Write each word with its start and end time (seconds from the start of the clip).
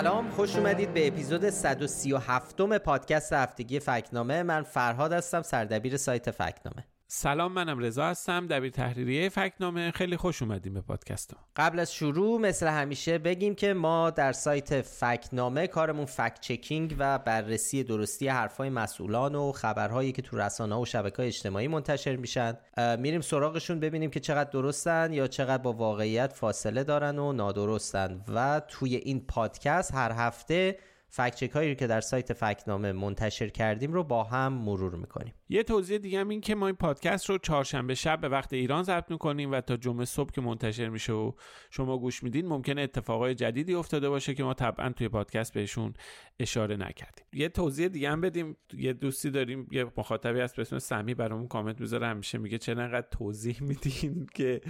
سلام 0.00 0.30
خوش 0.30 0.56
اومدید 0.56 0.94
به 0.94 1.08
اپیزود 1.08 1.50
137 1.50 2.60
م 2.60 2.78
پادکست 2.78 3.32
هفتگی 3.32 3.80
فکنامه. 3.80 4.42
من 4.42 4.62
فرهاد 4.62 5.12
هستم 5.12 5.42
سردبیر 5.42 5.96
سایت 5.96 6.30
فکنامه. 6.30 6.79
سلام 7.12 7.52
منم 7.52 7.78
رضا 7.78 8.04
هستم 8.04 8.46
دبیر 8.46 8.70
تحریریه 8.70 9.28
فکنامه. 9.28 9.90
خیلی 9.90 10.16
خوش 10.16 10.42
اومدیم 10.42 10.74
به 10.74 10.80
پادکست 10.80 11.34
قبل 11.56 11.78
از 11.78 11.94
شروع 11.94 12.40
مثل 12.40 12.66
همیشه 12.66 13.18
بگیم 13.18 13.54
که 13.54 13.74
ما 13.74 14.10
در 14.10 14.32
سایت 14.32 14.80
فکنامه 14.80 15.66
کارمون 15.66 16.04
فکت 16.04 16.40
چکینگ 16.40 16.96
و 16.98 17.18
بررسی 17.18 17.84
درستی 17.84 18.28
حرفای 18.28 18.68
مسئولان 18.68 19.34
و 19.34 19.52
خبرهایی 19.52 20.12
که 20.12 20.22
تو 20.22 20.38
رسانه 20.38 20.76
و 20.76 20.84
شبکه 20.84 21.22
اجتماعی 21.22 21.68
منتشر 21.68 22.16
میشن 22.16 22.56
میریم 22.98 23.20
سراغشون 23.20 23.80
ببینیم 23.80 24.10
که 24.10 24.20
چقدر 24.20 24.50
درستن 24.50 25.12
یا 25.12 25.26
چقدر 25.26 25.62
با 25.62 25.72
واقعیت 25.72 26.32
فاصله 26.32 26.84
دارن 26.84 27.18
و 27.18 27.32
نادرستن. 27.32 28.24
و 28.28 28.60
توی 28.68 28.96
این 28.96 29.20
پادکست 29.20 29.94
هر 29.94 30.12
هفته 30.12 30.78
فکچک 31.12 31.50
هایی 31.50 31.74
که 31.74 31.86
در 31.86 32.00
سایت 32.00 32.32
فکنامه 32.32 32.92
منتشر 32.92 33.48
کردیم 33.48 33.92
رو 33.92 34.04
با 34.04 34.24
هم 34.24 34.52
مرور 34.52 34.96
می‌کنیم. 34.96 35.34
یه 35.48 35.62
توضیح 35.62 35.98
دیگه 35.98 36.20
هم 36.20 36.28
این 36.28 36.40
که 36.40 36.54
ما 36.54 36.66
این 36.66 36.76
پادکست 36.76 37.30
رو 37.30 37.38
چهارشنبه 37.38 37.94
شب 37.94 38.20
به 38.20 38.28
وقت 38.28 38.52
ایران 38.52 38.82
ضبط 38.82 39.10
می‌کنیم 39.10 39.52
و 39.52 39.60
تا 39.60 39.76
جمعه 39.76 40.04
صبح 40.04 40.30
که 40.32 40.40
منتشر 40.40 40.88
میشه 40.88 41.12
و 41.12 41.32
شما 41.70 41.98
گوش 41.98 42.22
میدین 42.22 42.46
ممکنه 42.46 42.80
اتفاقای 42.80 43.34
جدیدی 43.34 43.74
افتاده 43.74 44.08
باشه 44.08 44.34
که 44.34 44.44
ما 44.44 44.54
طبعا 44.54 44.90
توی 44.90 45.08
پادکست 45.08 45.54
بهشون 45.54 45.94
اشاره 46.38 46.76
نکردیم. 46.76 47.24
یه 47.32 47.48
توضیح 47.48 47.88
دیگه 47.88 48.10
هم 48.10 48.20
بدیم. 48.20 48.56
یه 48.74 48.92
دوستی 48.92 49.30
داریم 49.30 49.68
یه 49.70 49.86
مخاطبی 49.96 50.40
هست 50.40 50.56
به 50.56 50.62
اسم 50.62 50.78
سمی 50.78 51.14
برامون 51.14 51.48
کامنت 51.48 51.80
می‌ذاره. 51.80 52.06
همیشه 52.06 52.38
میگه 52.38 52.58
چرا 52.58 52.82
انقدر 52.82 53.06
توضیح 53.10 53.62
میدین 53.62 54.26
که 54.34 54.60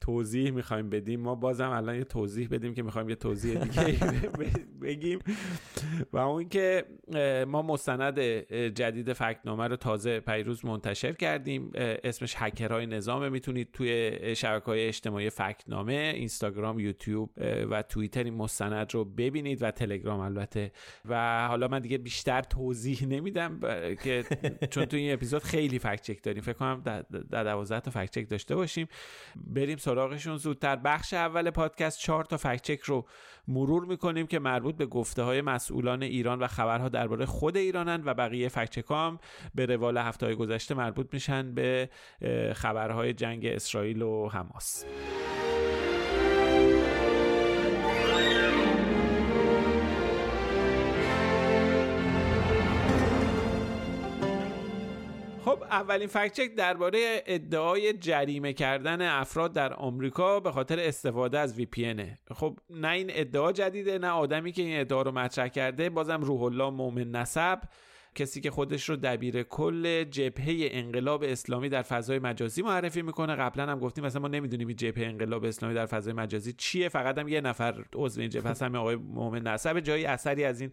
توضیح 0.00 0.50
می‌خوایم 0.50 0.90
بدیم. 0.90 1.20
ما 1.20 1.34
بازم 1.34 1.70
الان 1.70 1.96
یه 1.96 2.04
توضیح 2.04 2.48
بدیم 2.50 2.74
که 2.74 2.82
می‌خوایم 2.82 3.08
یه 3.08 3.14
توضیح 3.14 3.58
دیگه 3.64 3.98
بگیم. 4.82 5.18
و 6.12 6.18
اون 6.18 6.48
که 6.48 6.84
ما 7.46 7.62
مستند 7.62 8.20
جدید 8.68 9.12
فکنامه 9.12 9.68
رو 9.68 9.76
تازه 9.76 10.20
پیروز 10.20 10.64
منتشر 10.64 11.12
کردیم. 11.12 11.70
اسمش 11.74 12.34
هکرهای 12.38 12.86
نظامه. 12.86 13.28
می‌تونید 13.28 13.72
توی 13.72 14.36
شبکه 14.36 14.66
های 14.66 14.86
اجتماعی 14.86 15.30
فکنامه 15.30 16.12
اینستاگرام 16.16 16.78
یوتیوب 16.78 17.30
و 17.70 17.82
توییتر 17.82 18.24
این 18.24 18.34
مستند 18.34 18.94
رو 18.94 19.04
ببینید 19.04 19.62
و 19.62 19.70
تلگرام 19.70 20.20
البته. 20.20 20.72
و 21.08 21.46
حالا 21.48 21.68
من 21.68 21.80
دیگه 21.80 21.98
بیشتر 21.98 22.42
توضیح 22.42 23.06
نمیدم 23.06 23.60
که 24.04 24.24
چون 24.70 24.84
تو 24.84 24.96
این 24.96 25.12
اپیزود 25.12 25.42
خیلی 25.42 25.78
فکت 25.78 26.02
چک 26.02 26.22
داریم. 26.22 26.42
فکر 26.42 26.52
کنم 26.52 26.82
در 27.30 27.44
دوازده 27.44 27.80
تا 27.80 27.90
فکت 27.90 28.10
چک 28.10 28.28
داشته 28.30 28.56
باشیم. 28.56 28.88
بریم 29.46 29.76
سراغشون 29.76 30.36
زودتر. 30.36 30.76
بخش 30.76 31.14
اول 31.14 31.50
پادکست 31.50 31.98
چهار 31.98 32.24
تا 32.24 32.36
فکت 32.36 32.62
چک 32.62 32.80
رو 32.80 33.06
مرور 33.48 33.84
می‌کنیم 33.84 34.26
که 34.26 34.38
مربوط 34.38 34.76
به 34.76 34.86
گفته 34.86 35.22
های 35.22 35.40
مسئولان 35.72 36.02
ایران 36.02 36.38
و 36.38 36.46
خبرها 36.46 36.88
درباره 36.88 37.26
خود 37.26 37.56
ایرانن 37.56 38.02
و 38.04 38.14
بقیه 38.14 38.48
فکت 38.48 38.90
هم 38.90 39.18
به 39.54 39.66
روال 39.66 39.98
هفته 39.98 40.26
های 40.26 40.34
گذشته 40.34 40.74
مربوط 40.74 41.08
میشن 41.12 41.54
به 41.54 41.88
خبرهای 42.54 43.12
جنگ 43.12 43.46
اسرائیل 43.46 44.02
و 44.02 44.28
حماس. 44.28 44.84
اولین 55.72 56.08
فکت 56.08 56.32
چک 56.32 56.54
درباره 56.54 57.22
ادعای 57.26 57.92
جریمه 57.92 58.52
کردن 58.52 59.02
افراد 59.02 59.52
در 59.52 59.74
آمریکا 59.74 60.40
به 60.40 60.52
خاطر 60.52 60.80
استفاده 60.80 61.38
از 61.38 61.56
وی 61.56 61.66
پی 61.66 61.94
خب 62.34 62.58
نه 62.70 62.88
این 62.88 63.10
ادعا 63.10 63.52
جدیده 63.52 63.98
نه 63.98 64.08
آدمی 64.08 64.52
که 64.52 64.62
این 64.62 64.80
ادعا 64.80 65.02
رو 65.02 65.12
مطرح 65.12 65.48
کرده. 65.48 65.90
بازم 65.90 66.20
روح 66.20 66.42
الله 66.42 66.70
مومن 66.70 67.10
نسب 67.10 67.58
کسی 68.14 68.40
که 68.40 68.50
خودش 68.50 68.88
رو 68.88 68.96
دبیر 68.96 69.42
کل 69.42 70.04
جبهه 70.04 70.68
انقلاب 70.70 71.22
اسلامی 71.22 71.68
در 71.68 71.82
فضای 71.82 72.18
مجازی 72.18 72.62
معرفی 72.62 73.02
می‌کنه. 73.02 73.34
قبلا 73.34 73.66
هم 73.66 73.78
گفتیم 73.78 74.04
مثلا 74.04 74.22
ما 74.22 74.28
نمی‌دونیم 74.28 74.68
این 74.68 74.76
جبهه 74.76 75.06
انقلاب 75.06 75.44
اسلامی 75.44 75.74
در 75.74 75.86
فضای 75.86 76.12
مجازی 76.12 76.52
چیه. 76.52 76.88
فقط 76.88 77.18
هم 77.18 77.28
یه 77.28 77.40
نفر 77.40 77.84
عضو 77.94 78.20
این 78.20 78.30
جبهه 78.30 78.50
هست 78.50 78.62
همین 78.62 78.76
آقای 78.76 78.96
مومن 78.96 79.42
نسب. 79.42 79.80
جایی 79.80 80.04
اثری 80.04 80.44
از 80.44 80.60
این 80.60 80.72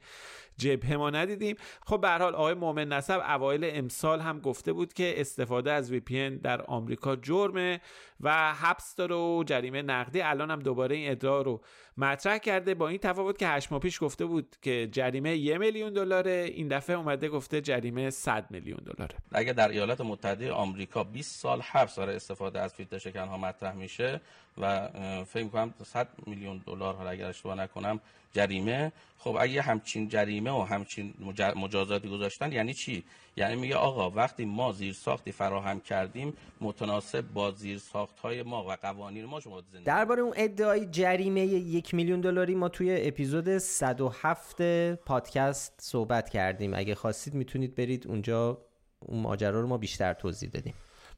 جبهه 0.59 0.97
ما 0.97 1.09
ندیدیم. 1.09 1.55
خب 1.85 2.01
به 2.01 2.09
حال 2.09 2.35
آقای 2.35 2.53
مومن 2.53 2.87
نسب 2.87 3.19
اوایل 3.19 3.61
امسال 3.63 4.19
هم 4.19 4.39
گفته 4.39 4.73
بود 4.73 4.93
که 4.93 5.21
استفاده 5.21 5.71
از 5.71 5.91
وی 5.91 5.99
پی 5.99 6.29
در 6.29 6.61
آمریکا 6.61 7.15
جرمه 7.15 7.81
و 8.21 8.53
حبس 8.53 8.95
داره 8.95 9.15
و 9.15 9.43
جریمه 9.43 9.81
نقدی 9.81 10.21
الان 10.21 10.51
هم 10.51 10.59
دوباره 10.59 10.95
این 10.95 11.11
ادعا 11.11 11.41
رو 11.41 11.61
مطرح 11.97 12.37
کرده. 12.37 12.73
با 12.73 12.87
این 12.87 12.97
تفاوت 12.97 13.37
که 13.37 13.47
هشت 13.47 13.71
ماه 13.71 13.81
پیش 13.81 14.03
گفته 14.03 14.25
بود 14.25 14.55
که 14.61 14.89
جریمه 14.91 15.35
یه 15.35 15.57
میلیون 15.57 15.93
دلاره 15.93 16.51
این 16.53 16.67
دفعه 16.67 16.95
اومده 16.95 17.29
گفته 17.29 17.61
جریمه 17.61 18.09
100 18.09 18.51
میلیون 18.51 18.79
دلاره. 18.85 19.15
اگر 19.31 19.53
در 19.53 19.69
ایالات 19.69 20.01
متحده 20.01 20.51
آمریکا 20.51 21.03
20 21.03 21.39
سال 21.39 21.61
حبس 21.61 21.99
برای 21.99 22.15
استفاده 22.15 22.59
از 22.59 22.73
فیلتر 22.73 22.97
شکن 22.97 23.27
ها 23.27 23.37
مطرح 23.37 23.75
میشه 23.75 24.21
و 24.59 24.89
فکر 25.23 25.47
کنم 25.47 25.73
100 25.85 26.07
میلیون 26.27 26.61
دلار 26.67 26.95
حالا 26.95 27.09
اگر 27.09 27.25
اشتباه 27.25 27.55
نکنم 27.55 27.99
جریمه. 28.33 28.91
خب 29.17 29.37
اگه 29.39 29.61
همچین 29.61 30.09
جریمه 30.09 30.51
و 30.51 30.61
همچین 30.61 31.13
مجازاتی 31.55 32.09
گذاشتن 32.09 32.51
یعنی 32.51 32.73
چی؟ 32.73 33.03
یعنی 33.37 33.55
میگه 33.55 33.75
آقا 33.75 34.09
وقتی 34.09 34.45
ما 34.45 34.71
زیر 34.71 34.93
ساختی 34.93 35.31
فراهم 35.31 35.79
کردیم 35.79 36.33
متناسب 36.61 37.21
با 37.21 37.51
زیر 37.51 37.77
ساخت 37.77 38.19
های 38.19 38.43
ما 38.43 38.63
و 38.63 38.71
قوانین 38.71 39.25
ما 39.25 39.39
شما 39.39 39.61
زندگی 39.61 39.83
درباره 39.83 40.21
اون 40.21 40.33
ادعای 40.35 40.85
جریمه 40.85 41.41
یک 41.41 41.93
میلیون 41.93 42.21
دلاری 42.21 42.55
ما 42.55 42.69
توی 42.69 43.07
اپیزود 43.07 43.57
107 43.57 44.95
پادکست 44.95 45.73
صحبت 45.81 46.29
کردیم. 46.29 46.73
اگه 46.73 46.95
خواستید 46.95 47.33
می‌تونید 47.33 47.75
برید 47.75 48.07
اونجا 48.07 48.57
اون 48.99 49.21
ماجرا 49.21 49.61
رو 49.61 49.67
ما 49.67 49.77
بیشتر 49.77 50.13
توضیح 50.13 50.49
دادیم 50.49 50.73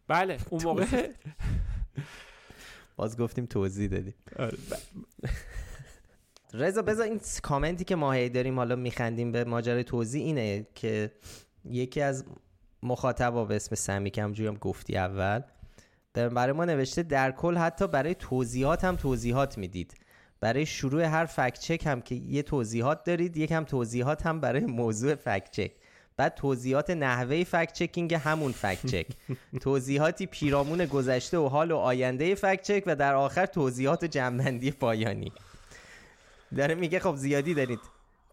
بله 0.08 0.38
اون 0.50 0.64
موقع 0.64 0.86
باز 3.02 3.18
گفتیم 3.18 3.46
توضیح 3.46 3.90
دادیم. 3.90 4.14
آره، 4.40 4.58
رضا 6.54 6.82
بذار 6.82 7.06
این 7.06 7.22
کامنتی 7.44 7.84
که 7.84 7.96
ما 7.96 8.28
داریم 8.28 8.58
حالا 8.58 8.76
میخندیم 8.76 9.32
به 9.32 9.44
ماجرای 9.44 9.84
توضیح 9.84 10.26
اینه 10.26 10.68
که 10.76 11.12
یکی 11.66 12.02
از 12.02 12.26
مخاطبا 12.84 13.46
به 13.46 13.56
اسم 13.56 13.76
سمی 13.76 14.12
که 14.12 14.24
هم 14.24 14.34
گفتی 14.34 14.98
اول 14.98 15.42
برای 16.14 16.54
ما 16.54 16.66
نوشته 16.66 17.04
در 17.04 17.32
کل 17.32 17.58
حتی 17.58 17.88
برای 17.88 18.16
توضیحات 18.16 18.84
هم 18.84 18.96
توضیحات 18.96 19.58
می‌دید. 19.58 19.94
برای 20.40 20.66
شروع 20.66 21.04
هر 21.04 21.26
فکت 21.26 21.60
چک 21.60 21.88
هم 21.88 22.02
که 22.02 22.16
یه 22.16 22.44
توضیحات 22.44 23.04
دارید 23.04 23.38
یک 23.38 23.52
هم 23.52 23.64
توضیحات 23.64 24.26
هم 24.26 24.40
برای 24.40 24.66
موضوع 24.66 25.16
فکت 25.16 25.52
چک. 25.52 25.72
بعد 26.22 26.36
توضیحات 26.36 26.90
نحوه 26.90 27.44
فکت 27.44 27.74
چکینگ 27.74 28.14
همون 28.14 28.52
فکت 28.52 28.86
چک 28.86 29.08
توضیحاتی 29.62 30.26
پیرامون 30.26 30.86
گذشته 30.86 31.38
و 31.38 31.48
حال 31.48 31.72
و 31.72 31.78
آینده 31.78 32.36
فکت 32.36 32.62
چک 32.62 32.84
و 32.88 32.96
در 32.96 33.16
آخر 33.16 33.46
توضیحات 33.46 34.06
جمعندی 34.06 34.72
پایانی. 34.72 35.32
داره 36.58 36.76
میگه 36.76 37.00
خب 37.00 37.16
زیادی 37.16 37.54
دارید. 37.54 37.80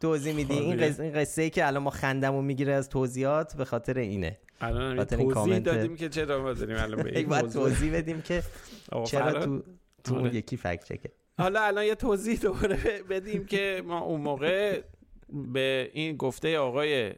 توضیح 0.00 0.34
میدی؟ 0.34 0.54
این 0.54 0.76
قصه, 0.76 1.02
این 1.02 1.12
قصه 1.12 1.42
ای 1.42 1.50
که 1.50 1.66
الان 1.66 1.82
ما 1.82 1.90
خندمون 1.90 2.44
می‌گیره 2.44 2.72
از 2.72 2.88
توضیحات 2.88 3.56
به 3.56 3.64
خاطر 3.64 3.98
اینه. 3.98 4.38
الان 4.60 5.04
توضیح 5.04 5.30
کامنت... 5.30 5.62
دادیم 5.62 5.96
که 5.96 6.08
چرا 6.08 6.42
ما 6.42 6.52
داریم 6.52 6.76
الان 6.76 7.02
به 7.02 7.10
این 7.18 7.28
توضیح 7.28 7.96
بدیم 7.96 8.22
که 8.22 8.42
چرا 9.10 9.32
تو 9.32 9.62
تو 10.04 10.14
اون 10.14 10.26
آره. 10.26 10.34
یکی 10.34 10.56
فکت 10.56 10.84
چکه 10.84 11.10
حالا 11.38 11.60
الان 11.62 11.84
یه 11.84 11.94
توضیح 11.94 12.38
دوباره 12.38 13.02
بدیم 13.10 13.44
که 13.44 13.82
ما 13.86 14.00
اون 14.00 14.20
موقع 14.20 14.82
به 15.52 15.90
این 15.92 16.16
گفته 16.16 16.58
آقای 16.58 17.12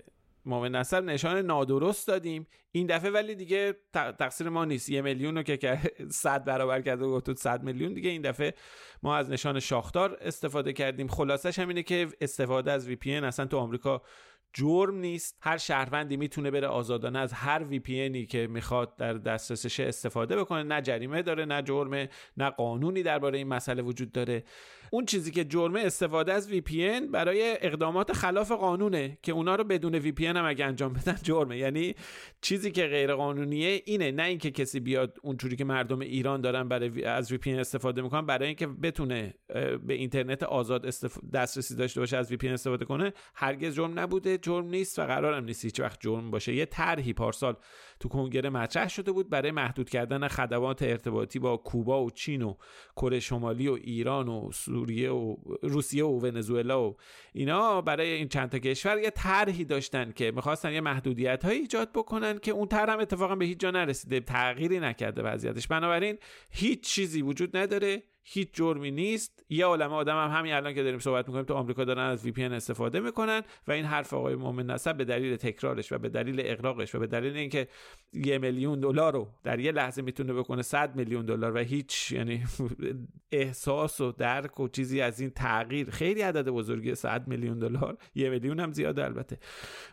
مومن 0.50 0.74
نصر 0.74 1.00
نشان 1.00 1.38
نادرست 1.38 2.08
دادیم. 2.08 2.46
این 2.72 2.86
دفعه 2.86 3.10
ولی 3.10 3.34
دیگه 3.34 3.74
تقصیر 3.92 4.48
ما 4.48 4.64
نیست. 4.64 4.88
یه 4.88 5.02
میلیون 5.02 5.36
رو 5.36 5.42
که 5.42 5.78
صد 6.22 6.44
برابر 6.44 6.80
کرده 6.80 7.04
و 7.04 7.20
گفت 7.20 7.34
صد 7.34 7.62
میلیون. 7.62 7.94
دیگه 7.94 8.10
این 8.10 8.22
دفعه 8.22 8.54
ما 9.02 9.16
از 9.16 9.30
نشان 9.30 9.60
شاخدار 9.60 10.18
استفاده 10.20 10.72
کردیم. 10.72 11.08
خلاصش 11.08 11.58
همینه 11.58 11.82
که 11.82 12.08
استفاده 12.20 12.72
از 12.72 12.88
وی 12.88 12.96
پی 12.96 13.14
اصلا 13.14 13.46
تو 13.46 13.58
آمریکا 13.58 14.02
جرم 14.52 14.94
نیست. 14.94 15.36
هر 15.40 15.56
شهروندی 15.56 16.16
می‌تونه 16.16 16.50
بره 16.50 16.66
آزادانه 16.66 17.18
از 17.18 17.32
هر 17.32 17.64
وی 17.64 17.78
پی 17.78 18.26
که 18.26 18.46
می‌خواد 18.46 18.96
در 18.96 19.12
دسترسش 19.12 19.80
استفاده 19.80 20.36
بکنه. 20.36 20.62
نه 20.62 20.82
جریمه 20.82 21.22
داره 21.22 21.44
نه 21.44 21.62
جرمه 21.62 22.08
نه 22.36 22.50
قانونی 22.50 23.02
درباره 23.02 23.38
این 23.38 23.48
مسئله 23.48 23.82
وجود 23.82 24.12
داره. 24.12 24.44
اون 24.92 25.06
چیزی 25.06 25.30
که 25.30 25.44
جرمه 25.44 25.80
استفاده 25.80 26.32
از 26.32 26.52
VPN 26.52 27.02
برای 27.12 27.56
اقدامات 27.60 28.12
خلاف 28.12 28.52
قانونه 28.52 29.18
که 29.22 29.32
اونا 29.32 29.54
رو 29.54 29.64
بدون 29.64 30.00
VPN 30.00 30.22
هم 30.22 30.44
اگه 30.44 30.64
انجام 30.64 30.92
بدن 30.92 31.16
جرمه. 31.22 31.58
یعنی 31.58 31.94
چیزی 32.40 32.70
که 32.70 32.86
غیر 32.86 33.14
قانونیه 33.14 33.82
اینه. 33.84 34.12
نه 34.12 34.22
اینکه 34.22 34.50
کسی 34.50 34.80
بیاد 34.80 35.18
اونجوری 35.22 35.56
که 35.56 35.64
مردم 35.64 36.00
ایران 36.00 36.40
دارن 36.40 36.68
برای 36.68 37.04
از 37.04 37.32
VPN 37.32 37.48
استفاده 37.48 38.02
می‌کنن 38.02 38.26
برای 38.26 38.46
اینکه 38.46 38.66
بتونه 38.66 39.34
به 39.86 39.94
اینترنت 39.94 40.42
آزاد 40.42 40.86
دسترسی 41.32 41.76
داشته 41.76 42.00
باشه 42.00 42.16
از 42.16 42.32
VPN 42.32 42.44
استفاده 42.44 42.84
کنه 42.84 43.12
هرگز 43.34 43.74
جرم 43.74 43.98
نبوده. 43.98 44.38
جرم 44.42 44.66
نیست 44.66 44.98
و 44.98 45.02
قرارم 45.02 45.44
نیست 45.44 45.64
هیچ 45.64 45.80
وقت 45.80 46.00
جرم 46.00 46.30
باشه. 46.30 46.54
یه 46.54 46.66
طرحی 46.66 47.12
پارسال 47.12 47.56
تو 48.00 48.08
کنگره 48.08 48.50
مطرح 48.50 48.88
شده 48.88 49.12
بود 49.12 49.30
برای 49.30 49.50
محدود 49.50 49.90
کردن 49.90 50.28
خدمات 50.28 50.82
ارتباطی 50.82 51.38
با 51.38 51.56
کوبا 51.56 52.04
و 52.04 52.10
چین 52.10 52.42
و 52.42 52.54
کره 52.96 53.20
شمالی 53.20 53.68
و 53.68 53.72
ایران 53.72 54.28
و 54.28 54.50
سوریه 54.52 55.10
و 55.10 55.36
روسیه 55.62 56.04
و 56.04 56.18
ونزوئلا 56.20 56.88
و 56.88 56.96
اینا. 57.32 57.80
برای 57.80 58.10
این 58.10 58.28
چند 58.28 58.48
تا 58.48 58.58
کشور 58.58 58.98
یه 58.98 59.10
طرحی 59.10 59.64
داشتن 59.64 60.12
که 60.12 60.30
می‌خواستن 60.30 60.72
یه 60.72 60.80
محدودیت 60.80 61.44
های 61.44 61.56
ایجاد 61.56 61.92
بکنن 61.92 62.38
که 62.38 62.52
اون 62.52 62.68
طرح 62.68 62.92
هم 62.92 63.00
اتفاقا 63.00 63.34
به 63.34 63.44
هیچ 63.44 63.58
جا 63.58 63.70
نرسیده 63.70 64.20
تغییری 64.20 64.80
نکرده 64.80 65.22
وضعیتش. 65.22 65.66
بنابراین 65.66 66.18
هیچ 66.50 66.80
چیزی 66.80 67.22
وجود 67.22 67.56
نداره. 67.56 68.02
هیچ 68.22 68.48
جرمی 68.52 68.90
نیست. 68.90 69.44
یه 69.48 69.66
عالمه 69.66 69.94
آدم 69.94 70.24
هم 70.24 70.38
همین 70.38 70.52
الان 70.52 70.74
که 70.74 70.82
داریم 70.82 70.98
صحبت 70.98 71.28
می‌کنیم 71.28 71.44
تو 71.44 71.54
آمریکا 71.54 71.84
دارن 71.84 72.02
از 72.02 72.24
وی 72.24 72.32
پی 72.32 72.44
استفاده 72.44 73.00
می‌کنن 73.00 73.42
و 73.68 73.72
این 73.72 73.84
حرف 73.84 74.14
آقای 74.14 74.34
مومن 74.34 74.66
نسب 74.66 74.96
به 74.96 75.04
دلیل 75.04 75.36
تکرارش 75.36 75.92
و 75.92 75.98
به 75.98 76.08
دلیل 76.08 76.40
اقراقش 76.44 76.94
و 76.94 76.98
به 76.98 77.06
دلیل 77.06 77.36
اینکه 77.36 77.68
یه 78.12 78.38
میلیون 78.38 78.80
دلار 78.80 79.12
رو 79.12 79.28
در 79.42 79.60
یه 79.60 79.72
لحظه 79.72 80.02
می‌تونه 80.02 80.32
بکنه 80.32 80.62
100 80.62 80.96
میلیون 80.96 81.26
دلار 81.26 81.54
و 81.54 81.58
هیچ 81.58 82.12
یعنی 82.12 82.44
احساس 83.32 84.00
و 84.00 84.12
درک 84.12 84.60
و 84.60 84.68
چیزی 84.68 85.00
از 85.00 85.20
این 85.20 85.30
تغییر 85.30 85.90
خیلی 85.90 86.20
عدد 86.20 86.48
بزرگی 86.48 86.94
100 86.94 87.28
میلیون 87.28 87.58
دلار 87.58 87.98
یه 88.14 88.30
میلیون 88.30 88.60
هم 88.60 88.72
زیاده 88.72 89.04
البته. 89.04 89.38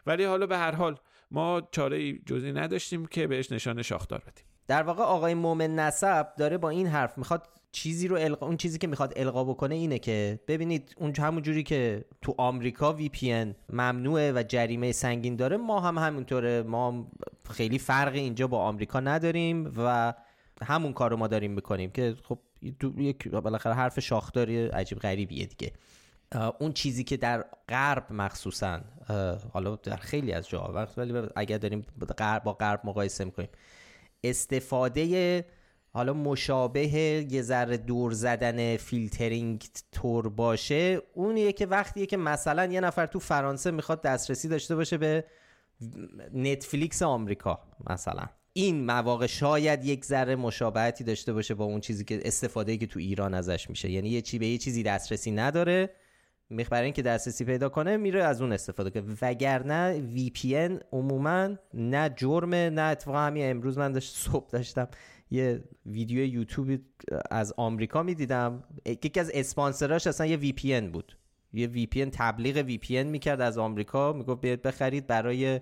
ولی 0.05 0.23
حالا 0.23 0.47
به 0.47 0.57
هر 0.57 0.71
حال 0.71 0.99
ما 1.31 1.67
چاره 1.71 2.13
جزی 2.13 2.51
نداشتیم 2.51 3.05
که 3.05 3.27
بهش 3.27 3.51
نشان 3.51 3.81
شاخدار 3.81 4.19
بدیم. 4.19 4.46
در 4.67 4.83
واقع 4.83 5.03
آقای 5.03 5.33
مومن 5.33 5.75
نسب 5.75 6.35
داره 6.35 6.57
با 6.57 6.69
این 6.69 6.87
حرف 6.87 7.17
می‌خواد 7.17 7.47
چیزی 7.71 8.07
رو 8.07 8.15
القا... 8.15 8.45
اون 8.45 8.57
چیزی 8.57 8.77
که 8.77 8.87
می‌خواد 8.87 9.13
القا 9.15 9.43
بکنه 9.43 9.75
اینه 9.75 9.99
که 9.99 10.39
ببینید 10.47 10.95
اون 10.97 11.13
همون 11.19 11.41
جوری 11.41 11.63
که 11.63 12.05
تو 12.21 12.35
آمریکا 12.37 12.93
وی 12.93 13.09
پی 13.09 13.53
ممنوعه 13.69 14.31
و 14.31 14.43
جریمه 14.47 14.91
سنگین 14.91 15.35
داره 15.35 15.57
ما 15.57 15.79
هم 15.79 15.97
همونطوره 15.97 16.63
ما 16.63 17.11
خیلی 17.49 17.79
فرقی 17.79 18.19
اینجا 18.19 18.47
با 18.47 18.59
آمریکا 18.59 18.99
نداریم 18.99 19.73
و 19.77 20.13
همون 20.61 20.93
کار 20.93 21.11
رو 21.11 21.17
ما 21.17 21.27
داریم 21.27 21.51
می‌کنیم 21.51 21.91
که 21.91 22.15
خب 22.23 22.39
یک 22.97 23.27
بالاخره 23.27 23.73
حرف 23.73 23.99
شاخداری 23.99 24.67
عجیب 24.67 24.99
غریبیه 24.99 25.45
دیگه. 25.45 25.73
اون 26.59 26.73
چیزی 26.73 27.03
که 27.03 27.17
در 27.17 27.45
غرب 27.69 28.13
مخصوصا 28.13 28.81
حالا 29.53 29.75
در 29.75 29.97
خیلی 29.97 30.33
از 30.33 30.49
جاها 30.49 30.87
ولی 30.97 31.27
اگر 31.35 31.57
داریم 31.57 31.85
با 32.43 32.53
غرب 32.53 32.81
مقایسه 32.83 33.25
می‌کنیم. 33.25 33.49
استفاده 34.23 35.45
حالا 35.89 36.13
مشابه 36.13 36.87
یه 37.29 37.41
ذره 37.41 37.77
دور 37.77 38.11
زدن 38.11 38.77
فیلترینگ 38.77 39.63
تور 39.91 40.29
باشه 40.29 41.01
اونیه 41.13 41.51
که 41.51 41.65
وقتیه 41.65 42.05
که 42.05 42.17
مثلا 42.17 42.65
یه 42.65 42.79
نفر 42.79 43.05
تو 43.05 43.19
فرانسه 43.19 43.71
می‌خواد 43.71 44.01
دسترسی 44.01 44.47
داشته 44.47 44.75
باشه 44.75 44.97
به 44.97 45.23
نتفلیکس 46.33 47.01
آمریکا 47.01 47.59
مثلا. 47.89 48.25
این 48.53 48.85
مواقع 48.85 49.25
شاید 49.25 49.85
یک 49.85 50.05
ذره 50.05 50.35
مشابهتی 50.35 51.03
داشته 51.03 51.33
باشه 51.33 51.53
با 51.53 51.65
اون 51.65 51.79
چیزی 51.79 52.05
که 52.05 52.19
استفاده 52.25 52.77
که 52.77 52.87
تو 52.87 52.99
ایران 52.99 53.33
ازش 53.33 53.69
میشه. 53.69 53.89
یعنی 53.89 54.09
یه 54.09 54.21
چی 54.21 54.39
به 54.39 54.47
یه 54.47 54.57
چیزی 54.57 54.83
دسترسی 54.83 55.31
نداره. 55.31 55.89
برای 56.49 56.83
اینکه 56.83 57.01
دسترسی 57.01 57.45
پیدا 57.45 57.69
کنه 57.69 57.97
میره 57.97 58.23
از 58.23 58.41
اون 58.41 58.51
استفاده 58.51 58.89
کنه. 58.89 59.15
وگرنه 59.21 59.99
VPN 59.99 60.55
عموما 60.91 61.49
نه 61.73 62.09
جرمه 62.15 62.69
نه 62.69 62.81
اتفاقا 62.81 63.19
همین 63.19 63.49
امروز 63.49 63.77
من 63.77 63.91
داشت 63.91 64.15
صبح 64.15 64.49
داشتم 64.49 64.87
یه 65.31 65.63
ویدیو 65.85 66.25
یوتیوب 66.25 66.79
از 67.31 67.53
آمریکا 67.57 68.03
می‌دیدم. 68.03 68.63
یکی 68.85 69.19
از 69.19 69.31
اسپانسراش 69.33 70.07
اصلا 70.07 70.27
یه 70.27 70.37
VPN 70.37 70.81
بود. 70.81 71.17
یه 71.53 71.67
وی 71.67 71.85
پی 71.85 72.05
تبلیغ 72.05 72.65
وی 72.65 72.77
پی 72.77 73.03
می‌کرد 73.03 73.41
از 73.41 73.57
آمریکا. 73.57 74.13
می‌گفت 74.13 74.41
بیاید 74.41 74.61
بخرید 74.61 75.07
برای 75.07 75.61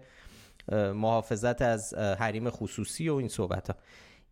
محافظت 0.72 1.62
از 1.62 1.94
حریم 1.94 2.50
خصوصی 2.50 3.10
و 3.10 3.16
این 3.16 3.28
صحبت 3.28 3.68
ها 3.68 3.76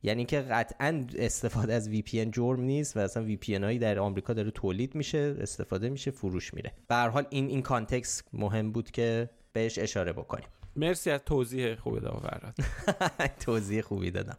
یعنی 0.06 0.26
که 0.26 0.40
قطعا 0.42 1.06
استفاده 1.18 1.74
از 1.74 1.90
VPN 1.90 2.30
جرم 2.32 2.62
نیست 2.62 2.98
و 2.98 3.00
اصلا 3.00 3.28
VPN 3.28 3.64
هایی 3.64 3.80
در 3.80 4.00
آمریکا 4.00 4.34
داره 4.34 4.52
تولید 4.52 4.96
میشه 4.96 5.36
استفاده 5.40 5.90
میشه 5.90 6.12
فروش 6.12 6.54
میره. 6.54 6.72
به 6.88 6.96
هر 6.96 7.10
حال 7.10 7.26
این 7.30 7.48
این 7.48 7.62
context 7.62 8.28
مهم 8.34 8.72
بود 8.72 8.92
که 8.92 9.30
بهش 9.54 9.80
اشاره 9.80 10.14
بکنیم. 10.14 10.48
مرسی 10.76 11.12
از 11.12 11.22
توضیح 11.26 11.76
خوبی 11.76 12.00
دادم 12.00 12.54
توضیح 13.46 13.82
خوبی 13.82 14.12
دادم. 14.12 14.36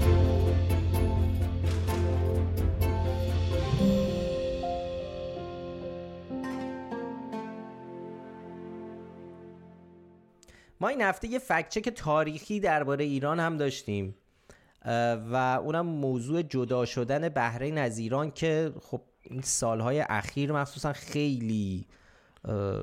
ما 10.81 10.89
این 10.89 11.01
هفته 11.01 11.29
یه 11.29 11.39
فکچک 11.39 11.89
تاریخی 11.89 12.61
درباره 12.61 13.05
ایران 13.05 13.41
هم 13.41 13.57
داشتیم. 13.57 14.15
و 15.31 15.61
اونم 15.65 15.87
موضوع 15.87 16.43
جدا 16.43 16.85
شدن 16.85 17.29
بحرین 17.29 17.79
از 17.79 17.99
ایران 17.99 18.31
که 18.31 18.73
خب 18.83 19.01
این 19.23 19.43
سالهای 19.43 20.01
اخیر 20.01 20.53
مخصوصا 20.53 20.93
خیلی 20.93 21.87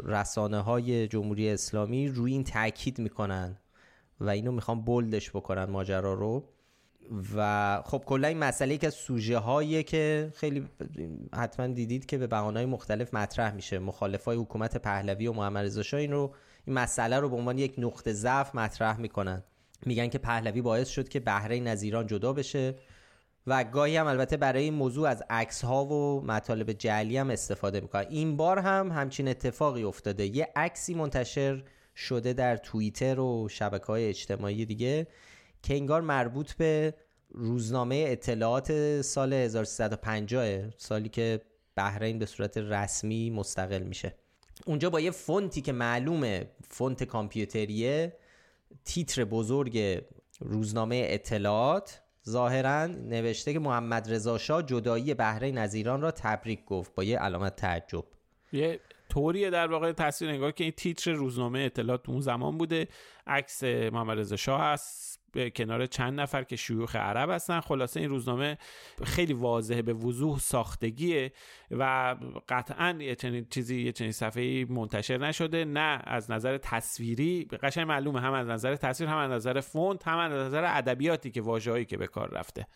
رسانه 0.05 0.59
های 0.59 1.07
جمهوری 1.07 1.49
اسلامی 1.49 2.07
روی 2.07 2.31
این 2.31 2.43
تاکید 2.43 2.99
می‌کنن 2.99 3.57
و 4.19 4.29
اینو 4.29 4.51
می‌خوام 4.51 4.81
بلدش 4.81 5.29
بکنن 5.29 5.63
ماجرا 5.63 6.13
رو. 6.13 6.43
و 7.35 7.81
خب 7.85 8.03
کلا 8.05 8.27
این 8.27 8.37
مسئله 8.37 8.77
که 8.77 8.89
سوژه 8.89 9.37
هایی 9.37 9.83
که 9.83 10.31
خیلی 10.35 10.67
حتما 11.35 11.67
دیدید 11.67 12.05
که 12.05 12.17
به 12.17 12.27
بهانه‌های 12.27 12.65
مختلف 12.65 13.13
مطرح 13.13 13.53
میشه. 13.53 13.79
مخالف 13.79 14.25
های 14.25 14.37
حکومت 14.37 14.77
پهلوی 14.77 15.27
و 15.27 15.33
محمد 15.33 15.65
رضا 15.65 15.97
این 15.97 16.11
رو 16.11 16.33
این 16.65 16.75
مسئله 16.75 17.19
رو 17.19 17.29
به 17.29 17.35
عنوان 17.35 17.57
یک 17.57 17.75
نقطه 17.77 18.13
ضعف 18.13 18.55
مطرح 18.55 18.99
می‌کنن. 18.99 19.43
میگن 19.85 20.07
که 20.07 20.17
پهلوی 20.17 20.61
باعث 20.61 20.89
شد 20.89 21.09
که 21.09 21.19
بحرین 21.19 21.67
از 21.67 21.83
ایران 21.83 22.07
جدا 22.07 22.33
بشه 22.33 22.75
و 23.47 23.63
گاهی 23.63 23.97
هم 23.97 24.07
البته 24.07 24.37
برای 24.37 24.63
این 24.63 24.73
موضوع 24.73 25.09
از 25.09 25.23
عکس 25.29 25.63
ها 25.63 25.85
و 25.85 26.21
مطالب 26.25 26.71
جعلی 26.71 27.17
هم 27.17 27.29
استفاده 27.29 27.79
می‌کنن. 27.79 28.05
این 28.09 28.37
بار 28.37 28.59
هم 28.59 28.91
همچین 28.91 29.27
اتفاقی 29.27 29.83
افتاده. 29.83 30.25
یه 30.37 30.51
عکسی 30.55 30.93
منتشر 30.93 31.63
شده 31.95 32.33
در 32.33 32.57
توییتر 32.57 33.19
و 33.19 33.47
شبکه 33.49 33.85
های 33.85 34.09
اجتماعی 34.09 34.65
دیگه 34.65 35.07
که 35.63 35.75
انگار 35.75 36.01
مربوط 36.01 36.53
به 36.53 36.93
روزنامه 37.29 38.05
اطلاعات 38.07 39.01
سال 39.01 39.33
1350 39.33 40.69
سالی 40.77 41.09
که 41.09 41.41
بحرین 41.75 42.19
به 42.19 42.25
صورت 42.25 42.57
رسمی 42.57 43.29
مستقل 43.29 43.83
میشه. 43.83 44.15
اونجا 44.65 44.89
با 44.89 44.99
یه 44.99 45.11
فونتی 45.11 45.61
که 45.61 45.71
معلومه 45.71 46.51
فونت 46.69 47.03
کامپیوتریه 47.03 48.13
تیتر 48.85 49.23
بزرگ 49.23 50.03
روزنامه 50.39 51.05
اطلاعات 51.09 52.01
ظاهرا 52.29 52.87
نوشته 52.87 53.53
که 53.53 53.59
محمد 53.59 54.13
رضا 54.13 54.37
شاه 54.37 54.63
جدایی 54.63 55.13
بحرین 55.13 55.57
از 55.57 55.73
ایران 55.73 56.01
را 56.01 56.11
تبریک 56.11 56.65
گفت 56.65 56.95
با 56.95 57.03
یه 57.03 57.19
علامت 57.19 57.55
تعجب. 57.55 58.03
یه 58.53 58.79
طوریه 59.09 59.49
در 59.49 59.67
واقع 59.67 59.91
تصویر 59.91 60.31
انگار 60.31 60.51
که 60.51 60.63
این 60.63 60.73
تیتر 60.77 61.11
روزنامه 61.11 61.59
اطلاعات 61.59 62.09
اون 62.09 62.21
زمان 62.21 62.57
بوده. 62.57 62.87
عکس 63.27 63.63
محمد 63.63 64.19
رضا 64.19 64.35
شاه 64.35 64.61
هست. 64.61 65.10
به 65.31 65.49
کنار 65.49 65.85
چند 65.85 66.19
نفر 66.19 66.43
که 66.43 66.55
شیوخ 66.55 66.95
عرب 66.95 67.29
هستن. 67.29 67.59
خلاصه 67.59 67.99
این 67.99 68.09
روزنامه 68.09 68.57
خیلی 69.03 69.33
واضحه 69.33 69.81
به 69.81 69.93
وضوح 69.93 70.39
ساختگیه 70.39 71.31
و 71.71 72.15
قطعا 72.49 72.97
یه 72.99 73.15
چنین 73.15 73.47
چیزی 73.49 73.81
یه 73.81 73.91
چنین 73.91 74.11
صفحه 74.11 74.65
منتشر 74.65 75.17
نشده. 75.17 75.65
نه 75.65 76.01
از 76.03 76.31
نظر 76.31 76.57
تصویری 76.57 77.47
قشنگ 77.63 77.87
معلومه. 77.87 78.21
هم 78.21 78.33
از 78.33 78.47
نظر 78.47 78.75
تصویر 78.75 79.09
هم 79.09 79.17
از 79.17 79.31
نظر 79.31 79.59
فونت 79.59 80.07
هم 80.07 80.17
از 80.17 80.31
نظر 80.31 80.63
ادبیاتی 80.67 81.31
که 81.31 81.41
واژه‌ای 81.41 81.85
که 81.85 81.97
به 81.97 82.07
کار 82.07 82.29
رفته. 82.29 82.67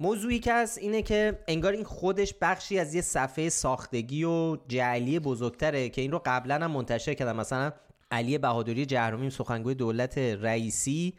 موضوعی 0.00 0.38
که 0.38 0.54
هست 0.54 0.78
اینه 0.78 1.02
که 1.02 1.38
انگار 1.48 1.72
این 1.72 1.84
خودش 1.84 2.34
بخشی 2.40 2.78
از 2.78 2.94
یه 2.94 3.00
صفحه 3.00 3.48
ساختگی 3.48 4.24
و 4.24 4.56
جعلی 4.68 5.18
بزرگتره 5.18 5.88
که 5.88 6.00
این 6.02 6.12
رو 6.12 6.22
قبلا 6.26 6.54
هم 6.54 6.70
منتشر 6.70 7.14
کردم 7.14 7.36
مثلا 7.36 7.72
علی 8.10 8.38
بهادری 8.38 8.86
جهرومی 8.86 9.30
سخنگوی 9.30 9.74
دولت 9.74 10.18
رئیسی 10.18 11.14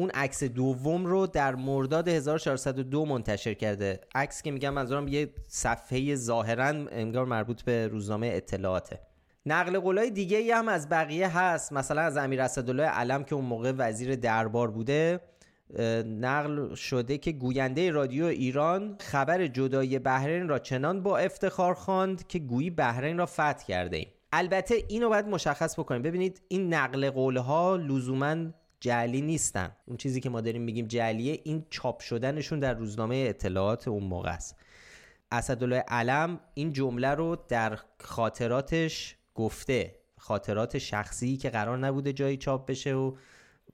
اون 0.00 0.10
عکس 0.10 0.44
دوم 0.44 1.06
رو 1.06 1.26
در 1.26 1.54
مرداد 1.54 2.08
1402 2.08 3.04
منتشر 3.04 3.54
کرده. 3.54 4.00
عکس 4.14 4.42
که 4.42 4.50
میگم 4.50 4.70
منظورم 4.70 5.08
یه 5.08 5.30
صفحه 5.48 6.14
ظاهرا 6.14 6.66
انگار 6.66 7.24
مربوط 7.24 7.62
به 7.62 7.88
روزنامه 7.88 8.30
اطلاعاته. 8.32 9.00
نقل 9.46 9.78
قولای 9.78 10.10
دیگه 10.10 10.36
ای 10.36 10.50
هم 10.50 10.68
از 10.68 10.88
بقیه 10.88 11.38
هست. 11.38 11.72
مثلا 11.72 12.02
از 12.02 12.16
امیر 12.16 12.42
اسدالله 12.42 12.82
علم 12.82 13.24
که 13.24 13.34
اون 13.34 13.44
موقع 13.44 13.72
وزیر 13.78 14.16
دربار 14.16 14.70
بوده 14.70 15.20
نقل 16.06 16.74
شده 16.74 17.18
که 17.18 17.32
گوینده 17.32 17.90
رادیو 17.90 18.24
ایران 18.24 18.96
خبر 19.00 19.46
جدایی 19.46 19.98
بحرین 19.98 20.48
را 20.48 20.58
چنان 20.58 21.02
با 21.02 21.18
افتخار 21.18 21.74
خواند 21.74 22.26
که 22.26 22.38
گویی 22.38 22.70
بحرین 22.70 23.18
را 23.18 23.26
فتح 23.26 23.64
کرده 23.68 23.96
ایم 23.96 24.08
البته 24.32 24.74
اینو 24.88 25.08
باید 25.08 25.26
مشخص 25.26 25.78
بکنیم. 25.78 26.02
ببینید 26.02 26.42
این 26.48 26.74
نقل 26.74 27.10
قولها 27.10 27.76
لزوما 27.76 28.36
جعلی 28.80 29.20
نیستن. 29.20 29.76
اون 29.86 29.96
چیزی 29.96 30.20
که 30.20 30.30
ما 30.30 30.40
داریم 30.40 30.62
میگیم 30.62 30.86
جعلیه 30.86 31.40
این 31.44 31.66
چاپ 31.70 32.00
شدنشون 32.00 32.60
در 32.60 32.74
روزنامه 32.74 33.24
اطلاعات 33.28 33.88
اون 33.88 34.04
موقع 34.04 34.30
است. 34.30 34.56
اسدالله 35.32 35.84
علم 35.88 36.40
این 36.54 36.72
جمله 36.72 37.08
رو 37.08 37.36
در 37.48 37.78
خاطراتش 38.00 39.16
گفته. 39.34 39.96
خاطرات 40.18 40.78
شخصی 40.78 41.36
که 41.36 41.50
قرار 41.50 41.78
نبوده 41.78 42.12
جایی 42.12 42.36
چاپ 42.36 42.66
بشه 42.66 42.94
و 42.94 43.16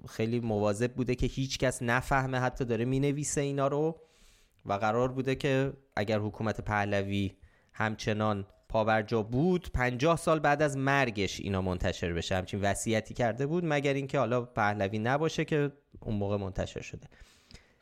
خیلی 0.08 0.40
مواظب 0.40 0.92
بوده 0.92 1.14
که 1.14 1.26
هیچ 1.26 1.58
کس 1.58 1.82
نفهمه 1.82 2.38
حتی 2.38 2.64
داره 2.64 2.84
می‌نویسه 2.84 3.40
اینا 3.40 3.68
رو. 3.68 4.00
و 4.66 4.72
قرار 4.72 5.12
بوده 5.12 5.34
که 5.34 5.72
اگر 5.96 6.18
حکومت 6.18 6.60
پهلوی 6.60 7.36
همچنان 7.72 8.46
پابرجا 8.76 9.22
بود 9.22 9.68
پنجاه 9.74 10.16
سال 10.16 10.38
بعد 10.38 10.62
از 10.62 10.76
مرگش 10.76 11.40
اینا 11.40 11.62
منتشر 11.62 12.12
بشه. 12.12 12.36
همچین 12.36 12.60
وصیتی 12.60 13.14
کرده 13.14 13.46
بود 13.46 13.64
مگر 13.66 13.94
اینکه 13.94 14.18
حالا 14.18 14.42
پهلوی 14.42 14.98
نباشه 14.98 15.44
که 15.44 15.72
اون 16.00 16.14
موقع 16.14 16.36
منتشر 16.36 16.80
شده. 16.80 17.06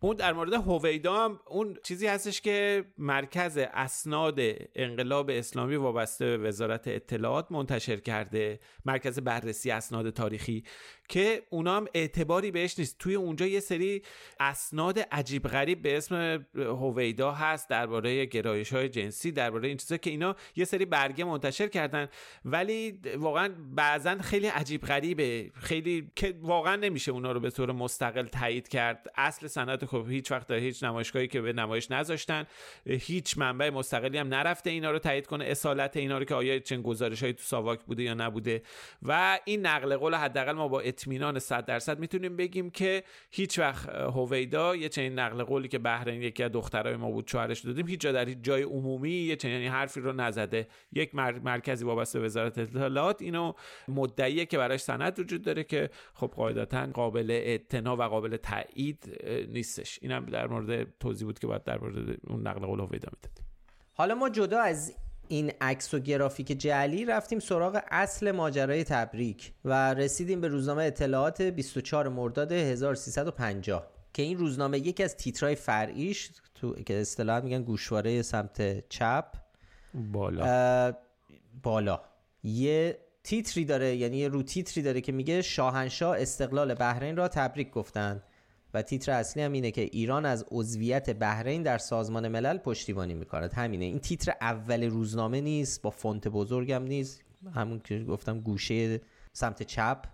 اون 0.01 0.17
در 0.17 0.33
مورد 0.33 0.53
هویدا 0.53 1.25
هم 1.25 1.41
اون 1.47 1.77
چیزی 1.85 2.07
هستش 2.07 2.41
که 2.41 2.85
مرکز 2.99 3.59
اسناد 3.59 4.39
انقلاب 4.75 5.31
اسلامی 5.31 5.77
وابسته 5.77 6.25
به 6.25 6.49
وزارت 6.49 6.89
اطلاعات 6.89 7.53
منتشر 7.53 7.97
کرده 7.97 8.61
مرکز 8.85 9.19
بررسی 9.19 9.71
اسناد 9.71 10.11
تاریخی. 10.11 10.65
که 11.09 11.43
اونا 11.51 11.77
هم 11.77 11.87
اعتباری 11.95 12.51
بهش 12.51 12.79
نیست. 12.79 12.99
توی 12.99 13.15
اونجا 13.15 13.47
یه 13.47 13.61
سری 13.61 14.03
اسناد 14.41 14.99
عجیب 14.99 15.49
غریب 15.49 15.83
به 15.83 15.97
اسم 15.97 16.47
هویدا 16.55 17.33
هست 17.33 17.69
درباره 17.69 18.27
گرایش 18.27 18.73
های 18.73 18.89
جنسی 18.89 19.33
درباره 19.33 19.69
این 19.69 19.77
چیزا 19.77 19.97
که 19.97 20.11
اینا 20.11 20.37
یه 20.57 20.65
سری 20.65 20.85
برگه 20.85 21.25
منتشر 21.25 21.69
کردن. 21.69 22.09
ولی 22.45 23.01
واقعا 23.17 23.55
بعضا 23.75 24.19
خیلی 24.19 24.47
عجیب 24.47 24.83
غریبه. 24.83 25.51
خیلی 25.55 26.11
که 26.17 26.35
واقعا 26.41 26.77
نمیشه 26.77 27.13
اونا 27.13 27.33
رو 27.33 27.41
به 27.41 27.51
طور 27.51 27.73
مستقل 27.73 28.27
تایید 28.27 28.69
کرد. 28.69 29.07
اصل 29.17 29.47
سند 29.47 29.85
خب 29.85 30.07
هیچ 30.09 30.31
وقت 30.31 30.47
در 30.47 30.57
هیچ 30.57 30.85
نمایشگاهی 30.85 31.29
که 31.29 31.41
به 31.41 31.53
نمایش 31.53 31.91
نذاشتن 31.91 32.47
هیچ 32.87 33.39
منبع 33.39 33.71
مستقلی 33.71 34.19
هم 34.19 34.29
نرفته 34.29 34.71
اینا 34.71 34.91
رو 34.91 34.99
تایید 34.99 35.27
کنه. 35.27 35.45
اصالت 35.45 35.97
اینا 35.97 36.19
رو 36.19 36.25
که 36.25 36.35
آیا 36.35 36.59
چنین 36.59 36.83
گزارش 36.83 37.21
تو 37.21 37.35
ساواک 37.39 37.81
بوده 37.81 38.03
یا 38.03 38.15
نبوده. 38.15 38.63
و 39.03 39.39
این 39.45 39.67
نقل 39.67 39.97
قول 39.97 40.15
حداقل 40.15 40.53
ما 40.53 40.69
با 40.69 40.81
اطمینان 40.95 41.39
100 41.39 41.65
درصد. 41.65 41.99
می‌تونیم 41.99 42.37
بگیم 42.37 42.71
که 42.71 43.05
هیچ 43.31 43.59
وقت 43.59 43.89
هویدا 43.89 44.77
یه 44.77 44.89
چنین 44.89 45.19
نقل 45.19 45.43
قولی 45.43 45.69
که 45.69 45.79
بحرین 45.79 46.23
یکی 46.23 46.43
از 46.43 46.53
دخترای 46.53 46.97
ما 46.97 47.11
بود 47.11 47.29
شوهرش 47.29 47.61
دادیم 47.61 47.89
هیچ 47.89 48.01
جا 48.01 48.13
در 48.13 48.29
هیچ 48.29 48.39
جای 48.43 48.63
عمومی 48.63 49.11
یه 49.11 49.37
چنین 49.37 49.71
حرفی 49.71 50.01
رو 50.01 50.13
نزده. 50.13 50.69
یک 50.93 51.15
مرکزی 51.15 51.85
وابسته 51.85 52.21
وزارت 52.21 52.59
اطلاعات. 52.59 53.23
اینو 53.23 53.53
مدعیه 53.89 54.47
که 54.47 54.59
براش 54.59 54.81
سند 54.81 55.21
وجود 55.21 55.43
داره 55.43 55.65
که 55.65 55.91
خب 56.15 56.33
قاعدتا 56.37 56.87
قابل 56.87 57.31
اعتنا 57.31 57.97
و 57.97 58.03
قابل 58.03 58.37
تایید 58.37 59.21
نیستش. 59.49 59.99
اینم 60.03 60.27
در 60.27 60.47
مورد 60.47 60.99
توضیح 60.99 61.27
بود 61.27 61.39
که 61.39 61.47
باید 61.47 61.65
در 61.65 61.79
مورد 61.79 62.17
اون 62.27 62.47
نقل 62.47 62.67
قول 62.67 62.81
هویدا 62.81 63.09
می‌داد 63.13 63.39
حالا 63.93 64.15
ما 64.15 64.29
جدا 64.29 64.61
از 64.61 64.95
این 65.29 65.53
عکس 65.61 65.95
و 65.95 65.99
گرافیک 65.99 66.47
جعلی 66.47 67.05
رفتیم 67.05 67.39
سراغ 67.39 67.81
اصل 67.91 68.31
ماجرای 68.31 68.85
تبریک 68.85 69.53
و 69.65 69.95
رسیدیم 69.95 70.41
به 70.41 70.49
روزنامه 70.49 70.83
اطلاعات 70.83 71.43
24 71.43 72.09
مرداد 72.09 72.53
1350 72.53 73.87
که 74.13 74.23
این 74.23 74.39
روزنامه 74.39 74.79
یکی 74.79 75.03
از 75.03 75.17
تیترای 75.17 75.55
فرعیش 75.55 76.31
تو 76.55 76.75
که 76.75 77.01
اصطلاحا 77.01 77.41
میگن 77.41 77.63
گوشواره 77.63 78.23
سمت 78.23 78.89
چپ. 78.89 79.25
بالا. 80.13 80.93
بالا. 81.63 82.01
یه 82.45 82.99
تیتری 83.25 83.65
داره 83.65 83.97
یعنی 83.97 84.17
یه 84.17 84.29
رو 84.29 84.43
تیتری 84.43 84.83
داره 84.83 85.01
که 85.01 85.13
میگه 85.13 85.43
شاهنشاه 85.43 86.21
استقلال 86.21 86.75
بحرین 86.75 87.17
را 87.17 87.29
تبریک 87.29 87.71
گفتند. 87.71 88.23
و 88.75 88.83
تیتر 88.83 89.13
اصلی 89.13 89.43
هم 89.43 89.53
اینه 89.53 89.71
که 89.71 89.81
ایران 89.81 90.27
از 90.27 90.45
عضویت 90.51 91.11
بحرین 91.11 91.63
در 91.63 91.79
سازمان 91.79 92.29
ملل 92.29 92.59
پشتیبانی 92.59 93.15
می‌کند. 93.15 93.53
همینه. 93.53 93.85
این 93.85 93.99
تیتر 93.99 94.33
اول 94.41 94.85
روزنامه 94.85 95.41
نیست 95.41 95.83
با 95.83 95.91
فونت 95.91 96.29
بزرگم 96.29 96.83
نیست. 96.83 97.23
همون 97.55 97.81
که 97.85 97.99
گفتم 97.99 98.41
گوشه 98.41 99.01
سمت 99.33 99.63
چپ. 99.63 100.14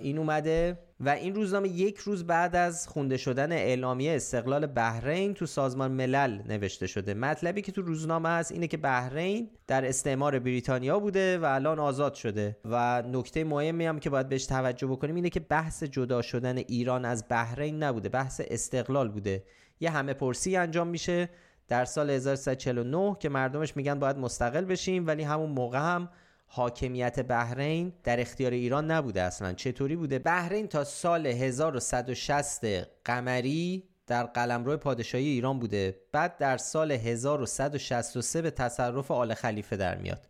این 0.00 0.18
اومده 0.18 0.78
و 1.00 1.08
این 1.08 1.34
روزنامه 1.34 1.68
یک 1.68 1.98
روز 1.98 2.26
بعد 2.26 2.56
از 2.56 2.88
خونده 2.88 3.16
شدن 3.16 3.52
اعلامیه 3.52 4.16
استقلال 4.16 4.66
بحرین 4.66 5.34
تو 5.34 5.46
سازمان 5.46 5.90
ملل 5.92 6.42
نوشته 6.48 6.86
شده. 6.86 7.14
مطلبی 7.14 7.62
که 7.62 7.72
تو 7.72 7.82
روزنامه 7.82 8.28
هست 8.28 8.52
اینه 8.52 8.66
که 8.66 8.76
بحرین 8.76 9.50
در 9.66 9.84
استعمار 9.84 10.38
بریتانیا 10.38 10.98
بوده 10.98 11.38
و 11.38 11.44
الان 11.44 11.78
آزاد 11.78 12.14
شده. 12.14 12.56
و 12.64 13.02
نکته 13.02 13.44
مهمی 13.44 13.86
هم 13.86 13.98
که 13.98 14.10
باید 14.10 14.28
بهش 14.28 14.46
توجه 14.46 14.86
بکنیم 14.86 15.14
اینه 15.14 15.30
که 15.30 15.40
بحث 15.40 15.84
جدا 15.84 16.22
شدن 16.22 16.56
ایران 16.56 17.04
از 17.04 17.24
بحرین 17.28 17.82
نبوده 17.82 18.08
بحث 18.08 18.40
استقلال 18.44 19.08
بوده. 19.08 19.44
یه 19.80 19.90
همه 19.90 20.14
پرسی 20.14 20.56
انجام 20.56 20.86
میشه 20.86 21.28
در 21.68 21.84
سال 21.84 22.10
1349 22.10 23.16
که 23.20 23.28
مردمش 23.28 23.76
میگن 23.76 23.98
باید 23.98 24.18
مستقل 24.18 24.64
بشیم 24.64 25.06
ولی 25.06 25.22
همون 25.22 25.50
موقع 25.50 25.78
هم 25.78 26.08
حاکمیت 26.54 27.20
بحرین 27.20 27.92
در 28.04 28.20
اختیار 28.20 28.52
ایران 28.52 28.90
نبوده 28.90 29.22
اصلا. 29.22 29.52
چطوری 29.52 29.96
بوده؟ 29.96 30.18
بحرین 30.18 30.68
تا 30.68 30.84
سال 30.84 31.26
1160 31.26 32.64
قمری 33.04 33.84
در 34.06 34.24
قلمرو 34.24 34.76
پادشاهی 34.76 35.28
ایران 35.28 35.58
بوده. 35.58 36.00
بعد 36.12 36.38
در 36.38 36.56
سال 36.56 36.92
1163 36.92 38.42
به 38.42 38.50
تصرف 38.50 39.10
آل 39.10 39.34
خلیفه 39.34 39.76
در 39.76 39.98
میاد. 39.98 40.28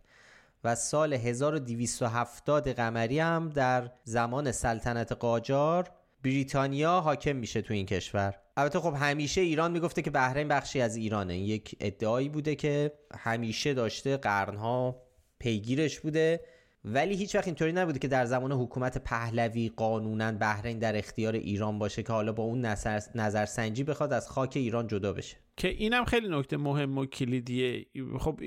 و 0.63 0.75
سال 0.75 1.13
1270 1.13 2.69
قمری 2.69 3.19
هم 3.19 3.49
در 3.49 3.91
زمان 4.03 4.51
سلطنت 4.51 5.11
قاجار 5.11 5.91
بریتانیا 6.23 7.01
حاکم 7.01 7.35
میشه 7.35 7.61
تو 7.61 7.73
این 7.73 7.85
کشور. 7.85 8.35
البته 8.57 8.79
خب 8.79 8.93
همیشه 8.99 9.41
ایران 9.41 9.71
می‌گفته 9.71 10.01
که 10.01 10.11
بحرین 10.11 10.47
بخشی 10.47 10.81
از 10.81 10.95
ایرانه. 10.95 11.37
یک 11.37 11.75
ادعایی 11.79 12.29
بوده 12.29 12.55
که 12.55 12.91
همیشه 13.17 13.73
داشته 13.73 14.17
قرنها 14.17 15.04
پیگیرش 15.45 15.99
بوده. 15.99 16.41
ولی 16.85 17.15
هیچ 17.15 17.35
وقت 17.35 17.47
اینطوری 17.47 17.71
نبوده 17.71 17.99
که 17.99 18.07
در 18.07 18.25
زمان 18.25 18.51
حکومت 18.51 18.97
پهلوی 18.97 19.69
قانونا 19.69 20.31
بحرین 20.31 20.79
در 20.79 20.97
اختیار 20.97 21.33
ایران 21.33 21.79
باشه 21.79 22.03
که 22.03 22.13
حالا 22.13 22.31
با 22.31 22.43
اون 22.43 22.61
نظر 22.61 22.99
نظرسنجی 23.15 23.83
بخواد 23.83 24.13
از 24.13 24.29
خاک 24.29 24.53
ایران 24.55 24.87
جدا 24.87 25.13
بشه. 25.13 25.37
که 25.57 25.67
اینم 25.67 26.05
خیلی 26.05 26.29
نکته 26.29 26.57
مهم 26.57 26.97
و 26.97 27.05
کلیدیه. 27.05 27.85
خب 28.19 28.39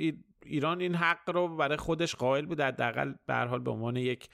ایران 0.42 0.80
این 0.80 0.94
حق 0.94 1.30
رو 1.30 1.56
برای 1.56 1.76
خودش 1.76 2.14
قائل 2.14 2.46
بود. 2.46 2.60
حداقل 2.60 3.12
به 3.26 3.34
حال 3.34 3.60
به 3.60 3.70
عنوان 3.70 3.96
یک 3.96 4.28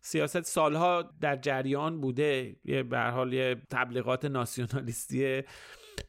سیاست. 0.00 0.42
سالها 0.42 1.02
در 1.20 1.36
جریان 1.36 2.00
بوده. 2.00 2.56
به 2.90 2.98
حال 2.98 3.32
یه 3.32 3.56
تبلیغات 3.70 4.24
ناسیونالیستی 4.24 5.42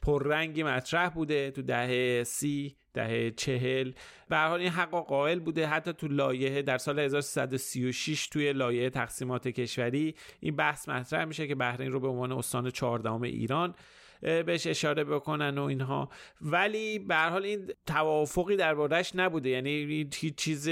پررنگی 0.01 0.63
مطرح 0.63 1.09
بوده 1.09 1.51
تو 1.51 1.61
دهه 1.61 2.23
سی 2.23 2.75
دهه 2.93 3.31
چهل. 3.31 3.91
به 4.29 4.37
حال 4.37 4.59
این 4.59 4.69
حق 4.69 4.89
قائل 4.89 5.39
بوده 5.39 5.67
حتی 5.67 5.93
تو 5.93 6.07
لایحه 6.07 6.61
در 6.61 6.77
سال 6.77 6.99
1336 6.99 8.27
توی 8.27 8.53
لایحه 8.53 8.89
تقسیمات 8.89 9.47
کشوری 9.47 10.15
این 10.39 10.55
بحث 10.55 10.89
مطرح 10.89 11.25
میشه 11.25 11.47
که 11.47 11.55
بحرین 11.55 11.91
رو 11.91 11.99
به 11.99 12.07
عنوان 12.07 12.31
استان 12.31 12.71
چهاردهم 12.71 13.21
ایران 13.21 13.75
بهش 14.21 14.67
اشاره 14.67 15.03
بکنن 15.03 15.57
و 15.57 15.63
اینها. 15.63 16.09
ولی 16.41 16.99
به 16.99 17.15
حال 17.15 17.45
این 17.45 17.71
توافقی 17.85 18.55
دربارهش 18.55 19.11
نبوده. 19.15 19.49
یعنی 19.49 20.07
هیچ 20.15 20.35
چیز 20.35 20.69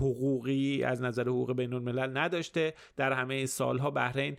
حقوقی 0.00 0.82
از 0.82 1.02
نظر 1.02 1.22
حقوق 1.22 1.52
بین 1.52 1.72
الملل 1.72 2.18
نداشته. 2.18 2.74
در 2.96 3.12
همه 3.12 3.34
این 3.34 3.46
سالها 3.46 3.90
بحرین 3.90 4.36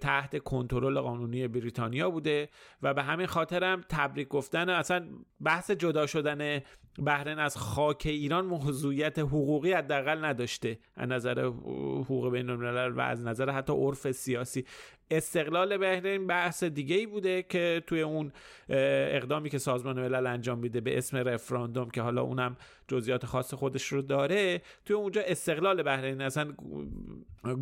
تحت 0.00 0.38
کنترل 0.38 1.00
قانونی 1.00 1.48
بریتانیا 1.48 2.10
بوده 2.10 2.48
و 2.82 2.94
به 2.94 3.02
همین 3.02 3.26
خاطر 3.26 3.64
هم 3.64 3.84
تبریک 3.88 4.28
گفتن 4.28 4.68
اصلا 4.68 5.08
بحث 5.44 5.70
جدا 5.70 6.06
شدن 6.06 6.60
بحرین 7.06 7.38
از 7.38 7.56
خاک 7.56 8.02
ایران 8.04 8.46
موضوعیت 8.46 9.18
حقوقی 9.18 9.72
حداقل 9.72 10.24
نداشته 10.24 10.78
از 10.96 11.08
نظر 11.08 11.44
حقوق 11.44 12.30
بین 12.32 12.50
الملل 12.50 12.92
و 12.92 13.00
از 13.00 13.24
نظر 13.24 13.50
حتی 13.50 13.72
عرف 13.72 14.10
سیاسی. 14.10 14.64
استقلال 15.10 15.76
بحرین 15.76 16.26
بحث 16.26 16.64
دیگه 16.64 16.96
ای 16.96 17.06
بوده 17.06 17.42
که 17.42 17.82
توی 17.86 18.02
اون 18.02 18.32
اقدامی 18.68 19.50
که 19.50 19.58
سازمان 19.58 20.00
ملل 20.00 20.26
انجام 20.26 20.58
میده 20.58 20.80
به 20.80 20.98
اسم 20.98 21.16
رفراندوم 21.16 21.90
که 21.90 22.02
حالا 22.02 22.22
اونم 22.22 22.56
جزئیات 22.88 23.26
خاص 23.26 23.54
خودش 23.54 23.86
رو 23.86 24.02
داره 24.02 24.62
توی 24.84 24.96
اونجا 24.96 25.22
استقلال 25.26 25.82
بحرین 25.82 26.20
اصلا 26.20 26.52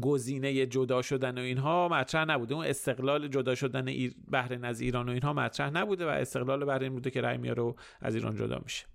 گزینه 0.00 0.66
جدا 0.66 1.02
شدن 1.02 1.38
و 1.38 1.40
اینها 1.40 1.88
مطرح 1.88 2.24
نبوده. 2.24 2.54
اون 2.54 2.66
استقلال 2.66 3.28
جدا 3.28 3.54
شدن 3.54 3.86
بحرین 4.30 4.64
از 4.64 4.80
ایران 4.80 5.08
و 5.08 5.12
اینها 5.12 5.32
مطرح 5.32 5.70
نبوده 5.70 6.06
و 6.06 6.08
استقلال 6.08 6.64
بحرین 6.64 6.92
بوده 6.92 7.10
که 7.10 7.20
رای 7.20 7.38
میاره 7.38 7.62
و 7.62 7.74
از 8.00 8.14
ایران 8.14 8.36
جدا 8.36 8.60
میشه. 8.64 8.86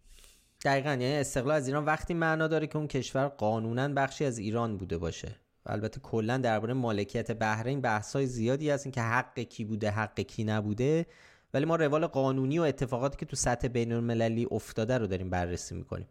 دقیقا 0.66 0.90
یعنی 0.90 1.16
استقلال 1.16 1.56
از 1.56 1.68
ایران 1.68 1.86
وقتی 1.86 2.14
معنا 2.14 2.48
داره 2.48 2.68
که 2.68 2.78
اون 2.78 2.88
کشور 2.88 3.28
قانونا 3.28 3.88
بخشی 3.88 4.26
از 4.26 4.38
ایران 4.38 4.78
بوده 4.78 4.98
باشه. 4.98 5.36
البته 5.66 6.00
کلا 6.00 6.38
درباره 6.38 6.74
مالکیت 6.74 7.32
بحرین 7.32 7.82
بحث‌های 7.82 8.26
زیادی 8.28 8.70
هست 8.70 8.94
که 8.94 9.02
حق 9.02 9.40
کی 9.40 9.66
بوده 9.66 9.90
حق 9.92 10.20
کی 10.20 10.44
نبوده. 10.44 11.06
ولی 11.54 11.66
ما 11.66 11.76
روال 11.76 12.08
قانونی 12.08 12.60
و 12.60 12.62
اتفاقاتی 12.62 13.18
که 13.18 13.26
تو 13.26 13.36
سطح 13.36 13.68
بین 13.68 13.92
المللی 13.92 14.48
افتاده 14.52 14.98
رو 14.98 15.08
داریم 15.08 15.30
بررسی 15.30 15.76
می‌کنیم. 15.76 16.08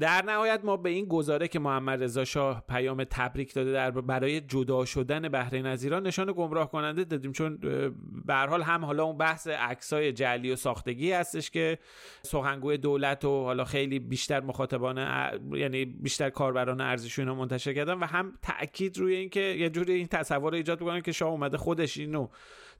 در 0.00 0.22
نهایت 0.22 0.60
ما 0.64 0.76
به 0.76 0.90
این 0.90 1.04
گزاره 1.04 1.48
که 1.48 1.58
محمد 1.58 2.02
رضا 2.02 2.24
شاه 2.24 2.64
پیام 2.68 3.04
تبریک 3.04 3.54
داده 3.54 3.72
در 3.72 3.90
برای 3.90 4.40
جدا 4.40 4.84
شدن 4.84 5.28
بحرین 5.28 5.66
از 5.66 5.84
ایران 5.84 6.06
نشان 6.06 6.32
گمراه 6.36 6.70
کننده 6.70 7.04
دادیم. 7.04 7.32
چون 7.32 7.58
به 8.24 8.34
حال 8.34 8.62
هم 8.62 8.84
حالا 8.84 9.04
اون 9.04 9.18
بحث 9.18 9.46
عکسای 9.46 10.12
جعلی 10.12 10.52
و 10.52 10.56
ساختگی 10.56 11.12
هستش 11.12 11.50
که 11.50 11.78
سخنگوی 12.22 12.78
دولت 12.78 13.24
و 13.24 13.44
حالا 13.44 13.64
خیلی 13.64 13.98
بیشتر 13.98 14.40
مخاطبان 14.40 14.96
یعنی 15.52 15.84
بیشتر 15.84 16.30
کاربران 16.30 16.80
ارزشی 16.80 17.22
اینا 17.22 17.34
منتشر 17.34 17.74
کردن 17.74 17.94
و 17.94 18.04
هم 18.04 18.32
تاکید 18.42 18.98
روی 18.98 19.14
اینکه 19.14 19.40
یه 19.40 19.70
جوری 19.70 19.92
این 19.92 20.06
تصور 20.06 20.54
ایجاد 20.54 20.78
بکنن 20.78 21.00
که 21.00 21.12
شاه 21.12 21.30
اومده 21.30 21.56
خودش 21.56 21.98
اینو 21.98 22.28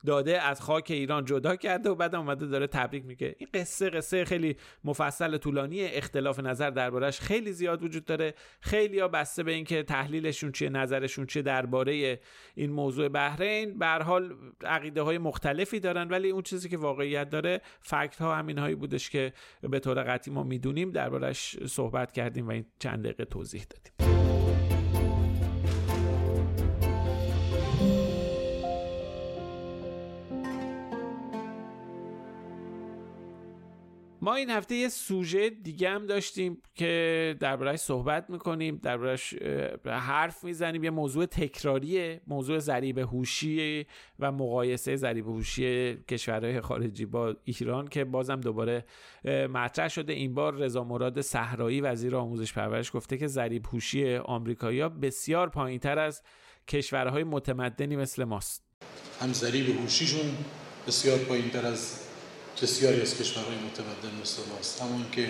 داده 0.07 0.43
از 0.43 0.61
خاک 0.61 0.87
ایران 0.91 1.25
جدا 1.25 1.57
کرده 1.57 1.91
و 1.91 1.95
بعد 1.95 2.15
اومده 2.15 2.47
داره 2.47 2.67
تبریک 2.67 3.05
میگه. 3.05 3.35
این 3.39 3.49
قصه 3.55 3.91
قصه 3.91 4.25
خیلی 4.25 4.57
مفصل 4.85 5.37
طولانی 5.37 5.85
اختلاف 5.85 6.41
نظر 6.41 6.71
دربارش 6.71 7.21
خیلی 7.21 7.53
زیاد 7.53 7.83
وجود 7.83 8.05
داره. 8.05 8.35
خیلی 8.61 8.99
ها 8.99 9.09
بسته 9.09 9.43
به 9.43 9.53
اینکه 9.53 9.83
تحلیلشون 9.83 10.53
چیه 10.53 10.69
نظرشون 10.69 11.27
چیه 11.27 11.43
درباره 11.43 12.21
این 12.55 12.71
موضوع 12.73 13.09
بحرین. 13.09 13.79
به 13.79 13.87
حال 13.87 14.35
عقیده 14.65 15.03
های 15.03 15.19
مختلفی 15.19 15.81
دارن 15.81 16.09
ولی 16.09 16.31
اون 16.31 16.43
چیزی 16.43 16.69
که 16.69 16.77
واقعیت 16.77 17.31
داره 17.31 17.61
فکت 17.81 18.21
ها 18.21 18.35
همین 18.35 18.59
هایی 18.59 18.75
بودش 18.75 19.11
که 19.11 19.33
به 19.61 19.79
طور 19.79 20.03
قطعی 20.03 20.35
ما 20.35 20.43
می‌دونیم. 20.43 20.91
دربارش 20.91 21.57
صحبت 21.67 22.13
کردیم 22.13 22.49
و 22.49 22.51
این 22.51 22.65
چند 22.79 23.05
دقیقه 23.05 23.25
توضیح 23.25 23.65
دادیم. 23.71 24.22
ما 34.25 34.35
این 34.35 34.51
هفته 34.51 34.75
یه 34.75 34.89
سوژه 34.89 35.51
دیگه 35.51 35.91
هم 35.91 36.07
داشتیم 36.07 36.63
که 36.75 37.37
دربارهش 37.41 37.81
صحبت 37.81 38.31
می‌کنیم 38.31 38.81
دربارهش 38.83 39.35
حرف 39.87 40.45
می‌زنیم. 40.45 40.85
یه 40.85 40.91
موضوع 40.91 41.27
تکراریه 41.27 42.21
موضوع 42.27 42.59
ضریب 42.59 42.99
هوشی 42.99 43.87
و 44.19 44.33
مقایسه 44.33 44.97
ضریب 44.97 45.29
هوشی 45.29 45.95
کشورهای 45.95 46.61
خارجی 46.61 47.07
با 47.07 47.37
ایران 47.45 47.89
که 47.89 48.05
بازم 48.05 48.41
دوباره 48.41 48.85
مطرح 49.25 49.89
شده. 49.89 50.13
این 50.13 50.35
بار 50.35 50.55
رضا 50.55 50.85
مراد 50.85 51.21
صحرایی 51.21 51.81
وزیر 51.81 52.17
آموزش 52.17 52.53
پرورش 52.53 52.93
گفته 52.93 53.19
که 53.19 53.27
ضریب 53.27 53.67
هوشی 53.67 54.17
آمریکایی‌ها 54.17 54.89
بسیار 54.89 55.49
پایینتر 55.49 55.99
از 55.99 56.23
کشورهای 56.69 57.25
متمدنی 57.25 57.97
مثل 57.97 58.25
ماست. 58.25 58.65
هم 59.21 59.33
ضریب 59.33 59.81
هوشیشون 59.81 60.37
بسیار 60.87 61.19
پایینتر 61.19 61.67
از 61.67 62.12
بسیاری 62.63 63.01
از 63.01 63.19
کشورهای 63.19 63.57
متمدن 63.57 64.21
مثل 64.21 64.43
ماست. 64.53 64.83
همون 64.83 65.11
که 65.13 65.29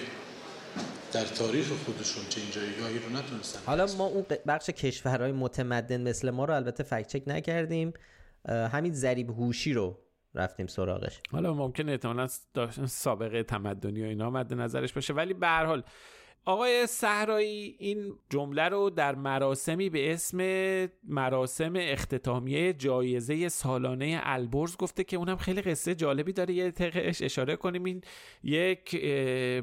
در 1.12 1.24
تاریخ 1.24 1.68
خودشون 1.68 2.24
چه 2.28 2.40
جایگاهی 2.50 2.98
رو 2.98 3.16
نتونستن. 3.16 3.60
حالا 3.66 3.86
ما 3.98 4.06
اون 4.06 4.24
بخش 4.46 4.70
کشورهای 4.70 5.32
متمدن 5.32 6.08
مثل 6.08 6.30
ما 6.30 6.44
رو 6.44 6.54
البته 6.54 6.82
فکت 6.82 7.06
چک 7.06 7.22
نکردیم. 7.26 7.92
همین 8.48 8.92
ضریب 8.92 9.30
هوشی 9.30 9.72
رو 9.72 9.98
رفتیم 10.34 10.66
سراغش. 10.66 11.20
حالا 11.30 11.54
ممکن 11.54 11.88
احتمالا 11.88 12.28
سابقه 12.86 13.42
تمدنی 13.42 14.02
و 14.02 14.06
اینا 14.06 14.30
مد 14.30 14.54
نظرش 14.54 14.92
باشه. 14.92 15.12
ولی 15.12 15.34
به 15.34 15.46
هر 15.46 15.64
حال 15.64 15.82
آقای 16.44 16.86
صحرایی 16.86 17.76
این 17.78 18.14
جمله 18.30 18.68
رو 18.68 18.90
در 18.90 19.14
مراسمی 19.14 19.90
به 19.90 20.12
اسم 20.12 20.38
مراسم 21.04 21.72
اختتامیه 21.76 22.72
جایزه 22.72 23.48
سالانه 23.48 24.20
البرز 24.22 24.76
گفته 24.76 25.04
که 25.04 25.16
اونم 25.16 25.36
خیلی 25.36 25.62
قصه 25.62 25.94
جالبی 25.94 26.32
داره. 26.32 26.54
یه 26.54 26.70
دقیقه 26.70 27.12
اشاره 27.24 27.56
کنیم. 27.56 27.84
این 27.84 28.00
یک 28.44 29.04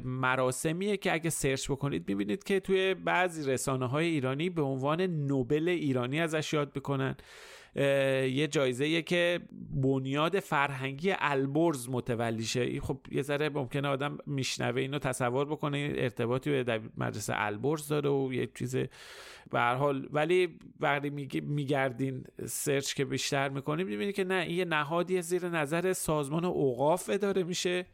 مراسمیه 0.04 0.96
که 0.96 1.12
اگه 1.12 1.30
سرچ 1.30 1.70
بکنید 1.70 2.08
می‌بینید 2.08 2.44
که 2.44 2.60
توی 2.60 2.94
بعضی 2.94 3.50
رسانه 3.50 3.86
های 3.86 4.06
ایرانی 4.06 4.50
به 4.50 4.62
عنوان 4.62 5.00
نوبل 5.00 5.68
ایرانی 5.68 6.20
ازش 6.20 6.52
یاد 6.52 6.72
بکنن 6.72 7.16
یه 7.76 8.48
جایزه 8.50 9.02
که 9.02 9.40
بنیاد 9.70 10.40
فرهنگی 10.40 11.14
البرز 11.18 11.88
متولی 11.88 12.44
شه. 12.44 12.80
خب 12.80 13.00
یه 13.10 13.22
ذره 13.22 13.48
ممکنه 13.48 13.88
آدم 13.88 14.18
میشنوه 14.26 14.80
اینو 14.80 14.98
تصور 14.98 15.44
بکنه 15.44 15.92
ارتباطی 15.96 16.62
به 16.62 16.80
مدرسه 16.96 17.32
البرز 17.36 17.88
داره 17.88 18.10
و 18.10 18.32
یه 18.32 18.48
چیز 18.54 18.76
به 19.50 19.60
حال. 19.60 20.08
ولی 20.12 20.58
وقتی 20.80 21.10
میگردین 21.40 22.24
سرچ 22.46 22.94
که 22.94 23.04
بیشتر 23.04 23.48
می‌کنیم 23.48 23.86
می‌بینید 23.86 24.14
که 24.14 24.24
نه 24.24 24.34
این 24.34 24.58
یه 24.58 24.64
نهادی 24.64 25.22
زیر 25.22 25.48
نظر 25.48 25.92
سازمان 25.92 26.44
اوقاف 26.44 27.10
اداره 27.12 27.42
میشه. 27.42 27.86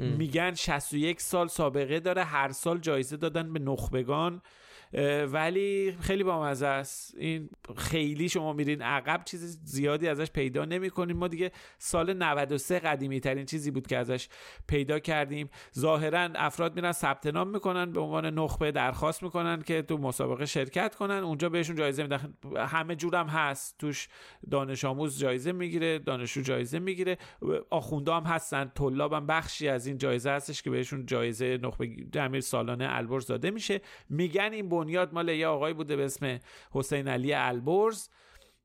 میگن 0.00 0.54
61 0.54 1.20
سال 1.20 1.48
سابقه 1.48 2.00
داره 2.00 2.24
هر 2.24 2.52
سال 2.52 2.78
جایزه 2.78 3.16
دادن 3.16 3.52
به 3.52 3.58
نخبگان. 3.58 4.42
ولی 5.32 5.96
خیلی 6.00 6.24
بامزه 6.24 6.66
است. 6.66 7.14
این 7.18 7.50
خیلی 7.76 8.28
شما 8.28 8.52
میرین 8.52 8.82
عقب 8.82 9.24
چیز 9.24 9.58
زیادی 9.64 10.08
ازش 10.08 10.30
پیدا 10.30 10.64
نمی‌کنیم 10.64 11.16
ما 11.16 11.28
دیگه 11.28 11.52
سال 11.78 12.12
93 12.12 12.78
قدیمی 12.78 13.20
ترین 13.20 13.46
چیزی 13.46 13.70
بود 13.70 13.86
که 13.86 13.96
ازش 13.96 14.28
پیدا 14.68 14.98
کردیم. 14.98 15.50
ظاهرا 15.78 16.28
افراد 16.34 16.76
میرن 16.76 16.92
ثبت 16.92 17.26
نام 17.26 17.48
می‌کنن 17.48 17.92
به 17.92 18.00
عنوان 18.00 18.26
نخبه 18.26 18.72
درخواست 18.72 19.22
می‌کنن 19.22 19.62
که 19.62 19.82
تو 19.82 19.98
مسابقه 19.98 20.46
شرکت 20.46 20.94
کنن. 20.94 21.14
اونجا 21.14 21.48
بهشون 21.48 21.76
جایزه 21.76 22.02
میدن. 22.02 22.34
همه 22.56 22.96
جورم 22.96 23.26
هست. 23.26 23.78
توش 23.78 24.08
دانش 24.50 24.84
آموز 24.84 25.18
جایزه 25.18 25.52
می‌گیره 25.52 25.98
دانشجو 25.98 26.40
جایزه 26.40 26.78
می‌گیره. 26.78 27.18
آخونده 27.70 28.12
هم 28.12 28.22
هستن. 28.22 28.72
طلاب 28.74 29.12
هم 29.12 29.26
بخشی 29.26 29.68
از 29.68 29.86
این 29.86 29.98
جایزه 29.98 30.30
هستش 30.30 30.62
که 30.62 30.70
بهشون 30.70 31.06
جایزه 31.06 31.58
نخبه 31.62 31.96
تعمیر 32.12 32.40
سالانه 32.40 32.86
البرز 32.90 33.26
داده 33.26 33.50
میشه. 33.50 33.80
میگن 34.08 34.52
این 34.52 34.68
بنیاد 34.84 35.14
مال 35.14 35.28
یه 35.28 35.46
آقای 35.46 35.72
بوده 35.72 35.96
به 35.96 36.04
اسم 36.04 36.40
حسین 36.72 37.08
علی 37.08 37.32
البرز 37.32 38.08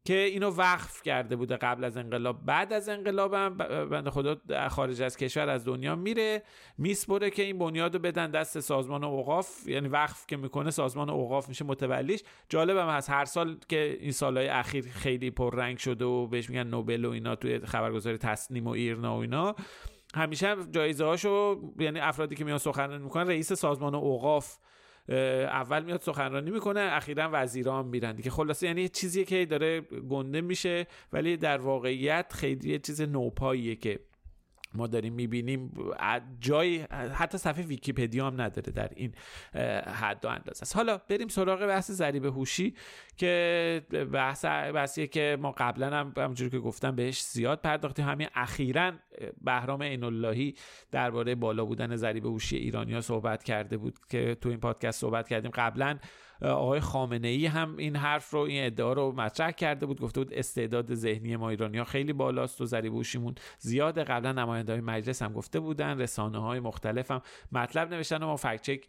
که 0.06 0.18
اینو 0.18 0.50
وقف 0.50 1.02
کرده 1.02 1.36
بوده 1.36 1.58
قبل 1.58 1.84
از 1.84 1.98
انقلاب. 1.98 2.46
بعد 2.46 2.74
از 2.74 2.90
انقلاب 2.90 3.34
هم 3.34 3.58
بنده 3.90 4.10
خدا 4.10 4.38
خارج 4.70 5.02
از 5.02 5.18
کشور 5.18 5.50
از 5.50 5.66
دنیا 5.66 5.96
میره 5.96 6.44
میسپره 6.78 7.30
که 7.30 7.44
این 7.44 7.58
بنیاد 7.60 7.94
رو 7.94 8.02
بدن 8.02 8.32
دست 8.32 8.60
سازمان 8.60 9.04
اوقاف. 9.04 9.68
یعنی 9.68 9.88
وقف 9.88 10.28
که 10.28 10.38
می‌کنه 10.38 10.72
سازمان 10.72 11.10
اوقاف 11.10 11.50
میشه 11.50 11.66
متولیش. 11.66 12.24
جالبم 12.50 12.90
هست 12.90 13.10
هر 13.10 13.26
سال 13.26 13.58
که 13.70 13.98
این 14.00 14.12
سالهای 14.12 14.48
اخیر 14.48 14.86
خیلی 14.90 15.32
پررنگ 15.32 15.78
شده 15.78 16.06
و 16.06 16.28
بهش 16.28 16.50
میگن 16.50 16.68
نوبل 16.68 17.06
و 17.06 17.10
اینا 17.10 17.36
توی 17.36 17.60
خبرگزاری 17.60 18.18
تصنیم 18.18 18.68
و 18.68 18.70
ایرنا 18.70 19.18
و 19.18 19.22
اینا 19.22 19.56
همیشه 20.16 20.56
جایزه 20.72 21.06
هاشو 21.06 21.62
یعنی 21.80 22.00
افرادی 22.00 22.36
که 22.36 22.46
میان 22.46 22.58
سخنرانی 22.58 23.04
می‌کنن 23.04 23.28
رئیس 23.28 23.54
سازمان 23.54 23.96
اوقاف 23.96 24.58
اول 25.10 25.84
میاد 25.84 26.02
سخنرانی 26.02 26.52
می‌کنه 26.52 26.80
اخیرا 26.80 27.30
وزیران 27.34 27.86
میرن 27.86 28.16
دیگه. 28.16 28.30
خلاصه 28.30 28.68
یعنی 28.68 28.90
چیزیه 28.90 29.26
که 29.26 29.46
داره 29.46 29.82
گنده 29.82 30.42
میشه 30.42 30.88
ولی 31.14 31.38
در 31.38 31.58
واقعیت 31.58 32.34
خیلی 32.34 32.80
چیز 32.80 33.02
نوپاییه 33.02 33.76
که 33.76 34.00
ما 34.74 34.88
داریم 34.88 35.14
می‌بینیم 35.14 35.72
جای 36.40 36.78
حتی 37.14 37.38
صفحه 37.38 37.64
ویکیپدیا 37.64 38.28
هم 38.28 38.42
نداره 38.42 38.72
در 38.72 38.90
این 38.96 39.14
حد 39.86 40.26
و 40.26 40.28
اندازه 40.28 40.62
است. 40.62 40.76
حالا 40.76 40.98
بریم 40.98 41.28
سراغ 41.28 41.66
بحث 41.66 41.92
ضریب 41.92 42.26
هوشی 42.26 42.76
که 43.18 43.82
بحث 44.14 44.46
بحثیه 44.46 45.08
که 45.08 45.38
ما 45.42 45.52
قبلا 45.52 45.98
هم 45.98 46.14
همونجوری 46.18 46.50
که 46.50 46.60
گفتم 46.60 46.96
بهش 46.96 47.24
زیاد 47.24 47.62
پرداختیم. 47.62 48.06
همین 48.06 48.28
اخیرا 48.36 48.92
بهرام 49.42 49.84
عین 49.84 50.04
اللهی 50.04 50.56
درباره 50.92 51.36
بالا 51.36 51.66
بودن 51.66 51.96
ضریب 51.96 52.26
هوشی 52.26 52.58
ایرانیا 52.58 53.02
صحبت 53.02 53.44
کرده 53.44 53.78
بود 53.78 54.00
که 54.10 54.38
تو 54.42 54.50
این 54.50 54.60
پادکست 54.60 55.02
صحبت 55.02 55.28
کردیم. 55.28 55.52
قبلا 55.54 55.98
آقای 56.42 56.80
خامنه 56.80 57.28
ای 57.28 57.46
هم 57.46 57.78
این 57.78 57.96
حرف 57.96 58.30
رو 58.30 58.40
این 58.40 58.66
ادعا 58.66 58.94
رو 58.94 59.12
مطرح 59.12 59.52
کرده 59.52 59.86
بود. 59.86 60.02
گفته 60.02 60.20
بود 60.20 60.34
استعداد 60.34 60.94
ذهنی 60.94 61.36
ما 61.36 61.50
ایرانی 61.50 61.78
ها 61.78 61.84
خیلی 61.84 62.14
بالاست 62.14 62.62
و 62.62 62.66
ضریب 62.66 62.94
هوشیمون 62.94 63.36
زیاده. 63.60 64.04
قبلا 64.04 64.32
نماینده 64.32 64.72
های 64.72 64.82
مجلس 64.82 65.22
هم 65.22 65.34
گفته 65.34 65.60
بودن. 65.60 66.00
رسانه 66.02 66.38
های 66.38 66.60
مختلف 66.60 67.12
هم 67.12 67.22
مطلب 67.52 67.94
نوشتن 67.94 68.24
و 68.24 68.26
ما 68.26 68.36
فکت 68.36 68.62
چک 68.62 68.88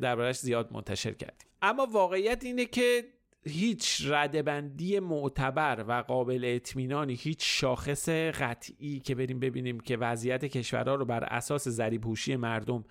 دربارش 0.00 0.36
زیاد 0.36 0.72
منتشر 0.72 1.12
کردیم. 1.12 1.48
اما 1.62 1.86
واقعیت 1.86 2.44
اینه 2.44 2.64
که 2.64 3.04
هیچ 3.46 4.02
ردبندی 4.06 5.00
معتبر 5.00 5.84
و 5.88 5.92
قابل 5.92 6.42
اطمینانی 6.44 7.14
هیچ 7.14 7.38
شاخص 7.40 8.08
قطعی 8.08 9.00
که 9.00 9.14
بریم 9.14 9.40
ببینیم 9.40 9.80
که 9.80 9.96
وضعیت 9.96 10.44
کشورها 10.44 10.94
رو 10.94 11.04
بر 11.04 11.24
اساس 11.24 11.68
ذریب 11.68 12.04
هوشی 12.04 12.36
مردم 12.36 12.84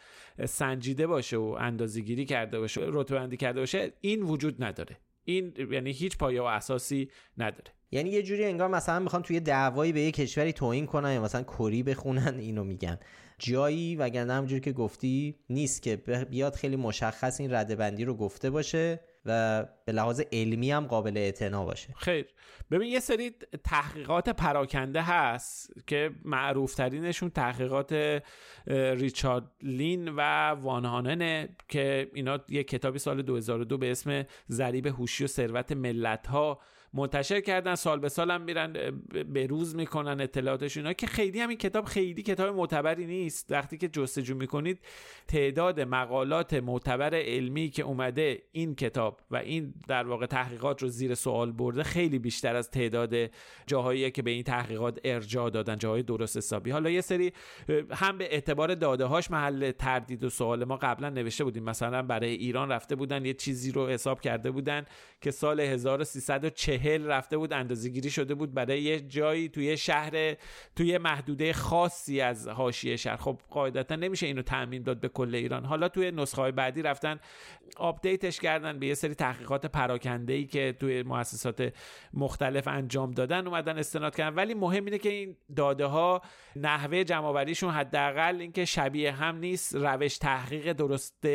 سنجیده 0.46 1.08
باشه 1.08 1.38
و 1.38 1.58
اندازه‌گیری 1.60 2.26
کرده 2.26 2.60
باشه 2.60 2.82
رتبه 2.84 3.38
کرده 3.38 3.60
باشه 3.60 3.94
این 4.02 4.22
وجود 4.22 4.64
نداره. 4.64 4.98
این 5.24 5.54
یعنی 5.72 5.92
هیچ 5.92 6.18
پایه 6.18 6.42
و 6.42 6.46
اساسی 6.46 7.10
نداره. 7.38 7.72
یعنی 7.92 8.10
یه 8.10 8.24
جوری 8.24 8.46
انگار 8.46 8.68
مثلا 8.68 9.00
می‌خوان 9.00 9.22
توی 9.22 9.40
دعوایی 9.40 9.92
به 9.92 10.02
یه 10.02 10.12
کشوری 10.12 10.54
توهین 10.54 10.86
کنن 10.86 11.14
یا 11.14 11.22
مثلا 11.22 11.44
کری 11.44 11.84
بخونن 11.84 12.36
اینو 12.40 12.64
میگن. 12.64 13.00
جایی 13.40 13.96
وگرنه 13.96 14.34
همونجوری 14.34 14.62
که 14.62 14.72
گفتی 14.72 15.36
نیست 15.50 15.82
که 15.82 15.96
بیاد 16.30 16.56
خیلی 16.56 16.76
مشخص 16.76 17.40
این 17.40 17.54
ردبندی 17.54 18.06
رو 18.06 18.14
گفته 18.16 18.50
باشه. 18.50 19.00
و 19.26 19.64
به 19.86 19.92
لحاظ 19.92 20.22
علمی 20.32 20.72
هم 20.72 20.88
قابل 20.88 21.18
اعتنا 21.18 21.66
باشه. 21.66 21.94
خیر. 21.98 22.26
ببین 22.72 22.92
یه 22.92 23.00
سری 23.00 23.32
تحقیقات 23.64 24.30
پراکنده 24.30 25.02
هست 25.02 25.74
که 25.88 26.12
معروف 26.26 26.76
ترینشون 26.76 27.30
تحقیقات 27.30 28.22
ریچارد 28.68 29.44
لین 29.62 30.10
و 30.10 30.50
وانهاننه 30.50 31.50
که 31.68 32.12
اینا 32.14 32.40
یه 32.50 32.64
کتابی 32.64 33.00
سال 33.00 33.22
2002 33.22 33.78
به 33.78 33.92
اسم 33.92 34.26
ضریب 34.50 34.88
هوشی 34.88 35.24
و 35.24 35.28
ثروت 35.28 35.72
ملت 35.72 36.28
ها 36.28 36.60
منتشر 36.94 37.42
کردن 37.42 37.76
سال 37.76 38.00
به 38.00 38.10
سال 38.10 38.32
هم 38.32 38.42
میرن 38.42 38.74
به 39.34 39.48
روز 39.48 39.76
می‌کنن 39.76 40.22
اطلاعاتش 40.22 40.78
اینا 40.78 40.94
که 40.94 41.08
خیلی 41.08 41.40
هم 41.40 41.50
این 41.50 41.58
کتاب 41.58 41.86
خیلی 41.86 42.22
کتاب 42.22 42.56
معتبری 42.56 43.06
نیست. 43.06 43.52
وقتی 43.52 43.78
که 43.78 43.88
جستجو 43.88 44.36
می‌کنید 44.36 44.80
تعداد 45.28 45.80
مقالات 45.80 46.54
معتبر 46.54 47.16
علمی 47.16 47.70
که 47.70 47.84
اومده 47.84 48.42
این 48.52 48.76
کتاب 48.76 49.22
و 49.32 49.36
این 49.36 49.74
در 49.88 50.08
واقع 50.08 50.26
تحقیقات 50.26 50.82
رو 50.82 50.88
زیر 50.88 51.16
سوال 51.16 51.52
برده 51.52 51.84
خیلی 51.84 52.20
بیشتر 52.20 52.56
از 52.56 52.72
تعداد 52.72 53.16
جاهایی 53.68 54.12
که 54.12 54.22
به 54.22 54.32
این 54.32 54.44
تحقیقات 54.44 55.00
ارجاع 55.04 55.50
دادن 55.50 55.78
جاهای 55.78 56.04
درست 56.04 56.38
حسابی. 56.38 56.72
حالا 56.72 56.90
یه 56.90 57.02
سری 57.02 57.34
هم 57.92 58.18
به 58.18 58.34
اعتبار 58.34 58.76
داده 58.76 59.06
هاش 59.06 59.32
محل 59.32 59.72
تردید 59.72 60.24
و 60.24 60.30
سوال 60.30 60.64
ما 60.64 60.78
قبلا 60.78 61.10
نوشته 61.10 61.44
بودیم. 61.44 61.64
مثلا 61.64 62.02
برای 62.02 62.34
ایران 62.34 62.70
رفته 62.70 62.96
بودن 62.96 63.26
یه 63.26 63.34
چیزی 63.34 63.72
رو 63.72 63.88
حساب 63.88 64.22
کرده 64.22 64.52
بودن 64.52 64.86
که 65.22 65.32
سال 65.32 65.60
1340 65.60 66.83
هل 66.84 67.06
رفته 67.06 67.38
بود 67.38 67.54
اندازه‌گیری 67.54 68.10
شده 68.10 68.36
بود 68.36 68.54
برای 68.54 68.82
یه 68.82 69.00
جایی 69.00 69.50
توی 69.50 69.78
شهر 69.78 70.36
توی 70.76 70.98
محدوده 70.98 71.54
خاصی 71.54 72.22
از 72.22 72.48
حاشیه 72.48 72.96
شهر. 72.96 73.18
خب 73.18 73.40
قاعدتا 73.50 73.96
نمیشه 73.96 74.26
اینو 74.26 74.42
تعمین 74.42 74.84
داد 74.84 75.00
به 75.00 75.10
کل 75.10 75.36
ایران. 75.36 75.66
حالا 75.66 75.90
توی 75.90 76.12
نسخه 76.12 76.52
بعدی 76.52 76.82
رفتن 76.82 77.20
آپدیتش 77.78 78.40
کردن 78.40 78.80
به 78.80 78.88
یه 78.88 78.94
سری 78.94 79.16
تحقیقات 79.16 79.66
پراکنده 79.66 80.34
ای 80.34 80.46
که 80.46 80.76
توی 80.80 81.04
مؤسسات 81.04 81.74
مختلف 82.14 82.68
انجام 82.68 83.12
دادن 83.12 83.48
اومدن 83.48 83.78
استناد 83.78 84.16
کردن. 84.16 84.36
ولی 84.36 84.54
مهم 84.54 84.86
اینه 84.86 84.98
که 84.98 85.10
این 85.10 85.36
داده 85.56 85.86
ها 85.86 86.22
نحوه 86.56 87.04
جمع 87.04 87.44
حداقل 87.72 88.38
اینکه 88.40 88.66
شبیه 88.66 89.12
هم 89.12 89.38
نیست 89.38 89.76
روش 89.76 90.18
تحقیق 90.18 90.74
درست 90.74 91.28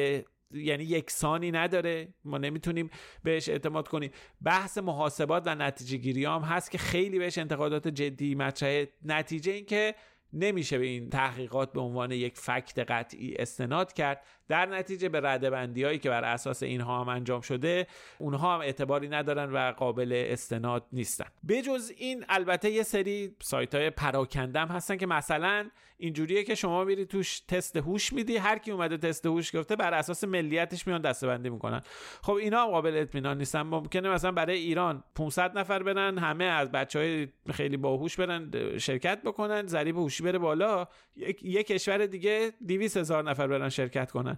یعنی 0.50 0.84
یکسانی 0.84 1.50
نداره. 1.50 2.14
ما 2.24 2.38
نمی‌تونیم 2.38 2.90
بهش 3.22 3.48
اعتماد 3.48 3.88
کنیم. 3.88 4.10
بحث 4.42 4.78
محاسبات 4.78 5.42
و 5.46 5.54
نتیجه 5.54 5.96
گیری 5.96 6.24
هم 6.24 6.42
هست 6.42 6.70
که 6.70 6.78
خیلی 6.78 7.18
بهش 7.18 7.38
انتقادات 7.38 7.88
جدی 7.88 8.34
مطرح 8.34 8.84
نتیجه 9.04 9.52
این 9.52 9.64
که 9.64 9.94
نمیشه 10.32 10.78
به 10.78 10.86
این 10.86 11.10
تحقیقات 11.10 11.72
به 11.72 11.80
عنوان 11.80 12.12
یک 12.12 12.36
فکت 12.36 12.78
قطعی 12.78 13.34
استناد 13.36 13.92
کرد. 13.92 14.24
در 14.48 14.66
نتیجه 14.66 15.08
به 15.08 15.20
ردبندی 15.20 15.84
هایی 15.84 15.98
که 15.98 16.10
بر 16.10 16.24
اساس 16.24 16.62
اینها 16.62 17.00
هم 17.00 17.08
انجام 17.08 17.40
شده 17.40 17.86
اونها 18.18 18.54
هم 18.54 18.60
اعتباری 18.60 19.08
ندارن 19.08 19.52
و 19.52 19.72
قابل 19.72 20.24
استناد 20.28 20.86
نیستن. 20.92 21.26
بجز 21.48 21.92
این 21.96 22.24
البته 22.28 22.70
یه 22.70 22.82
سری 22.82 23.36
سایت 23.40 23.74
های 23.74 23.90
پراکندم 23.90 24.66
هستن 24.66 24.96
که 24.96 25.06
مثلا 25.06 25.70
اینجوریه 25.98 26.44
که 26.44 26.54
شما 26.54 26.84
میری 26.84 27.06
توش 27.06 27.40
تست 27.40 27.76
هوش 27.76 28.12
میدی 28.12 28.36
هر 28.36 28.58
کی 28.58 28.70
اومده 28.70 28.96
تست 28.96 29.26
هوش 29.26 29.56
گفته 29.56 29.76
بر 29.76 29.94
اساس 29.94 30.24
ملیتش 30.24 30.86
میان 30.86 31.00
دستبندی 31.00 31.50
می‌کنن. 31.50 31.80
خب 32.22 32.32
اینا 32.32 32.62
هم 32.62 32.70
قابل 32.70 32.96
اطمینان 32.96 33.38
نیستن. 33.38 33.62
ممکنه 33.62 34.10
مثلا 34.10 34.32
برای 34.32 34.58
ایران 34.58 35.04
500 35.14 35.58
نفر 35.58 35.82
برن 35.82 36.18
همه 36.18 36.44
از 36.44 36.72
بچه 36.72 36.98
های 36.98 37.28
خیلی 37.52 37.76
باهوش 37.76 38.16
برن 38.16 38.50
شرکت 38.78 39.22
بکنن 39.22 39.66
ضریب 39.66 39.96
هوشی 39.96 40.22
بره 40.22 40.38
بالا. 40.38 40.86
یک 41.42 41.66
کشور 41.66 42.06
دیگه 42.06 42.52
200 42.68 42.96
هزار 42.96 43.24
نفر 43.24 43.46
برن 43.46 43.68
شرکت 43.68 44.10
کنن. 44.10 44.37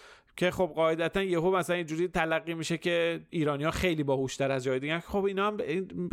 که 0.41 0.51
خب 0.51 0.71
قاعدتا 0.75 1.23
یهو 1.23 1.57
مثلا 1.57 1.75
اینجوری 1.75 2.07
تلقی 2.07 2.53
میشه 2.53 2.77
که 2.77 3.19
ایرانیا 3.29 3.71
خیلی 3.71 4.03
باهوشتر 4.03 4.51
از 4.51 4.63
جای 4.63 4.79
دیگه. 4.79 4.99
خب 4.99 5.23
اینا 5.23 5.47
هم 5.47 5.57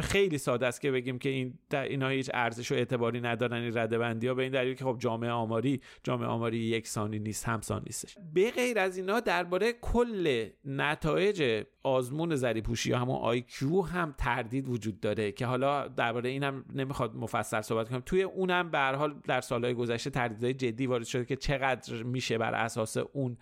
خیلی 0.00 0.38
ساده 0.38 0.66
است 0.66 0.80
که 0.80 0.90
بگیم 0.90 1.18
که 1.18 1.28
این 1.28 1.58
اینا 1.72 2.08
هیچ 2.08 2.30
ارزش 2.34 2.72
و 2.72 2.74
اعتباری 2.74 3.20
ندارن 3.20 3.62
این 3.62 3.78
ردبندی 3.78 4.26
ها 4.26 4.34
به 4.34 4.42
این 4.42 4.52
دلیل 4.52 4.74
که 4.74 4.84
خب 4.84 4.96
جامعه 4.98 5.30
آماری 5.30 5.80
جامعه 6.02 6.28
آماری 6.28 6.58
یکسانی 6.58 7.18
نیست 7.18 7.44
همسان 7.44 7.82
نیستش. 7.86 8.16
به 8.34 8.50
غیر 8.50 8.78
از 8.78 8.96
اینا 8.96 9.20
درباره 9.20 9.72
کل 9.72 10.48
نتایج 10.64 11.64
آزمون 11.82 12.34
زری 12.34 12.60
پوشی 12.60 12.90
یا 12.90 12.98
همون 12.98 13.16
آی 13.16 13.44
هم 13.92 14.14
تردید 14.18 14.68
وجود 14.68 15.00
داره 15.00 15.32
که 15.32 15.46
حالا 15.46 15.88
درباره 15.88 16.30
اینم 16.30 16.64
نمی‌خواد 16.74 17.16
مفصل 17.16 17.60
صحبت 17.60 17.88
کنم. 17.88 18.02
توی 18.06 18.22
اونم 18.22 18.70
به 18.70 18.78
حال 18.78 19.14
در 19.26 19.40
سالهای 19.40 19.74
گذشته 19.74 20.10
تردیدهای 20.10 20.54
جدی 20.54 20.86
وارد 20.86 21.04
شده 21.04 21.24
که 21.24 21.36
چقدر 21.36 22.02
میشه 22.02 22.38
بر 22.38 22.54
اساس 22.54 22.96
اون 22.96 23.36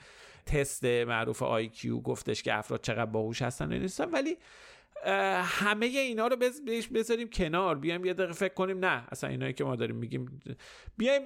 تست 0.46 0.85
معروف 0.85 1.42
آی 1.42 1.68
کیو 1.68 2.00
گفتش 2.00 2.42
که 2.42 2.54
افراد 2.54 2.80
چقدر 2.80 3.11
باهوش 3.11 3.42
هستن 3.42 3.72
و 3.72 3.78
نیستن 3.78 4.11
ولی 4.11 4.37
همه 5.42 5.87
اینا 5.87 6.26
رو 6.26 6.37
بذاریم 6.94 7.30
کنار 7.30 7.78
بیایم 7.78 8.04
یه 8.04 8.14
دقیقه 8.14 8.32
فکر 8.32 8.54
کنیم 8.54 8.78
نه 8.78 9.04
اصلا 9.12 9.30
اینایی 9.30 9.52
که 9.52 9.64
ما 9.64 9.76
داریم 9.76 9.96
میگیم 9.96 10.40
بیایم 10.96 11.22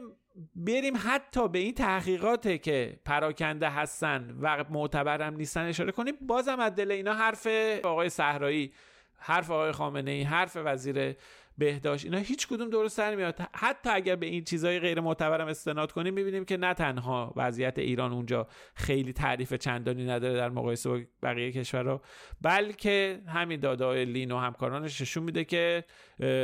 بریم 0.56 0.94
حتی 0.96 1.48
به 1.48 1.58
این 1.58 1.74
تحقیقاته 1.74 2.58
که 2.58 3.00
پراکنده 3.04 3.70
هستن 3.70 4.36
و 4.40 4.64
معتبرم 4.70 5.36
نیستن 5.36 5.64
اشاره 5.64 5.92
کنیم 5.92 6.14
بازم 6.20 6.60
از 6.60 6.74
دل 6.74 6.90
اینا 6.90 7.14
حرف 7.14 7.46
آقای 7.84 8.08
صحرایی 8.08 8.72
حرف 9.16 9.50
آقای 9.50 9.72
خامنه 9.72 10.10
ای 10.10 10.22
حرف 10.22 10.56
وزیر 10.56 11.16
بهداشت. 11.60 12.04
اینا 12.04 12.18
هیچ 12.18 12.48
کدوم 12.48 12.70
درست 12.70 12.96
سر 12.96 13.16
میاد. 13.16 13.38
حتی 13.52 13.90
اگر 13.90 14.16
به 14.16 14.26
این 14.26 14.44
چیزهای 14.44 14.80
غیر 14.80 15.00
معتبرم 15.00 15.46
استناد 15.46 15.92
کنیم 15.92 16.14
می‌بینیم 16.14 16.44
که 16.44 16.56
نه 16.56 16.74
تنها 16.74 17.32
وضعیت 17.36 17.78
ایران 17.78 18.12
اونجا 18.12 18.46
خیلی 18.74 19.12
تعریف 19.12 19.54
چندانی 19.54 20.06
نداره 20.06 20.34
در 20.34 20.48
مقایسه 20.48 20.90
با 20.90 21.00
بقیه 21.22 21.52
کشورها 21.52 22.00
بلکه 22.40 23.20
همین 23.26 23.60
دادای 23.60 24.04
لین 24.04 24.32
و 24.32 24.38
همکارانش 24.38 25.00
نشون 25.00 25.22
میده 25.22 25.44
که 25.44 25.84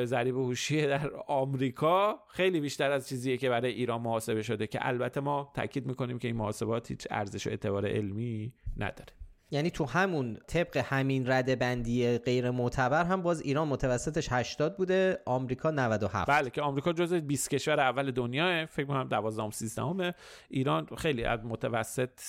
ضریب 0.04 0.36
هوشی 0.36 0.86
در 0.86 1.10
آمریکا 1.26 2.18
خیلی 2.28 2.60
بیشتر 2.60 2.90
از 2.90 3.08
چیزیه 3.08 3.36
که 3.36 3.48
برای 3.48 3.72
ایران 3.72 4.00
محاسبه 4.00 4.42
شده 4.42 4.66
که 4.66 4.78
البته 4.82 5.20
ما 5.20 5.52
تاکید 5.54 5.86
می‌کنیم 5.86 6.18
که 6.18 6.28
این 6.28 6.36
محاسبات 6.36 6.90
هیچ 6.90 7.06
ارزش 7.10 7.46
و 7.46 7.50
اعتبار 7.50 7.86
علمی 7.86 8.52
نداره. 8.76 9.25
یعنی 9.50 9.70
تو 9.70 9.84
همون 9.84 10.38
طبق 10.46 10.76
همین 10.76 11.26
رده 11.26 11.56
بندی 11.56 12.18
غیر 12.18 12.50
معتبر 12.50 13.04
هم 13.04 13.22
باز 13.22 13.40
ایران 13.40 13.68
متوسطش 13.68 14.32
80 14.32 14.76
بوده 14.76 15.18
آمریکا 15.26 15.70
97 15.70 16.30
بله 16.30 16.50
که 16.50 16.62
آمریکا 16.62 16.92
جزو 16.92 17.20
20 17.20 17.50
کشور 17.50 17.80
اول 17.80 18.10
دنیاه 18.10 18.66
فکر 18.66 18.86
کنم 18.86 19.08
12 19.08 19.50
13 19.50 20.14
ایران 20.48 20.86
خیلی 20.98 21.24
از 21.24 21.44
متوسط 21.44 22.20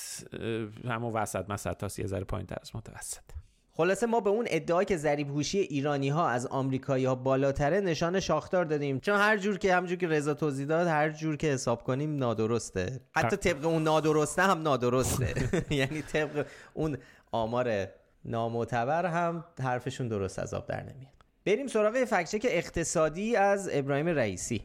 همون 0.88 1.14
وسط 1.14 2.00
یه 2.00 2.06
ذره 2.06 2.24
پایین 2.24 2.48
تر 2.48 2.58
از 2.62 2.76
متوسط. 2.76 3.47
خلاصه 3.78 4.06
ما 4.06 4.20
به 4.20 4.30
اون 4.30 4.46
ادعایی 4.50 4.86
که 4.86 4.98
ضریب 4.98 5.30
هوشی 5.30 5.60
ایرانی 5.60 6.10
ها 6.10 6.30
از 6.30 6.48
آمریکایی 6.48 7.06
ها 7.06 7.16
بالاتره 7.16 7.80
نشان 7.80 8.20
شاختار 8.20 8.66
دادیم. 8.66 9.00
چون 9.00 9.16
هر 9.16 9.38
جور 9.38 9.58
که 9.58 9.76
همجور 9.76 9.98
که 9.98 10.08
رضا 10.08 10.34
توضیح 10.34 10.66
داد 10.66 10.88
هر 10.88 11.10
جور 11.10 11.38
که 11.38 11.48
حساب 11.48 11.84
کنیم 11.84 12.16
نادرسته. 12.16 13.00
حتی 13.16 13.38
طبق 13.38 13.66
اون 13.66 13.84
نادرسته 13.84 14.42
هم 14.42 14.62
نادرسته. 14.62 15.34
یعنی 15.70 16.02
طبق 16.02 16.46
اون 16.74 16.98
آمار 17.32 17.88
نامعتبر 18.26 19.06
هم 19.06 19.46
حرفشون 19.62 20.08
درست 20.08 20.40
از 20.40 20.54
آب 20.54 20.68
در 20.68 20.84
نمیاد. 20.84 21.14
بریم 21.46 21.68
سراغ 21.68 22.04
فکچک 22.06 22.46
اقتصادی 22.50 23.36
از 23.36 23.70
ابراهیم 23.74 24.08
رئیسی. 24.08 24.64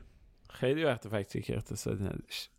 خیلی 0.51 0.85
وقت 0.85 1.09
فکچک 1.09 1.51
اقتصادی 1.51 2.05
نداشت. 2.05 2.51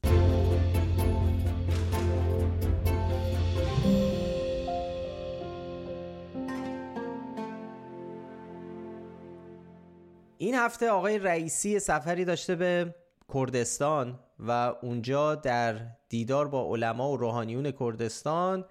این 10.43 10.55
هفته 10.55 10.89
آقای 10.89 11.19
رئیسی 11.19 11.79
سفری 11.79 12.25
داشته 12.25 12.55
به 12.55 12.95
کردستان 13.33 14.19
و 14.39 14.73
اونجا 14.81 15.35
در 15.35 15.75
دیدار 16.09 16.47
با 16.47 16.73
علما 16.73 17.11
و 17.11 17.17
روحانیون 17.17 17.71
کردستان 17.71 18.65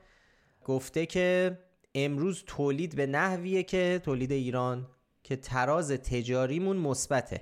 گفته 0.65 1.07
که 1.07 1.59
امروز 1.95 2.45
تولید 2.47 2.97
به 2.97 3.07
نحویه 3.07 3.63
که 3.63 4.01
تولید 4.05 4.33
ایران 4.33 4.87
که 5.23 5.37
تراز 5.37 5.93
تجاریمون 5.93 6.77
مثبته. 6.77 7.41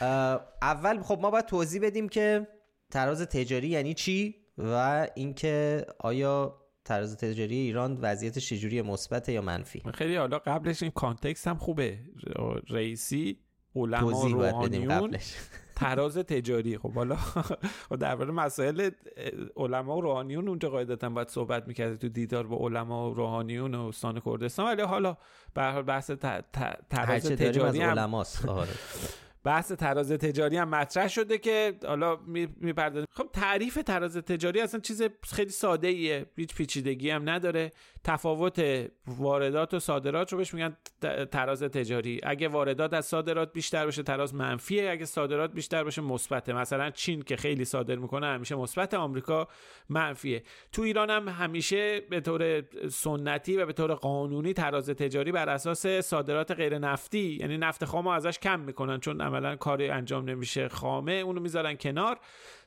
اول 0.62 1.02
خب 1.02 1.18
ما 1.22 1.30
باید 1.30 1.46
توضیح 1.46 1.82
بدیم 1.82 2.08
که 2.08 2.48
تراز 2.90 3.22
تجاری 3.22 3.68
یعنی 3.68 3.94
چی 3.94 4.34
و 4.58 5.06
اینکه 5.14 5.86
آیا 5.98 6.60
تراز 6.88 7.16
تجاری 7.16 7.54
ایران 7.56 7.98
وضعیتش 8.00 8.48
چجوری 8.48 8.82
مثبت 8.82 9.28
یا 9.28 9.42
منفی؟ 9.42 9.82
خیلی 9.94 10.16
حالا 10.16 10.38
قبلش 10.38 10.82
این 10.82 10.92
کانتکست 10.92 11.48
هم 11.48 11.56
خوبه. 11.56 11.98
رئیسی 12.68 13.38
علما 13.76 14.26
روحانیون 14.26 15.16
تراز 15.76 16.18
تجاری. 16.18 16.78
خب 16.78 16.92
حالا 16.92 17.16
خب 17.88 17.96
درباره 17.96 18.32
مسائل 18.32 18.90
علما 19.56 19.96
و 19.96 20.00
روحانیون 20.00 20.48
اونجا 20.48 20.70
قاعدتا 20.70 21.08
باید 21.08 21.28
صحبت 21.28 21.68
می‌کرده 21.68 21.96
تو 21.96 22.08
دیدار 22.08 22.46
با 22.46 22.56
علما 22.56 23.10
و 23.10 23.14
روحانیون 23.14 23.74
و 23.74 23.86
استان 23.86 24.20
کردستان. 24.20 24.66
ولی 24.66 24.82
حالا 24.82 25.16
به 25.54 25.62
حال 25.62 25.82
بحث 25.82 26.10
تراز 26.90 27.26
تجاری 27.26 27.80
هم 27.80 28.14
آره. 28.14 28.68
بحث 29.48 29.72
تراز 29.72 30.12
تجاری 30.12 30.56
هم 30.56 30.68
مطرح 30.68 31.08
شده 31.08 31.38
که 31.38 31.74
حالا 31.86 32.16
می‌پردازیم. 32.60 33.06
خب 33.10 33.28
تعریف 33.32 33.78
تراز 33.86 34.16
تجاری 34.16 34.60
اصلا 34.60 34.80
چیز 34.80 35.02
خیلی 35.22 35.50
ساده 35.50 35.88
ایه 35.88 36.26
هیچ 36.36 36.54
پیچیدگی 36.54 37.10
هم 37.10 37.30
نداره. 37.30 37.72
تفاوت 38.04 38.88
واردات 39.06 39.74
و 39.74 39.78
صادرات 39.78 40.32
رو 40.32 40.38
بهش 40.38 40.54
میگن 40.54 40.76
تراز 41.32 41.62
تجاری. 41.62 42.20
اگه 42.22 42.48
واردات 42.48 42.94
از 42.94 43.06
صادرات 43.06 43.52
بیشتر 43.52 43.84
باشه 43.84 44.02
تراز 44.02 44.34
منفیه. 44.34 44.90
اگه 44.90 45.04
صادرات 45.04 45.52
بیشتر 45.52 45.84
باشه 45.84 46.02
مثبته. 46.02 46.52
مثلا 46.52 46.90
چین 46.90 47.22
که 47.22 47.36
خیلی 47.36 47.64
صادر 47.64 47.96
می‌کنه 47.96 48.26
همیشه 48.26 48.54
مثبت. 48.54 48.94
آمریکا 48.94 49.48
منفیه. 49.88 50.42
تو 50.72 50.82
ایران 50.82 51.10
هم 51.10 51.28
همیشه 51.28 52.00
به 52.00 52.20
طور 52.20 52.62
سنتی 52.88 53.56
و 53.56 53.66
به 53.66 53.72
طور 53.72 53.94
قانونی 53.94 54.52
تراز 54.52 54.90
تجاری 54.90 55.32
بر 55.32 55.48
اساس 55.48 55.86
صادرات 55.86 56.50
غیر 56.50 56.78
نفتی 56.78 57.38
یعنی 57.40 57.58
نفت 57.58 57.84
خام 57.84 58.06
ازش 58.06 58.38
کم 58.38 58.60
می‌کنن 58.60 59.00
چون 59.00 59.20
عملا 59.38 59.56
کاری 59.56 59.90
انجام 59.90 60.24
نمیشه. 60.24 60.68
خامه 60.68 61.12
اونو 61.12 61.40
می‌ذارن 61.40 61.74
کنار. 61.74 62.18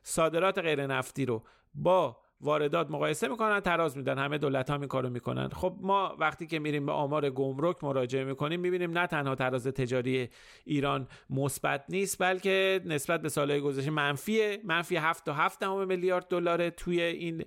صادرات 0.04 0.60
غیر 0.60 0.88
نفتی 0.88 1.26
رو 1.26 1.44
با 1.74 2.18
واردات 2.42 2.92
مقایسه 2.92 3.28
می‌کنن 3.28 3.60
تراز 3.60 3.98
میدن. 3.98 4.18
همه 4.18 4.38
دولت 4.38 4.70
ها 4.70 4.76
این 4.76 4.88
کارو 4.88 5.10
می‌کنن. 5.10 5.50
خب 5.50 5.78
ما 5.82 6.16
وقتی 6.20 6.48
که 6.48 6.60
میریم 6.60 6.86
به 6.86 6.92
آمار 6.92 7.30
گمرک 7.30 7.84
مراجعه 7.84 8.24
می‌کنیم 8.24 8.60
می‌بینیم 8.60 8.98
نه 8.98 9.08
تنها 9.08 9.36
تراز 9.36 9.68
تجاری 9.68 10.30
ایران 10.66 11.08
مثبت 11.30 11.84
نیست 11.90 12.22
بلکه 12.22 12.82
نسبت 12.86 13.22
به 13.22 13.30
سالهای 13.30 13.62
گذشته 13.62 13.92
منفیه 13.92 14.62
منفی 14.64 14.96
7 14.96 15.26
تا 15.26 15.34
7 15.34 15.64
میلیارد 15.64 16.28
دلار 16.28 16.70
توی 16.70 17.02
این 17.02 17.46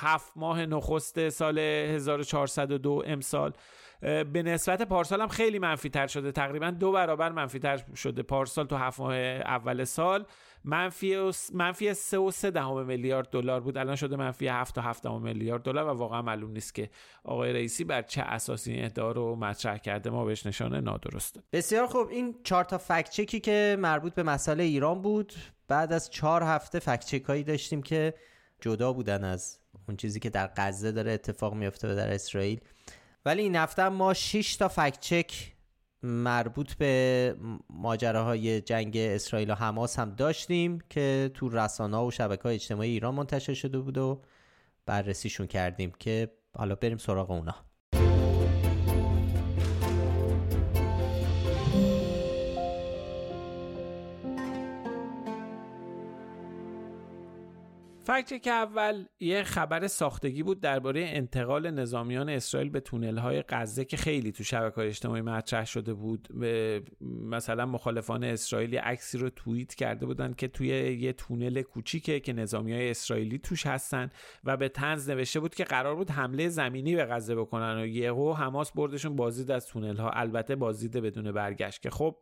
هفت 0.00 0.32
ماه 0.36 0.66
نخست 0.66 1.28
سال 1.28 1.58
1402 1.58 3.02
امسال. 3.06 3.52
به 4.00 4.42
نسبت 4.42 4.82
پارسال 4.82 5.20
هم 5.20 5.28
خیلی 5.28 5.58
منفی 5.58 5.88
تر 5.88 6.06
شده. 6.06 6.32
تقریبا 6.32 6.70
دو 6.70 6.92
برابر 6.92 7.32
منفی 7.32 7.58
تر 7.58 7.82
شده 7.96 8.22
پارسال 8.22 8.66
تو 8.66 8.76
هفت 8.76 9.00
ماه 9.00 9.14
اول 9.14 9.84
سال. 9.84 10.26
منفی 10.64 11.30
منفی 11.54 11.94
3 11.94 12.18
و 12.18 12.30
3 12.30 12.50
دهم 12.50 12.86
میلیارد 12.86 13.30
دلار 13.30 13.60
بود. 13.60 13.78
الان 13.78 13.96
شده 13.96 14.16
منفی 14.16 14.48
7 14.48 14.78
و 14.78 14.80
7 14.80 15.06
میلیارد 15.06 15.62
دلار 15.62 15.88
و 15.88 15.98
واقعا 15.98 16.22
معلوم 16.22 16.50
نیست 16.50 16.74
که 16.74 16.90
آقای 17.24 17.52
رئیسی 17.52 17.84
بر 17.84 18.02
چه 18.02 18.22
اساسی 18.22 18.72
این 18.72 18.84
ادعا 18.84 19.12
رو 19.12 19.36
مطرح 19.36 19.78
کرده. 19.78 20.10
ما 20.10 20.24
بهش 20.24 20.46
نشان 20.46 20.74
نادرست 20.74 21.40
بسیار 21.52 21.86
خوب. 21.86 22.08
این 22.08 22.34
چهار 22.44 22.64
تا 22.64 22.78
فکت 22.78 23.10
چکی 23.10 23.40
که 23.40 23.76
مربوط 23.80 24.14
به 24.14 24.22
مسئله 24.22 24.64
ایران 24.64 25.02
بود. 25.02 25.32
بعد 25.68 25.92
از 25.92 26.10
چهار 26.10 26.42
هفته 26.42 26.78
فکت 26.78 27.04
چک 27.04 27.24
هایی 27.24 27.44
داشتیم 27.44 27.82
که 27.82 28.14
جدا 28.60 28.92
بودن 28.92 29.24
از 29.24 29.58
اون 29.88 29.96
چیزی 29.96 30.20
که 30.20 30.30
در 30.30 30.50
غزه 30.56 30.92
داره 30.92 31.12
اتفاق 31.12 31.54
میفته 31.54 31.92
و 31.92 31.96
در 31.96 32.14
اسرائیل. 32.14 32.60
ولی 33.24 33.42
این 33.42 33.56
هفته 33.56 33.88
ما 33.88 34.14
6 34.14 34.56
تا 34.56 34.68
فکت 34.68 35.00
چک 35.00 35.52
مربوط 36.02 36.74
به 36.74 37.34
ماجراهای 37.70 38.60
جنگ 38.60 38.96
اسرائیل 38.96 39.50
و 39.50 39.54
حماس 39.54 39.98
هم 39.98 40.14
داشتیم 40.14 40.78
که 40.90 41.30
تو 41.34 41.48
رسانه 41.48 41.96
و 41.96 42.10
شبکه 42.10 42.42
های 42.42 42.54
اجتماعی 42.54 42.90
ایران 42.90 43.14
منتشر 43.14 43.54
شده 43.54 43.78
بود 43.78 43.98
و 43.98 44.22
بررسیشون 44.86 45.46
کردیم 45.46 45.92
که 45.98 46.30
حالا 46.56 46.74
بریم 46.74 46.98
سراغ 46.98 47.30
اونا. 47.30 47.67
فکر 58.08 58.38
که 58.38 58.50
اول 58.50 59.04
یه 59.20 59.42
خبر 59.42 59.86
ساختگی 59.86 60.42
بود 60.42 60.60
درباره 60.60 61.04
انتقال 61.06 61.70
نظامیان 61.70 62.28
اسرائیل 62.28 62.70
به 62.70 62.80
تونل 62.80 63.18
های 63.18 63.42
غزه 63.48 63.84
که 63.84 63.96
خیلی 63.96 64.32
تو 64.32 64.44
شبکه 64.44 64.78
اجتماعی 64.78 65.22
مطرح 65.22 65.64
شده 65.64 65.94
بود 65.94 66.28
مثلا 67.00 67.66
مخالفان 67.66 68.24
اسرائیلی 68.24 68.76
عکسی 68.76 69.18
رو 69.18 69.30
توییت 69.30 69.74
کرده 69.74 70.06
بودن 70.06 70.32
که 70.32 70.48
توی 70.48 70.68
یه 70.68 71.12
تونل 71.12 71.62
کوچیکه 71.62 72.20
که 72.20 72.32
نظامی 72.32 72.72
های 72.72 72.90
اسرائیلی 72.90 73.38
توش 73.38 73.66
هستن 73.66 74.10
و 74.44 74.56
به 74.56 74.68
تنز 74.68 75.10
نوشته 75.10 75.40
بود 75.40 75.54
که 75.54 75.64
قرار 75.64 75.96
بود 75.96 76.10
حمله 76.10 76.48
زمینی 76.48 76.96
به 76.96 77.04
غزه 77.04 77.34
بکنن 77.34 77.78
و 77.80 77.86
یهو 77.86 78.32
حماس 78.32 78.72
بردشون 78.72 79.16
بازدید 79.16 79.50
از 79.50 79.66
تونل 79.66 79.96
ها 79.96 80.10
البته 80.10 80.56
بازدید 80.56 80.96
بدون 81.02 81.32
برگشت 81.32 81.82
که 81.82 81.90
خب 81.90 82.16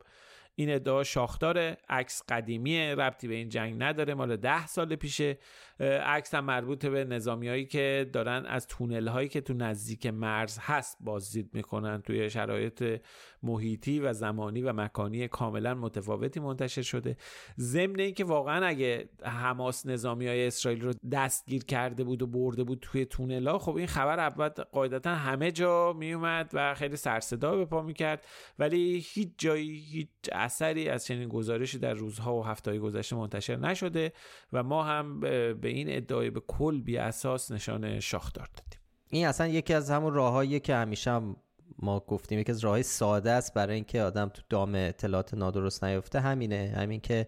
این 0.58 0.74
ادعا 0.74 1.04
شاخدار 1.04 1.58
عکس 1.88 2.22
قدیمیه 2.28 2.94
ربطی 2.94 3.28
به 3.28 3.34
این 3.34 3.48
جنگ 3.48 3.82
نداره 3.82 4.14
مال 4.14 4.36
ده 4.36 4.66
سال 4.66 4.96
پیشه. 4.96 5.38
عکس 5.80 6.34
هم 6.34 6.44
مربوط 6.44 6.86
به 6.86 7.04
نظامیایی 7.04 7.66
که 7.66 8.10
دارن 8.12 8.46
از 8.46 8.66
تونل 8.66 9.08
هایی 9.08 9.28
که 9.28 9.40
تو 9.40 9.54
نزدیک 9.54 10.06
مرز 10.06 10.58
هست 10.60 10.98
بازدید 11.00 11.50
می‌کنن. 11.52 12.02
توی 12.02 12.30
شرایط 12.30 13.00
محیطی 13.42 14.00
و 14.00 14.12
زمانی 14.12 14.62
و 14.62 14.72
مکانی 14.72 15.28
کاملا 15.28 15.74
متفاوتی 15.74 16.40
منتشر 16.40 16.82
شده. 16.82 17.16
ضمن 17.58 18.00
اینکه 18.00 18.24
واقعا 18.24 18.66
اگه 18.66 19.08
حماس 19.24 19.86
نظامی 19.86 20.26
های 20.26 20.46
اسرائیل 20.46 20.80
رو 20.80 20.92
دستگیر 21.12 21.64
کرده 21.64 22.04
بود 22.04 22.22
و 22.22 22.26
برده 22.26 22.64
بود 22.64 22.78
توی 22.82 23.04
تونل 23.04 23.48
ها 23.48 23.58
خب 23.58 23.76
این 23.76 23.86
خبر 23.86 24.20
اول 24.20 24.48
قاعدتا 24.48 25.14
همه 25.14 25.52
جا 25.52 25.92
میومد 25.92 26.50
و 26.52 26.74
خیلی 26.74 26.96
سرصدا 26.96 27.56
به 27.56 27.64
پا 27.64 27.82
می‌کرد. 27.82 28.26
ولی 28.58 29.04
هیچ 29.12 29.28
جایی 29.38 29.78
هیچ 29.78 30.08
اثری 30.46 30.88
از 30.88 31.06
چنین 31.06 31.28
گزارشی 31.28 31.78
در 31.78 31.94
روزها 31.94 32.34
و 32.34 32.44
هفته‌های 32.44 32.78
گذشته 32.80 33.16
منتشر 33.16 33.56
نشده 33.56 34.12
و 34.52 34.62
ما 34.62 34.84
هم 34.84 35.20
به 35.20 35.58
این 35.62 35.86
ادعای 35.90 36.30
به 36.30 36.40
کل 36.40 36.80
بی 36.80 36.98
اساس 36.98 37.50
نشان 37.50 38.00
شاخدار 38.00 38.46
دادیم. 38.46 38.80
این 39.08 39.26
اصلا 39.26 39.46
یکی 39.46 39.74
از 39.74 39.90
همون 39.90 40.14
راههایی 40.14 40.60
که 40.60 40.74
همیشه 40.74 41.10
هم 41.10 41.36
ما 41.78 42.00
گفتیم. 42.00 42.38
یکی 42.38 42.52
از 42.52 42.64
راه 42.64 42.82
ساده 42.82 43.30
است 43.30 43.54
برای 43.54 43.74
اینکه 43.74 44.02
آدم 44.02 44.28
تو 44.28 44.42
دام 44.48 44.74
اطلاعات 44.74 45.34
نادرست 45.34 45.84
نیفته. 45.84 46.20
همینه. 46.20 46.74
همین 46.76 47.00
که 47.00 47.26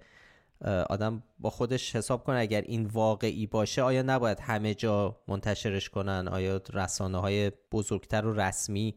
آدم 0.90 1.22
با 1.38 1.50
خودش 1.50 1.96
حساب 1.96 2.24
کنه 2.24 2.38
اگر 2.38 2.61
این 2.61 2.87
واقعی 2.87 3.46
باشه 3.46 3.83
آیا 3.83 4.02
نباید 4.02 4.40
همه 4.40 4.74
جا 4.74 5.20
منتشرش 5.28 5.88
کنن؟ 5.88 6.28
آیا 6.28 6.61
رسانه 6.72 7.18
های 7.18 7.52
بزرگتر 7.72 8.26
و 8.26 8.40
رسمی 8.40 8.96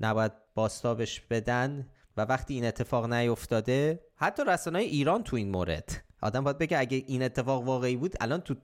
نباید 0.00 0.32
باستابش 0.54 1.20
بدن؟ 1.20 1.88
و 2.16 2.22
وقتی 2.22 2.54
این 2.54 2.64
اتفاق 2.64 3.12
نیفتاده 3.12 4.00
حتی 4.16 4.42
رسانه 4.46 4.78
ایران 4.78 5.22
تو 5.22 5.36
این 5.36 5.50
مورد. 5.50 6.04
آدم 6.22 6.44
باید 6.44 6.58
بگه 6.58 6.78
اگه 6.78 7.04
این 7.06 7.22
اتفاق 7.22 7.64
واقعی 7.64 7.96
بود 7.96 8.14
الان 8.20 8.40
تو 8.40 8.54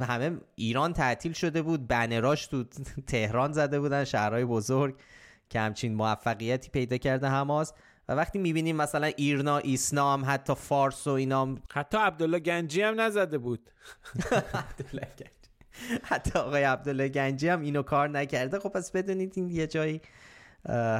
همه 0.00 0.38
ایران 0.54 0.92
تعطیل 0.92 1.32
شده 1.32 1.62
بود 1.62 1.86
بنراش 1.88 2.46
تو 2.46 2.64
تهران 3.06 3.52
زده 3.52 3.80
بودن 3.80 4.04
شهرهای 4.04 4.44
بزرگ 4.44 5.00
که 5.48 5.60
همچین 5.60 5.94
موفقیتی 5.94 6.70
پیدا 6.70 6.96
کرده 6.96 7.28
حماس. 7.28 7.72
و 8.08 8.12
وقتی 8.12 8.38
می‌بینیم 8.38 8.76
مثلا 8.76 9.06
ایرنا 9.06 9.58
ایسنا 9.58 10.12
هم 10.12 10.22
حتی 10.26 10.54
فارس 10.54 11.06
و 11.06 11.10
اینا 11.10 11.54
حتی 11.72 11.98
عبدالله 11.98 12.38
گنجی 12.38 12.82
هم 12.82 13.00
نزده 13.00 13.38
بود. 13.38 13.70
حتی 16.10 16.38
آقای 16.38 16.62
عبدالله 16.62 17.08
گنجی 17.08 17.48
هم 17.48 17.60
اینو 17.60 17.82
کار 17.82 18.08
نکرده. 18.08 18.58
خب 18.58 18.68
پس 18.68 18.90
بدونید 18.90 19.32
این 19.36 19.48
یه 19.48 19.66
جایی 19.66 20.00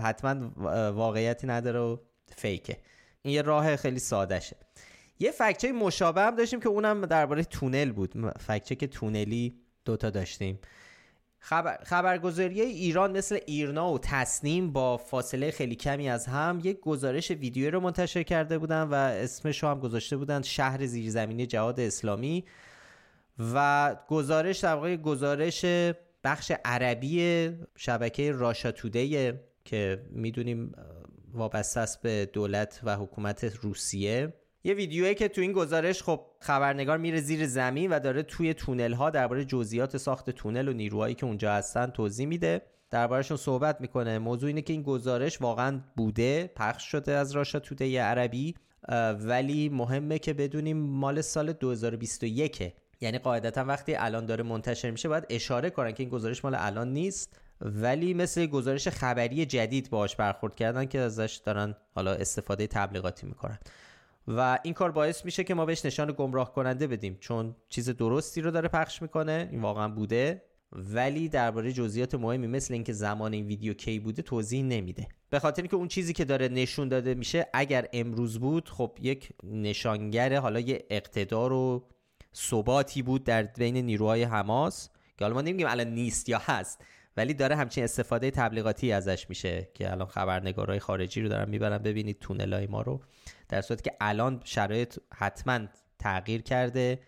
حتما 0.03 0.51
واقعیتی 0.93 1.47
نداره 1.47 1.79
و 1.79 1.97
فیکه. 2.37 2.77
این 3.23 3.35
یه 3.35 3.43
راه 3.43 3.77
خیلی 3.77 3.99
ساده 3.99 4.41
شه 4.41 4.57
یه 5.19 5.31
فکچه 5.31 5.73
مشابه 5.73 6.21
هم 6.21 6.37
داشتیم 6.37 6.61
که 6.61 6.69
اونم 6.69 7.07
درباره 7.07 7.45
تونل 7.45 7.93
بود. 7.93 8.33
فکچه 8.39 8.75
که 8.75 8.87
تونلی 8.87 9.61
دوتا 9.85 10.11
داشتیم. 10.11 10.59
خبر... 11.39 11.79
خبرگزاری 11.85 12.61
ایران 12.61 13.17
مثل 13.17 13.39
ایرنا 13.47 13.93
و 13.93 13.99
تصنیم 13.99 14.73
با 14.73 14.97
فاصله 14.97 15.51
خیلی 15.51 15.75
کمی 15.75 16.09
از 16.09 16.27
هم 16.27 16.61
یک 16.65 16.81
گزارش 16.81 17.31
ویدیو 17.31 17.71
رو 17.71 17.81
منتشر 17.81 18.23
کرده 18.23 18.59
بودن 18.59 18.83
و 18.83 18.95
اسمش 18.95 19.63
رو 19.63 19.69
هم 19.69 19.81
گذاشته 19.81 20.17
بودن 20.17 20.43
شهر 20.43 20.87
زیرزمینی 20.87 21.47
جهاد 21.47 21.81
اسلامی. 21.81 22.45
و 23.55 23.97
گزارش 24.09 24.59
در 24.59 24.75
واقع 24.75 24.97
گزارش 24.97 25.65
بخش 26.25 26.53
عربی 26.65 27.51
شبکه 27.77 28.33
راشا 28.33 28.73
توده 28.73 29.41
که 29.71 30.03
می‌دونیم 30.11 30.73
وابسته 31.33 31.81
است 31.81 32.03
به 32.03 32.31
دولت 32.33 32.81
و 32.85 32.97
حکومت 32.97 33.45
روسیه. 33.45 34.35
یه 34.65 34.75
ویدیویی 34.75 35.15
که 35.15 35.29
تو 35.29 35.41
این 35.41 35.53
گزارش 35.53 36.03
خب 36.03 36.21
خبرنگار 36.41 36.99
میره 36.99 37.21
زیر 37.21 37.47
زمین 37.47 37.93
و 37.93 38.01
داره 38.01 38.23
توی 38.23 38.55
تونل 38.55 38.93
ها 38.93 39.11
درباره 39.11 39.45
جزئیات 39.45 39.97
ساخت 39.97 40.31
تونل 40.31 40.69
و 40.69 40.73
نیروهایی 40.73 41.15
که 41.15 41.27
اونجا 41.27 41.53
هستن 41.53 41.87
توضیح 41.87 42.27
میده. 42.27 42.63
دربارهشون 42.91 43.37
صحبت 43.37 43.81
می‌کنه. 43.81 44.19
موضوع 44.19 44.47
اینه 44.47 44.63
که 44.63 44.73
این 44.73 44.83
گزارش 44.83 45.43
واقعا 45.43 45.81
بوده 45.97 46.51
پخش 46.57 46.91
شده 46.91 47.13
از 47.13 47.33
راشا 47.33 47.59
توده 47.59 48.03
عربی 48.03 48.55
ولی 49.21 49.69
مهمه 49.69 50.19
که 50.19 50.33
بدونیم 50.33 50.77
مال 50.77 51.21
سال 51.21 51.53
2021 51.53 52.73
یعنی 53.01 53.19
قاعدتا 53.19 53.65
وقتی 53.65 53.95
الان 53.95 54.27
داره 54.27 54.45
منتشر 54.45 54.91
میشه 54.91 55.09
باید 55.09 55.27
اشاره 55.31 55.71
کنن 55.71 55.93
که 55.93 56.03
این 56.03 56.11
گزارش 56.11 56.45
مال 56.45 56.55
الان 56.59 56.93
نیست. 56.93 57.41
ولی 57.61 58.15
مثل 58.15 58.47
گزارش 58.47 58.89
خبری 58.89 59.47
جدید 59.47 59.91
باش 59.91 60.17
برخورد 60.17 60.55
کردن 60.55 60.87
که 60.87 60.99
ازش 60.99 61.41
دارن 61.45 61.77
حالا 61.95 62.13
استفاده 62.13 62.67
تبلیغاتی 62.67 63.27
می‌کنن. 63.27 63.59
و 64.29 64.59
این 64.63 64.75
کار 64.75 64.91
باعث 64.91 65.25
میشه 65.25 65.45
که 65.45 65.55
ما 65.55 65.67
بهش 65.67 65.85
نشان 65.85 66.15
گمراه 66.19 66.53
کننده 66.53 66.87
بدیم 66.87 67.17
چون 67.21 67.57
چیز 67.69 67.89
درستی 67.89 68.41
رو 68.41 68.51
داره 68.51 68.69
پخش 68.69 69.03
می‌کنه 69.03 69.49
این 69.51 69.63
واقعا 69.63 69.89
بوده. 69.89 70.43
ولی 70.73 71.29
درباره 71.29 71.73
جزئیات 71.73 72.15
مهمی 72.15 72.47
مثل 72.47 72.75
اینکه 72.75 72.93
زمان 72.93 73.33
این 73.33 73.47
ویدیو 73.47 73.75
کی 73.75 73.99
بوده 73.99 74.23
توضیح 74.23 74.63
نمیده. 74.63 75.09
به 75.31 75.39
خاطر 75.39 75.63
اینکه 75.63 75.77
اون 75.77 75.89
چیزی 75.89 76.13
که 76.13 76.25
داره 76.25 76.49
نشون 76.49 76.89
داده 76.89 77.15
میشه 77.15 77.47
اگر 77.55 77.89
امروز 77.93 78.39
بود 78.39 78.69
خب 78.69 78.99
یک 79.01 79.29
نشانگر 79.45 80.37
حالا 80.37 80.61
یه 80.61 80.85
اقتدار 80.91 81.53
و 81.53 81.89
ثباتی 82.35 83.03
بود 83.03 83.25
در 83.25 83.43
بین 83.43 83.77
نیروهای 83.77 84.23
حماس 84.23 84.89
که 85.19 85.25
حالا 85.25 85.35
ما 85.35 85.43
نمیگیم 85.43 85.67
الان 85.67 85.87
نیست 85.87 86.29
یا 86.29 86.39
هست. 86.39 86.85
ولی 87.17 87.35
داره 87.35 87.57
همچین 87.57 87.85
استفاده 87.85 88.31
تبلیغاتی 88.31 88.93
ازش 88.93 89.27
میشه 89.29 89.69
که 89.75 89.91
الان 89.91 90.07
خبرنگارهای 90.07 90.79
خارجی 90.79 91.23
رو 91.23 91.29
دارن 91.29 91.51
می‌برن 91.51 91.79
ببینید 91.79 92.19
تونلای 92.19 92.67
ما 92.67 92.83
رو 92.83 93.01
در 93.49 93.61
صورتی 93.61 93.83
که 93.83 93.97
الان 94.01 94.41
شرایط 94.45 94.99
حتما 95.15 95.61
تغییر 95.99 96.43
کرده. 96.43 96.99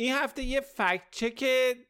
این 0.00 0.14
هفته 0.14 0.42
یه 0.42 0.60
فکت 0.60 1.02
چک 1.10 1.44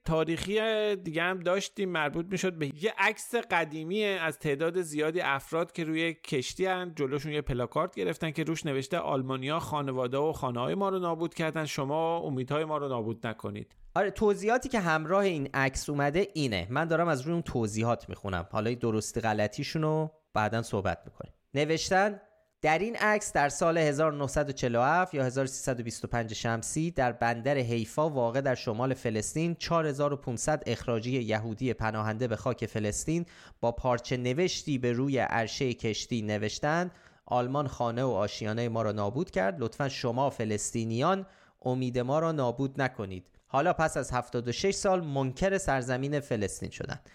تاریخی 0.04 0.96
دیگه 0.96 1.22
هم 1.22 1.40
داشتیم 1.40 1.88
مربوط 1.88 2.26
می‌شد 2.30 2.52
به 2.52 2.84
یه 2.84 2.94
عکس 2.98 3.34
قدیمی 3.34 4.04
از 4.04 4.38
تعداد 4.38 4.80
زیادی 4.82 5.20
افراد 5.20 5.72
که 5.72 5.84
روی 5.84 6.14
کشتی 6.14 6.66
هن. 6.66 6.92
جلوشون 6.96 7.32
یه 7.32 7.40
پلاکارد 7.40 7.94
گرفتن 7.94 8.30
که 8.30 8.44
روش 8.44 8.66
نوشته 8.66 8.98
آلمانیا 8.98 9.58
خانواده 9.58 10.16
و 10.16 10.32
خانه 10.32 10.60
های 10.60 10.74
ما 10.74 10.88
رو 10.88 10.98
نابود 10.98 11.34
کردن. 11.34 11.64
شما 11.66 12.18
امیدهای 12.18 12.64
ما 12.64 12.78
رو 12.78 12.88
نابود 12.88 13.26
نکنید. 13.26 13.76
آره 13.94 14.10
توضیحاتی 14.10 14.68
که 14.68 14.80
همراه 14.80 15.24
این 15.24 15.48
عکس 15.54 15.90
اومده 15.90 16.28
اینه. 16.34 16.66
من 16.70 16.84
دارم 16.84 17.08
از 17.08 17.20
روی 17.20 17.32
اون 17.32 17.42
توضیحات 17.42 18.08
می‌خونم. 18.08 18.48
حالا 18.52 18.74
درستی 18.74 19.20
غلطیشون 19.20 19.82
رو 19.82 20.10
بعدا 20.34 20.62
صحبت 20.62 20.98
می‌کنیم. 21.04 21.32
نوشتن 21.54 22.20
در 22.62 22.78
این 22.78 22.96
عکس 22.96 23.32
در 23.32 23.48
سال 23.48 23.78
1947 23.78 25.14
یا 25.14 25.24
1325 25.24 26.34
شمسی 26.34 26.90
در 26.90 27.12
بندر 27.12 27.58
حیفا 27.58 28.10
واقع 28.10 28.40
در 28.40 28.54
شمال 28.54 28.94
فلسطین 28.94 29.54
4500 29.54 30.62
اخراجی 30.66 31.22
یهودی 31.22 31.74
پناهنده 31.74 32.28
به 32.28 32.36
خاک 32.36 32.66
فلسطین 32.66 33.26
با 33.60 33.72
پارچه 33.72 34.16
نوشتی 34.16 34.78
به 34.78 34.92
روی 34.92 35.18
عرشه 35.18 35.74
کشتی 35.74 36.22
نوشتند. 36.22 36.90
آلمان 37.26 37.66
خانه 37.66 38.04
و 38.04 38.10
آشیانه 38.10 38.68
ما 38.68 38.82
را 38.82 38.92
نابود 38.92 39.30
کرد. 39.30 39.60
لطفا 39.60 39.88
شما 39.88 40.30
فلسطینیان 40.30 41.26
امید 41.62 41.98
ما 41.98 42.18
را 42.18 42.32
نابود 42.32 42.82
نکنید. 42.82 43.26
حالا 43.46 43.72
پس 43.72 43.96
از 43.96 44.12
76 44.12 44.74
سال 44.74 45.04
منکر 45.04 45.58
سرزمین 45.58 46.20
فلسطین 46.20 46.70
شدند 46.70 47.10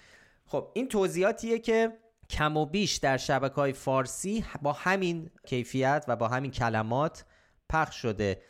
خب 0.46 0.68
این 0.74 0.88
توضیحاتیه 0.88 1.60
که 1.60 1.92
کم 2.30 2.58
و 2.58 2.66
بیش 2.66 2.96
در 2.96 3.18
شبکه 3.18 3.56
های 3.56 3.74
فارسی 3.74 4.46
با 4.62 4.74
همین 4.74 5.30
کیفیت 5.46 6.06
و 6.08 6.16
با 6.16 6.28
همین 6.28 6.52
کلمات 6.52 7.26
پخش 7.70 7.96
شده. 7.96 8.42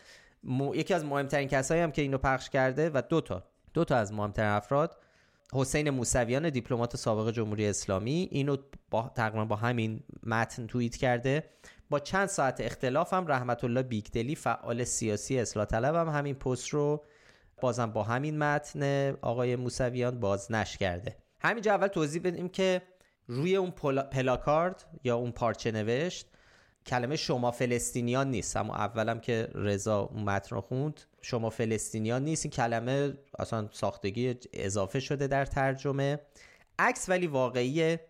یکی 0.74 0.94
از 0.94 1.06
مهمترین 1.06 1.48
کسایی 1.48 1.82
هم 1.82 1.92
که 1.92 2.02
اینو 2.02 2.18
پخش 2.18 2.50
کرده 2.50 2.92
و 2.94 3.02
دو 3.10 3.22
تا 3.22 3.44
دو 3.74 3.86
تا 3.86 3.96
از 3.96 4.14
مهمترین 4.14 4.50
افراد 4.50 4.98
حسین 5.54 5.90
موسویان 5.90 6.50
دیپلمات 6.50 6.96
سابق 6.96 7.32
جمهوری 7.32 7.68
اسلامی 7.68 8.28
اینو 8.32 8.58
با 8.92 9.12
تقریبا 9.16 9.46
با 9.46 9.56
همین 9.56 10.04
متن 10.24 10.68
توییت 10.68 10.96
کرده. 10.96 11.44
با 11.90 12.00
چند 12.00 12.28
ساعت 12.28 12.62
اختلاف 12.62 13.14
هم 13.14 13.28
رحمت 13.28 13.64
الله 13.64 13.84
بیگدلی 13.84 14.36
فعال 14.36 14.84
سیاسی 14.84 15.40
اصلاح 15.40 15.66
طلب 15.66 15.96
هم 15.96 16.10
همین 16.10 16.36
پست 16.36 16.70
رو 16.70 17.04
بازم 17.62 17.92
با 17.92 18.04
همین 18.04 18.38
متن 18.38 19.12
آقای 19.22 19.56
موسویان 19.56 20.20
بازنش 20.20 20.78
کرده. 20.78 21.18
همینجا 21.40 21.74
اول 21.74 21.88
توضیح 21.88 22.22
بدیم 22.22 22.50
که 22.50 22.82
روی 23.28 23.56
اون 23.56 23.72
پلاکارد 24.12 24.86
یا 25.04 25.16
اون 25.18 25.32
پارچه 25.32 25.72
نوشت 25.72 26.28
کلمه 26.86 27.16
شما 27.16 27.52
فلسطینیان 27.52 28.32
نیست. 28.32 28.58
اما 28.58 28.76
اولم 28.76 29.20
که 29.20 29.50
رضا 29.54 30.00
اون 30.00 30.24
متن 30.24 30.56
رو 30.56 30.62
خوند 30.62 31.02
شما 31.22 31.50
فلسطینیان 31.50 32.24
نیست. 32.24 32.46
این 32.46 32.52
کلمه 32.52 33.14
اصلا 33.40 33.70
ساختگی 33.72 34.36
اضافه 34.54 35.00
شده 35.00 35.28
در 35.28 35.46
ترجمه. 35.46 36.20
عکس 36.80 37.10
ولی 37.10 37.28
واقعیه 37.28 38.02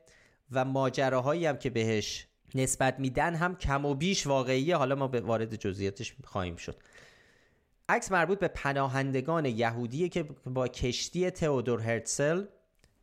و 0.52 0.66
ماجراهایی 0.66 1.46
هم 1.46 1.58
که 1.58 1.70
بهش 1.70 2.28
نسبت 2.56 3.00
میدن 3.00 3.36
هم 3.36 3.56
کم 3.56 3.86
و 3.86 3.96
بیش 3.96 4.28
واقعیه. 4.28 4.76
حالا 4.76 4.96
ما 4.96 5.08
به 5.08 5.22
وارد 5.22 5.56
جزئیاتش 5.56 6.16
خواهیم 6.24 6.56
شد. 6.56 6.76
عکس 7.90 8.12
مربوط 8.12 8.40
به 8.40 8.48
پناهندگان 8.48 9.46
یهودیه 9.46 10.10
که 10.10 10.24
با 10.46 10.68
کشتی 10.68 11.30
تئودور 11.30 11.82
هرتسل 11.82 12.46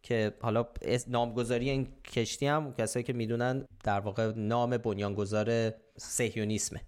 که 0.03 0.33
حالا 0.41 0.67
نامگذاری 1.09 1.71
این 1.71 1.89
کشتی 2.05 2.47
هم 2.47 2.75
کسایی 2.75 3.03
که 3.03 3.13
می‌دونن 3.13 3.65
در 3.85 4.01
واقع 4.01 4.33
نام 4.37 4.77
بنیانگذار 4.77 5.73
سهیونیسمه 5.97 6.81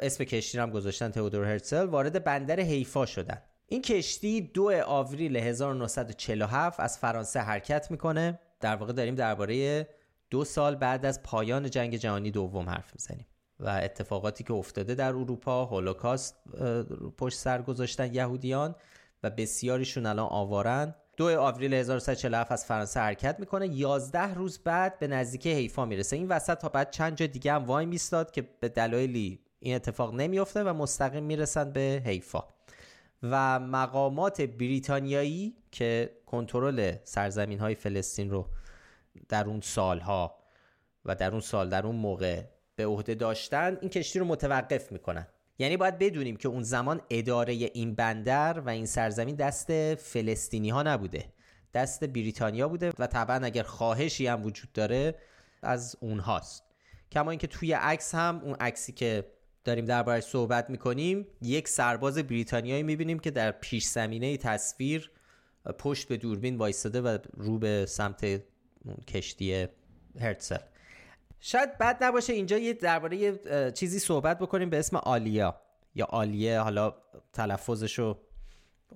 اسم 0.00 0.24
کشتی 0.24 0.58
هم 0.58 0.70
گذاشتن 0.70 1.10
تئودور 1.10 1.44
هرتزل. 1.44 1.84
وارد 1.84 2.24
بندر 2.24 2.60
حیفا 2.60 3.06
شدن. 3.06 3.42
این 3.66 3.82
کشتی 3.82 4.40
دو 4.40 4.72
آوریل 4.86 5.36
1947 5.36 6.80
از 6.80 6.98
فرانسه 6.98 7.40
حرکت 7.40 7.90
می‌کنه. 7.90 8.40
در 8.60 8.76
واقع 8.76 8.92
داریم 8.92 9.14
درباره 9.14 9.88
دو 10.30 10.44
سال 10.44 10.74
بعد 10.74 11.06
از 11.06 11.22
پایان 11.22 11.70
جنگ 11.70 11.96
جهانی 11.96 12.30
دوم 12.30 12.68
حرف 12.68 12.92
می‌زنیم 12.94 13.26
و 13.60 13.68
اتفاقاتی 13.68 14.44
که 14.44 14.52
افتاده 14.52 14.94
در 14.94 15.08
اروپا 15.08 15.64
هولوکاست 15.64 16.36
پشت 17.18 17.38
سر 17.38 17.62
گذاشتن 17.62 18.14
یهودیان 18.14 18.74
و 19.22 19.30
بسیاریشون 19.30 20.06
الان 20.06 20.28
آوارن. 20.30 20.94
دو 21.20 21.40
آوریل 21.40 21.74
1947 21.74 22.52
از 22.52 22.64
فرانسه 22.64 23.00
حرکت 23.00 23.36
می‌کنه. 23.40 23.66
11 23.68 24.34
روز 24.34 24.58
بعد 24.58 24.98
به 24.98 25.06
نزدیکی 25.06 25.52
حیفا 25.52 25.84
می‌رسه. 25.84 26.16
این 26.16 26.28
وسط 26.28 26.58
تا 26.58 26.68
بعد 26.68 26.90
چند 26.90 27.16
جا 27.16 27.26
دیگه 27.26 27.52
هم 27.52 27.64
وای 27.64 27.86
میستاد 27.86 28.30
که 28.30 28.42
به 28.60 28.68
دلایلی 28.68 29.40
این 29.58 29.74
اتفاق 29.74 30.14
نمیفته 30.14 30.64
و 30.64 30.72
مستقیم 30.72 31.24
می‌رسن 31.24 31.72
به 31.72 32.02
حیفا. 32.06 32.44
و 33.22 33.60
مقامات 33.60 34.42
بریتانیایی 34.42 35.56
که 35.70 36.10
کنترل 36.26 36.94
سرزمین 37.04 37.58
های 37.58 37.74
فلسطین 37.74 38.30
رو 38.30 38.46
در 39.28 39.46
اون 39.46 39.60
سالها 39.60 40.38
و 41.04 41.14
در 41.14 41.30
اون 41.30 41.40
سال 41.40 41.68
در 41.68 41.86
اون 41.86 41.96
موقع 41.96 42.42
به 42.76 42.86
عهده 42.86 43.14
داشتن 43.14 43.78
این 43.80 43.90
کشتی 43.90 44.18
رو 44.18 44.24
متوقف 44.24 44.92
می‌کنن. 44.92 45.26
یعنی 45.60 45.76
باید 45.76 45.98
بدونیم 45.98 46.36
که 46.36 46.48
اون 46.48 46.62
زمان 46.62 47.00
اداره 47.10 47.52
این 47.52 47.94
بندر 47.94 48.60
و 48.60 48.68
این 48.68 48.86
سرزمین 48.86 49.34
دست 49.34 49.94
فلسطینی 49.94 50.70
ها 50.70 50.82
نبوده. 50.82 51.32
دست 51.74 52.04
بریتانیا 52.04 52.68
بوده 52.68 52.92
و 52.98 53.06
طبعا 53.06 53.36
اگر 53.36 53.62
خواهشی 53.62 54.26
هم 54.26 54.44
وجود 54.44 54.72
داره 54.72 55.14
از 55.62 55.96
اونهاست. 56.00 56.64
کما 57.12 57.30
اینکه 57.30 57.46
توی 57.46 57.72
عکس 57.72 58.14
هم 58.14 58.40
اون 58.44 58.54
عکسی 58.54 58.92
که 58.92 59.26
داریم 59.64 59.84
دربارش 59.84 60.22
صحبت 60.22 60.70
می‌کنیم 60.70 61.26
یک 61.42 61.68
سرباز 61.68 62.18
بریتانیایی 62.18 62.82
می‌بینیم 62.82 63.18
که 63.18 63.30
در 63.30 63.50
پیش 63.52 63.84
زمینه 63.84 64.36
تصویر 64.36 65.10
پشت 65.78 66.08
به 66.08 66.16
دوربین 66.16 66.56
وایستاده 66.56 67.00
و 67.00 67.18
رو 67.34 67.58
به 67.58 67.86
سمت 67.88 68.42
کشتی 69.08 69.66
هرتسل 70.20 70.58
شاید 71.40 71.78
بد 71.78 72.04
نباشه 72.04 72.32
اینجا 72.32 72.58
یه 72.58 72.72
درباره 72.72 73.38
چیزی 73.72 73.98
صحبت 73.98 74.38
بکنیم 74.38 74.70
به 74.70 74.78
اسم 74.78 74.96
آلیا. 74.96 75.60
یا 75.94 76.04
آلیه 76.04 76.60
حالا 76.60 76.94
تلفظشو 77.32 78.18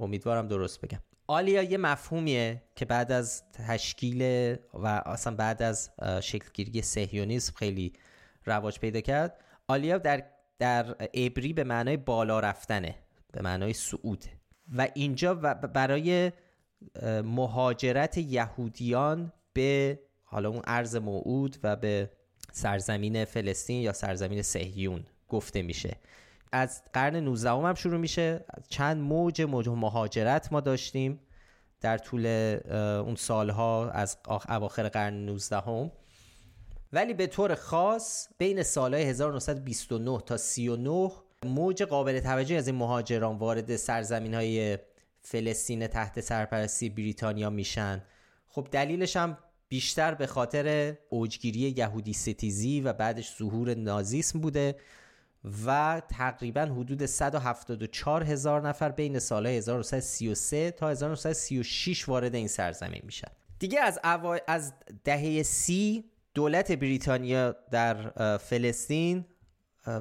امیدوارم 0.00 0.48
درست 0.48 0.80
بگم. 0.80 0.98
آلیا 1.26 1.62
یه 1.62 1.78
مفهومیه 1.78 2.62
که 2.76 2.84
بعد 2.84 3.12
از 3.12 3.42
تشکیل 3.52 4.22
و 4.74 4.86
اصلا 4.86 5.34
بعد 5.34 5.62
از 5.62 5.90
شکلگیری 6.20 6.82
سهیونیسم 6.82 7.52
خیلی 7.56 7.92
رواج 8.44 8.78
پیدا 8.78 9.00
کرد. 9.00 9.40
آلیا 9.68 9.98
در 9.98 10.24
در 10.58 10.94
عبری 10.94 11.52
به 11.52 11.64
معنای 11.64 11.96
بالا 11.96 12.40
رفتنه 12.40 12.94
به 13.32 13.42
معنای 13.42 13.72
صعود 13.72 14.24
و 14.76 14.88
اینجا 14.94 15.34
برای 15.34 16.32
مهاجرت 17.24 18.18
یهودیان 18.18 19.32
به 19.52 20.00
حالا 20.22 20.48
اون 20.48 20.62
ارز 20.66 20.96
موعود 20.96 21.56
و 21.62 21.76
به 21.76 22.10
سرزمین 22.52 23.24
فلسطین 23.24 23.80
یا 23.82 23.92
سرزمین 23.92 24.42
سهیون 24.42 25.04
گفته 25.28 25.62
میشه. 25.62 25.96
از 26.52 26.82
قرن 26.92 27.16
19 27.16 27.50
هم 27.50 27.74
شروع 27.74 27.98
میشه. 27.98 28.44
چند 28.68 29.02
موج 29.02 29.42
موج 29.42 29.68
مهاجرت 29.68 30.52
ما 30.52 30.60
داشتیم 30.60 31.20
در 31.80 31.98
طول 31.98 32.26
اون 33.06 33.14
سالها 33.14 33.90
از 33.90 34.16
اواخر 34.48 34.88
قرن 34.88 35.14
19 35.14 35.56
هم. 35.56 35.92
ولی 36.92 37.14
به 37.14 37.26
طور 37.26 37.54
خاص 37.54 38.28
بین 38.38 38.62
سالهای 38.62 39.02
1929 39.02 40.20
تا 40.26 40.36
39 40.36 41.10
موج 41.44 41.82
قابل 41.82 42.20
توجهی 42.20 42.56
از 42.56 42.66
این 42.66 42.76
مهاجران 42.76 43.38
وارد 43.38 43.76
سرزمین 43.76 44.34
های 44.34 44.78
فلسطین 45.20 45.86
تحت 45.86 46.20
سرپرستی 46.20 46.88
بریتانیا 46.88 47.50
میشن. 47.50 48.02
خب 48.48 48.68
دلیلش 48.70 49.16
هم 49.16 49.38
بیشتر 49.74 50.14
به 50.14 50.26
خاطر 50.26 50.96
اوجگیری 51.08 51.58
یهودی 51.58 52.12
ستیزی 52.12 52.80
و 52.80 52.92
بعدش 52.92 53.36
ظهور 53.38 53.74
نازیسم 53.74 54.40
بوده 54.40 54.76
و 55.66 56.02
تقریبا 56.08 56.60
حدود 56.60 57.06
174 57.06 58.22
هزار 58.22 58.68
نفر 58.68 58.88
بین 58.88 59.18
سال 59.18 59.46
1933 59.46 60.70
تا 60.70 60.88
1936 60.88 62.08
وارد 62.08 62.34
این 62.34 62.48
سرزمین 62.48 63.02
میشن. 63.04 63.28
دیگه 63.58 63.80
از, 63.80 64.00
از 64.46 64.72
دهه 65.04 65.42
سی 65.42 66.04
دولت 66.34 66.72
بریتانیا 66.72 67.56
در 67.70 68.10
فلسطین 68.36 69.24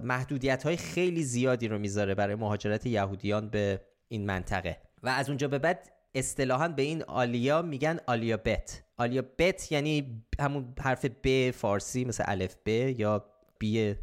محدودیت 0.03 0.63
های 0.63 0.77
خیلی 0.77 1.23
زیادی 1.23 1.67
رو 1.67 1.79
می‌ذاره 1.79 2.15
برای 2.15 2.35
مهاجرت 2.35 2.85
یهودیان 2.85 3.49
به 3.49 3.81
این 4.07 4.25
منطقه. 4.25 4.77
و 5.03 5.09
از 5.09 5.29
اونجا 5.29 5.47
به 5.47 5.59
بعد 5.59 5.91
اصطلاحا 6.15 6.67
به 6.67 6.81
این 6.81 7.03
آلیا 7.03 7.61
میگن 7.61 7.99
آلیا 8.07 8.37
بت 8.37 8.82
آلیا 8.97 9.23
بت 9.37 9.71
یعنی 9.71 10.23
همون 10.39 10.73
حرف 10.79 11.05
ب 11.23 11.51
فارسی 11.51 12.05
مثل 12.05 12.23
الف 12.27 12.55
ب 12.65 12.69
یا 12.69 13.25
بی 13.59 13.95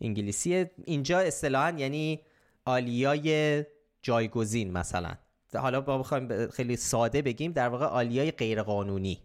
انگلیسی. 0.00 0.66
اینجا 0.84 1.18
اصطلاحا 1.18 1.70
یعنی 1.78 2.20
آلیای 2.64 3.64
جایگزین 4.02 4.72
مثلا. 4.72 5.14
حالا 5.54 5.80
با 5.80 5.98
بخوایم 5.98 6.46
خیلی 6.50 6.76
ساده 6.76 7.22
بگیم 7.22 7.52
در 7.52 7.68
واقع 7.68 7.86
آلیای 7.86 8.30
غیرقانونی. 8.30 9.20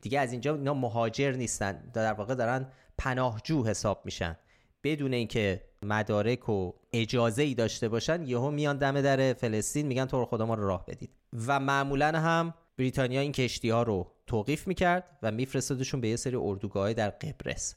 دیگه 0.00 0.20
از 0.20 0.32
اینجا 0.32 0.54
اینا 0.54 0.74
مهاجر 0.74 1.32
نیستن. 1.32 1.90
در 1.94 2.12
واقع 2.12 2.34
دارن 2.34 2.66
پناهجو 2.98 3.64
حساب 3.64 4.02
میشن. 4.04 4.36
بدون 4.84 5.14
اینکه 5.14 5.64
مدارک 5.82 6.48
و 6.48 6.72
اجازه 6.92 7.42
ای 7.42 7.54
داشته 7.54 7.88
باشن 7.88 8.26
یهو 8.26 8.50
میان 8.50 8.78
دم 8.78 9.00
در 9.00 9.32
فلسطین 9.32 9.86
میگن 9.86 10.04
تو 10.04 10.24
خدا 10.24 10.46
ما 10.46 10.54
رو 10.54 10.66
راه 10.66 10.86
بدید. 10.86 11.10
و 11.46 11.60
معمولا 11.60 12.06
هم 12.06 12.54
بریتانیا 12.78 13.20
این 13.20 13.32
کشتی 13.32 13.70
ها 13.70 13.82
رو 13.82 14.12
توقیف 14.30 14.66
می‌کرد 14.68 15.18
و 15.22 15.30
میفرستادشون 15.30 16.00
به 16.00 16.08
یه 16.08 16.16
سری 16.16 16.36
اردوگاه 16.36 16.92
در 16.92 17.10
قبرس. 17.10 17.74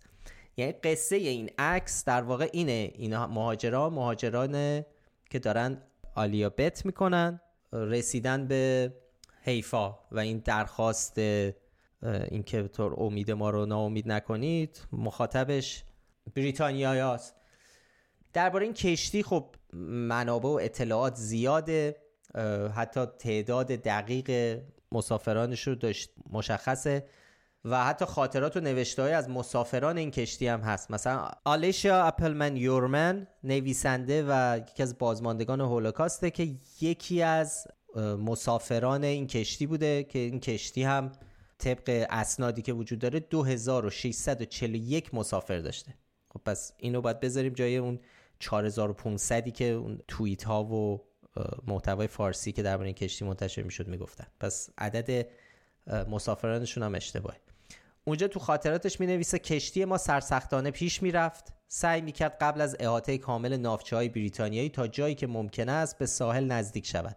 یعنی 0.57 0.71
قصه 0.71 1.15
این 1.15 1.49
عکس 1.57 2.05
در 2.05 2.21
واقع 2.21 2.49
اینه. 2.53 2.91
اینا 2.95 3.27
مهاجران 3.27 3.93
مهاجران 3.93 4.83
که 5.29 5.39
دارن 5.39 5.81
آلیابت 6.15 6.85
می‌کنن 6.85 7.41
رسیدن 7.73 8.47
به 8.47 8.93
حیفا 9.41 9.99
و 10.11 10.19
این 10.19 10.37
درخواست 10.37 11.17
اینکه 12.31 12.67
طور 12.67 12.93
امید 12.97 13.31
ما 13.31 13.49
رو 13.49 13.65
ناامید 13.65 14.11
نکنید 14.11 14.87
مخاطبش 14.91 15.83
بریتانیا 16.35 17.13
هست 17.13 17.35
درباره 18.33 18.65
این 18.65 18.73
کشتی 18.73 19.23
خب 19.23 19.55
منابع 20.07 20.49
و 20.49 20.59
اطلاعات 20.61 21.15
زیاده 21.15 21.95
حتی 22.75 23.05
تعداد 23.05 23.67
دقیق 23.67 24.59
مسافرانش 24.93 25.67
رو 25.67 25.75
داشت 25.75 26.09
مشخصه 26.31 27.05
و 27.65 27.85
حتی 27.85 28.05
خاطرات 28.05 28.57
و 28.57 28.59
نوشته 28.59 29.01
از 29.01 29.29
مسافران 29.29 29.97
این 29.97 30.11
کشتی 30.11 30.47
هم 30.47 30.61
هست. 30.61 30.91
مثلا 30.91 31.27
آلیشیا 31.43 32.03
اپلمن 32.03 32.57
یورمن 32.57 33.27
نویسنده 33.43 34.25
و 34.27 34.57
یکی 34.57 34.83
از 34.83 34.97
بازماندگان 34.97 35.61
هولوکاسته 35.61 36.31
که 36.31 36.55
یکی 36.81 37.21
از 37.21 37.67
مسافران 38.19 39.03
این 39.03 39.27
کشتی 39.27 39.67
بوده 39.67 40.03
که 40.03 40.19
این 40.19 40.39
کشتی 40.39 40.83
هم 40.83 41.11
طبق 41.57 42.05
اسنادی 42.09 42.61
که 42.61 42.73
وجود 42.73 42.99
داره 42.99 43.19
2641 43.19 45.13
مسافر 45.13 45.59
داشته. 45.59 45.93
خب 46.33 46.41
پس 46.45 46.71
اینو 46.77 47.01
باید 47.01 47.19
بذاریم 47.19 47.53
جای 47.53 47.77
اون 47.77 47.99
4500 48.39 49.49
که 49.49 49.65
اون 49.65 49.99
توییت 50.07 50.43
ها 50.43 50.63
و 50.63 51.01
محتوای 51.67 52.07
فارسی 52.07 52.51
که 52.51 52.63
درباره 52.63 52.93
کشتی 52.93 53.25
منتشر 53.25 53.61
می‌شد 53.61 53.88
می‌گفتن. 53.88 54.27
پس 54.39 54.69
عدد 54.77 55.27
مسافرانشون 55.88 56.84
هم 56.84 56.95
اشتباهه. 56.95 57.38
اونجا 58.05 58.27
تو 58.27 58.39
خاطراتش 58.39 58.99
می 58.99 59.07
نویسه 59.07 59.39
کشتی 59.39 59.86
ما 59.86 59.97
سرسختانه 59.97 60.71
پیش 60.71 61.03
می‌رفت. 61.03 61.53
سعی 61.67 62.01
می‌کرد 62.01 62.38
قبل 62.41 62.61
از 62.61 62.75
احاطه 62.79 63.17
کامل 63.17 63.57
نافچه 63.57 63.95
های 63.95 64.09
بریتانیایی 64.09 64.69
تا 64.69 64.88
جایی 64.88 65.15
که 65.15 65.27
ممکن 65.27 65.69
است 65.69 65.97
به 65.97 66.05
ساحل 66.05 66.45
نزدیک 66.45 66.88
شود. 66.88 67.15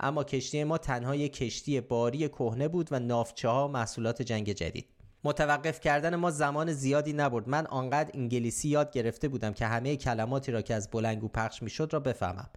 اما 0.00 0.24
کشتی 0.24 0.64
ما 0.64 0.78
تنها 0.78 1.14
یک 1.14 1.32
کشتی 1.32 1.80
باری 1.80 2.28
کهنه 2.28 2.68
بود 2.68 2.88
و 2.90 2.98
نافچه 2.98 3.48
ها 3.48 3.68
محصولات 3.68 4.22
جنگ 4.22 4.52
جدید. 4.52 4.86
متوقف 5.24 5.80
کردن 5.80 6.16
ما 6.16 6.30
زمان 6.30 6.72
زیادی 6.72 7.12
نبرد. 7.12 7.48
من 7.48 7.66
آنقدر 7.66 8.10
انگلیسی 8.14 8.68
یاد 8.68 8.90
گرفته 8.90 9.28
بودم 9.28 9.52
که 9.52 9.66
همه 9.66 9.96
کلماتی 9.96 10.52
را 10.52 10.62
که 10.62 10.74
از 10.74 10.90
بلنگو 10.90 11.28
پخش 11.28 11.62
می‌شد 11.62 11.90
را 11.92 12.00
بفهمم. 12.00 12.50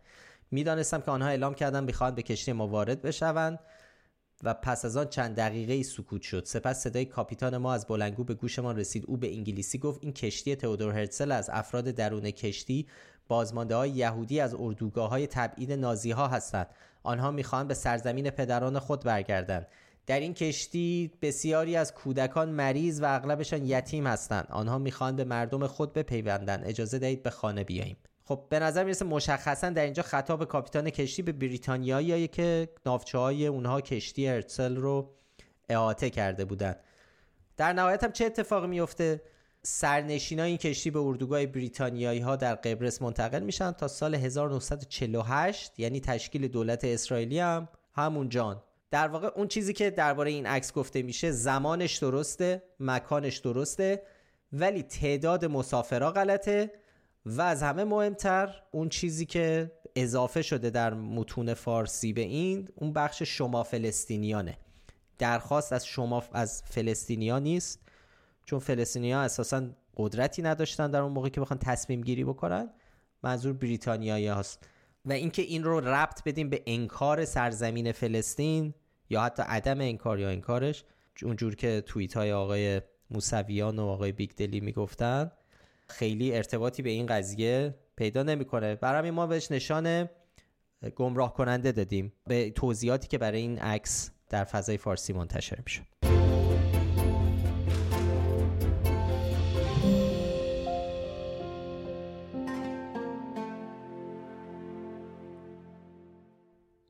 می‌دانستم 0.52 1.02
که 1.02 1.12
آنها 1.12 1.28
اعلام 1.28 1.54
کردن 1.54 1.84
می‌خواهند 1.84 2.16
به 2.16 2.22
کشتی 2.22 2.52
ما 2.52 2.68
وارد 2.68 3.02
بشوند 3.02 3.60
و 4.44 4.54
پس 4.54 4.86
از 4.86 4.98
آن 4.98 5.08
چند 5.08 5.36
دقیقه 5.36 5.84
سکوت 5.84 6.22
شد. 6.22 6.46
سپس 6.46 6.84
صدای 6.84 7.06
کاپیتان 7.06 7.58
ما 7.58 7.74
از 7.74 7.88
بلنگو 7.88 8.24
به 8.24 8.34
گوشمان 8.34 8.78
رسید. 8.78 9.06
او 9.08 9.18
به 9.18 9.34
انگلیسی 9.34 9.78
گفت 9.78 10.00
این 10.04 10.14
کشتی 10.14 10.56
تئودور 10.56 10.94
هرتزل 10.94 11.32
از 11.32 11.50
افراد 11.54 11.84
درون 11.84 12.32
کشتی 12.32 12.88
بازمانده 13.28 13.76
های 13.76 13.90
یهودی 13.90 14.40
از 14.40 14.56
اردوگاه 14.60 15.10
های 15.10 15.28
تبعید 15.28 15.72
نازی 15.72 16.12
ها 16.12 16.28
هستند. 16.28 16.68
آنها 17.04 17.32
می‌خواهند 17.32 17.68
به 17.68 17.74
سرزمین 17.74 18.30
پدران 18.30 18.80
خود 18.80 19.04
برگردند. 19.04 19.68
در 20.06 20.20
این 20.20 20.34
کشتی 20.34 21.12
بسیاری 21.22 21.76
از 21.76 21.94
کودکان 21.94 22.50
مریض 22.50 23.02
و 23.02 23.06
اغلبشان 23.06 23.66
یتیم 23.66 24.08
هستند. 24.08 24.48
آنها 24.50 24.78
می‌خواهند 24.78 25.16
به 25.16 25.24
مردم 25.24 25.68
خود 25.68 25.94
بپیوندند. 25.94 26.64
اجازه 26.66 27.00
دهید 27.00 27.24
به 27.24 27.30
خانه 27.30 27.64
بیاییم. 27.64 27.98
خب 28.26 28.46
به 28.50 28.60
نظر 28.60 28.84
می‌رسه 28.84 29.06
مشخصا 29.06 29.70
در 29.70 29.84
اینجا 29.84 30.04
خطاب 30.04 30.46
کاپیتان 30.46 30.90
کشتی 30.90 31.22
به 31.22 31.32
بریتانیایی 31.32 32.28
که 32.28 32.70
نافچه 32.86 33.18
های 33.18 33.48
اونها 33.48 33.82
کشتی 33.82 34.28
هرتسل 34.28 34.76
رو 34.76 35.14
احاطه 35.70 36.10
کرده 36.10 36.46
بودن. 36.46 36.76
در 37.58 37.74
نهایت 37.74 38.04
هم 38.04 38.12
چه 38.12 38.26
اتفاقی 38.26 38.68
میفته 38.68 39.22
سرنشین 39.64 40.40
این 40.40 40.58
کشتی 40.58 40.92
به 40.92 41.00
اردوگاه 41.00 41.46
بریتانیایی 41.46 42.20
ها 42.20 42.36
در 42.36 42.56
قبرس 42.56 43.02
منتقل 43.02 43.40
میشن 43.40 43.72
تا 43.72 43.88
سال 43.88 44.16
1948 44.16 45.80
یعنی 45.80 46.00
تشکیل 46.00 46.48
دولت 46.48 46.84
اسرائیلی 46.84 47.40
هم 47.40 47.68
همون 47.94 48.30
جان. 48.30 48.64
در 48.92 49.08
واقع 49.08 49.28
اون 49.36 49.48
چیزی 49.48 49.74
که 49.74 49.90
درباره 49.90 50.32
این 50.32 50.46
عکس 50.46 50.74
گفته 50.74 51.02
میشه 51.02 51.32
زمانش 51.32 51.98
درسته 51.98 52.64
مکانش 52.80 53.38
درسته 53.38 54.04
ولی 54.54 54.84
تعداد 54.84 55.46
مسافرها 55.46 56.12
غلطه. 56.12 56.72
و 57.26 57.42
از 57.42 57.64
همه 57.64 57.84
مهمتر 57.84 58.56
اون 58.72 58.90
چیزی 58.90 59.26
که 59.26 59.72
اضافه 59.96 60.42
شده 60.42 60.70
در 60.70 60.94
متون 60.94 61.54
فارسی 61.54 62.14
به 62.14 62.22
این 62.22 62.70
اون 62.76 62.94
بخش 62.94 63.24
شما 63.24 63.64
فلسطینیانه. 63.64 64.58
درخواست 65.18 65.74
از 65.74 65.86
شما 65.86 66.24
از 66.34 66.64
فلسطینیا 66.66 67.40
نیست 67.40 67.80
چون 68.46 68.60
فلسطینیا 68.60 69.22
اساسا 69.22 69.70
قدرتی 69.98 70.42
نداشتن 70.42 70.92
در 70.92 71.02
اون 71.02 71.12
موقع 71.12 71.30
که 71.30 71.42
بخوان 71.42 71.60
تصمیم 71.60 72.02
گیری 72.02 72.24
بکنن. 72.24 72.70
منظور 73.24 73.54
بریتانیایی 73.54 74.28
هست 74.28 74.68
و 75.06 75.12
اینکه 75.12 75.42
این 75.42 75.64
رو 75.64 75.80
ربط 75.80 76.24
بدیم 76.24 76.50
به 76.50 76.64
انکار 76.66 77.26
سرزمین 77.26 77.92
فلسطین 77.92 78.74
یا 79.10 79.22
حتی 79.22 79.44
عدم 79.44 79.82
انکار 79.82 80.20
یا 80.20 80.30
انکارش 80.30 80.86
اونجور 81.24 81.56
که 81.56 81.82
توییت 81.82 82.14
های 82.14 82.34
آقای 82.34 82.82
موسویان 83.10 83.80
و 83.80 83.86
آقای 83.86 84.12
بیگدلی 84.12 84.60
می‌گفتن. 84.60 85.32
خیلی 85.92 86.36
ارتباطی 86.36 86.82
به 86.82 86.90
این 86.90 87.06
قضیه 87.06 87.76
پیدا 87.96 88.24
نمی‌کنه. 88.24 88.76
برای 88.76 89.12
ما 89.12 89.28
بهش 89.28 89.52
نشان 89.52 90.10
گمراه 90.96 91.34
کننده 91.34 91.72
دادیم. 91.72 92.14
به 92.28 92.52
توضیحاتی 92.52 93.08
که 93.08 93.18
برای 93.18 93.42
این 93.42 93.60
عکس 93.60 94.12
در 94.30 94.44
فضای 94.44 94.78
فارسی 94.78 95.14
منتشر 95.14 95.60
میشه. 95.66 95.82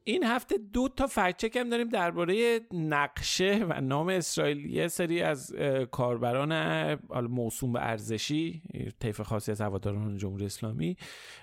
این 0.04 0.24
هفته 0.24 0.58
دو 0.74 0.88
تا 0.88 1.08
فکچک 1.08 1.56
هم 1.56 1.70
داریم 1.70 1.90
درباره 1.90 2.60
نقشه 2.74 3.66
و 3.70 3.82
نام 3.82 4.08
اسرائیل. 4.10 4.66
یه 4.66 4.88
سری 4.88 5.22
از 5.22 5.56
کاربران 5.92 6.94
موسوم 7.14 7.74
به 7.74 7.80
ارزشی 7.82 8.62
طیف 9.00 9.22
خاصی 9.22 9.52
از 9.52 9.62
هواداران 9.62 10.18
جمهوری 10.18 10.46
اسلامی 10.46 10.98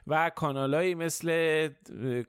و 0.07 0.31
کانالهایی 0.31 0.95
مثل 0.95 1.69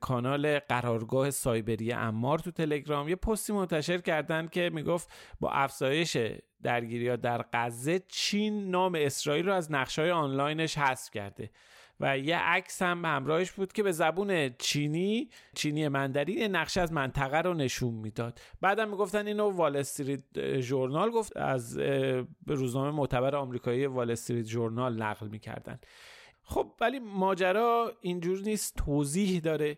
کانال 0.01 0.59
قرارگاه 0.59 1.31
سایبری 1.31 1.91
امار 1.91 2.39
تو 2.39 2.51
تلگرام. 2.51 3.09
یه 3.09 3.15
پستی 3.15 3.53
منتشر 3.53 3.97
کردن 3.97 4.47
که 4.47 4.69
می‌گفت 4.73 5.09
با 5.39 5.49
افزایش 5.49 6.17
درگیری 6.63 7.07
ها 7.07 7.15
در 7.15 7.45
غزه 7.53 7.99
چین 8.07 8.69
نام 8.71 8.95
اسرائیل 8.97 9.45
رو 9.45 9.53
از 9.53 9.71
نقشه 9.71 10.11
آنلاینش 10.11 10.77
حذف 10.77 11.11
کرده. 11.11 11.49
و 11.99 12.17
یه 12.17 12.37
عکس 12.37 12.81
هم 12.81 13.05
همراهش 13.05 13.51
بود 13.51 13.73
که 13.73 13.83
به 13.83 13.91
زبون 13.91 14.49
چینی 14.49 15.29
چینی 15.55 15.87
مندری 15.87 16.47
نقشه 16.47 16.81
از 16.81 16.93
منطقه 16.93 17.37
رو 17.37 17.53
نشون 17.53 17.93
می‌داد. 17.93 18.39
بعدم 18.61 18.89
می‌گفتن 18.89 19.27
اینو 19.27 19.49
وال 19.49 19.75
استریت 19.75 20.59
ژورنال 20.59 21.09
گفت 21.09 21.37
از 21.37 21.79
روزنامه 22.47 22.91
معتبر 22.91 23.35
آمریکایی 23.35 23.85
وال 23.85 24.11
استریت 24.11 24.45
ژورنال 24.45 25.01
نقل 25.03 25.27
می‌کردن. 25.27 25.79
خب 26.43 26.73
ولی 26.81 26.99
ماجرا 26.99 27.91
اینجور 28.01 28.39
نیست 28.39 28.75
توضیح 28.77 29.39
داره. 29.39 29.77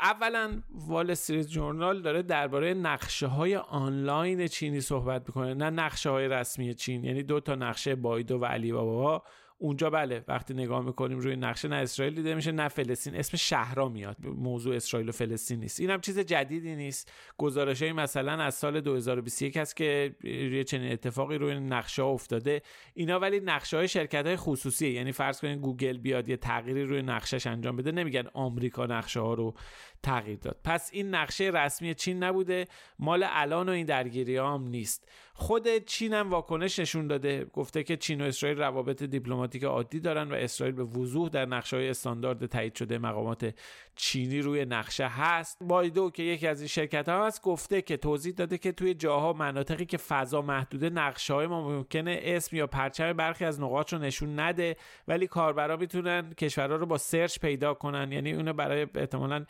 اولا 0.00 0.62
وال 0.70 1.10
استریت 1.10 1.46
جورنال 1.46 2.02
داره 2.02 2.22
درباره 2.22 2.74
نقشه 2.74 3.26
های 3.26 3.56
آنلاین 3.56 4.46
چینی 4.46 4.80
صحبت 4.80 5.22
می‌کنه 5.28 5.54
نه 5.54 5.70
نقشه 5.70 6.10
های 6.10 6.28
رسمی 6.28 6.74
چین. 6.74 7.04
یعنی 7.04 7.22
دو 7.22 7.40
تا 7.40 7.54
نقشه 7.54 7.94
بایدو 7.94 8.38
و 8.38 8.44
علی 8.44 8.72
بابا 8.72 9.22
اونجا 9.62 9.90
بله 9.90 10.24
وقتی 10.28 10.54
نگاه 10.54 10.84
می‌کنیم 10.84 11.18
روی 11.18 11.36
نقشه 11.36 11.68
نه 11.68 11.76
اسرائیل 11.76 12.14
دیده 12.14 12.34
میشه 12.34 12.52
نه 12.52 12.68
فلسطین. 12.68 13.14
اسم 13.14 13.36
شهرها 13.36 13.88
میاد. 13.88 14.16
موضوع 14.26 14.76
اسرائیل 14.76 15.08
و 15.08 15.12
فلسطین 15.12 15.60
نیست. 15.60 15.80
این 15.80 15.90
هم 15.90 16.00
چیز 16.00 16.18
جدیدی 16.18 16.76
نیست. 16.76 17.12
گزارش 17.38 17.82
های 17.82 17.92
مثلا 17.92 18.32
از 18.32 18.54
سال 18.54 18.80
2021 18.80 19.56
هست 19.56 19.76
که 19.76 20.14
روی 20.22 20.64
چنین 20.64 20.92
اتفاقی 20.92 21.38
روی 21.38 21.60
نقشه 21.60 22.02
ها 22.02 22.08
افتاده. 22.08 22.62
اینا 22.94 23.18
ولی 23.18 23.40
نقشه 23.40 23.76
های 23.76 23.88
شرکت 23.88 24.26
های 24.26 24.36
خصوصیه. 24.36 24.90
یعنی 24.90 25.12
فرض 25.12 25.40
کنید 25.40 25.58
گوگل 25.58 25.96
بیاد 25.96 26.28
یه 26.28 26.36
تغییری 26.36 26.84
روی 26.84 27.02
نقشهش 27.02 27.46
انجام 27.46 27.76
بده. 27.76 27.92
نمیگن 27.92 28.24
آمریکا 28.34 28.86
نقشه 28.86 29.20
ها 29.20 29.34
رو 29.34 29.54
تغییر 30.02 30.38
داد. 30.38 30.56
پس 30.64 30.90
این 30.92 31.14
نقشه 31.14 31.44
رسمی 31.44 31.94
چین 31.94 32.22
نبوده 32.22 32.64
مال 32.98 33.26
الان 33.28 33.68
و 33.68 33.72
این 33.72 33.86
درگیری 33.86 34.36
هم 34.36 34.68
نیست. 34.68 35.08
خود 35.34 35.78
چین 35.78 36.14
هم 36.14 36.30
واکنش 36.30 36.78
نشون 36.78 37.06
داده 37.06 37.44
گفته 37.44 37.82
که 37.82 37.96
چین 37.96 38.20
و 38.20 38.24
اسرائیل 38.24 38.58
روابط 38.58 39.02
دیپلماتیک 39.02 39.64
عادی 39.64 40.00
دارن 40.00 40.32
و 40.32 40.34
اسرائیل 40.34 40.74
به 40.76 40.84
وضوح 40.84 41.28
در 41.28 41.46
نقشه 41.46 41.76
های 41.76 41.88
استاندارد 41.88 42.46
تایید 42.46 42.74
شده 42.74 42.98
مقامات 42.98 43.54
چینی 43.96 44.40
روی 44.40 44.64
نقشه 44.64 45.08
هست. 45.08 45.58
بایدو 45.60 46.10
که 46.10 46.22
یکی 46.22 46.46
از 46.46 46.60
این 46.60 46.68
شرکت 46.68 47.08
ها 47.08 47.26
هست 47.26 47.42
گفته 47.42 47.82
که 47.82 47.96
توضیح 47.96 48.34
داده 48.34 48.58
که 48.58 48.72
توی 48.72 48.94
جاها 48.94 49.32
مناطقی 49.32 49.84
که 49.84 49.96
فضا 49.96 50.42
محدوده 50.42 50.90
نقشه 50.90 51.34
های 51.34 51.46
ما 51.46 51.68
ممکنه 51.68 52.20
اسم 52.22 52.56
یا 52.56 52.66
پرچم 52.66 53.12
برخی 53.12 53.44
از 53.44 53.60
نقاط 53.60 53.92
رو 53.92 53.98
نشون 53.98 54.40
نده 54.40 54.76
ولی 55.08 55.26
کاربرا 55.26 55.76
می‌تونن 55.76 56.32
کشورها 56.32 56.76
رو 56.76 56.86
با 56.86 56.98
سرچ 56.98 57.38
پیدا 57.38 57.74
کنن. 57.74 58.12
یعنی 58.12 58.32
اونو 58.32 58.52
برای 58.52 58.86
احتمالاً 58.94 59.44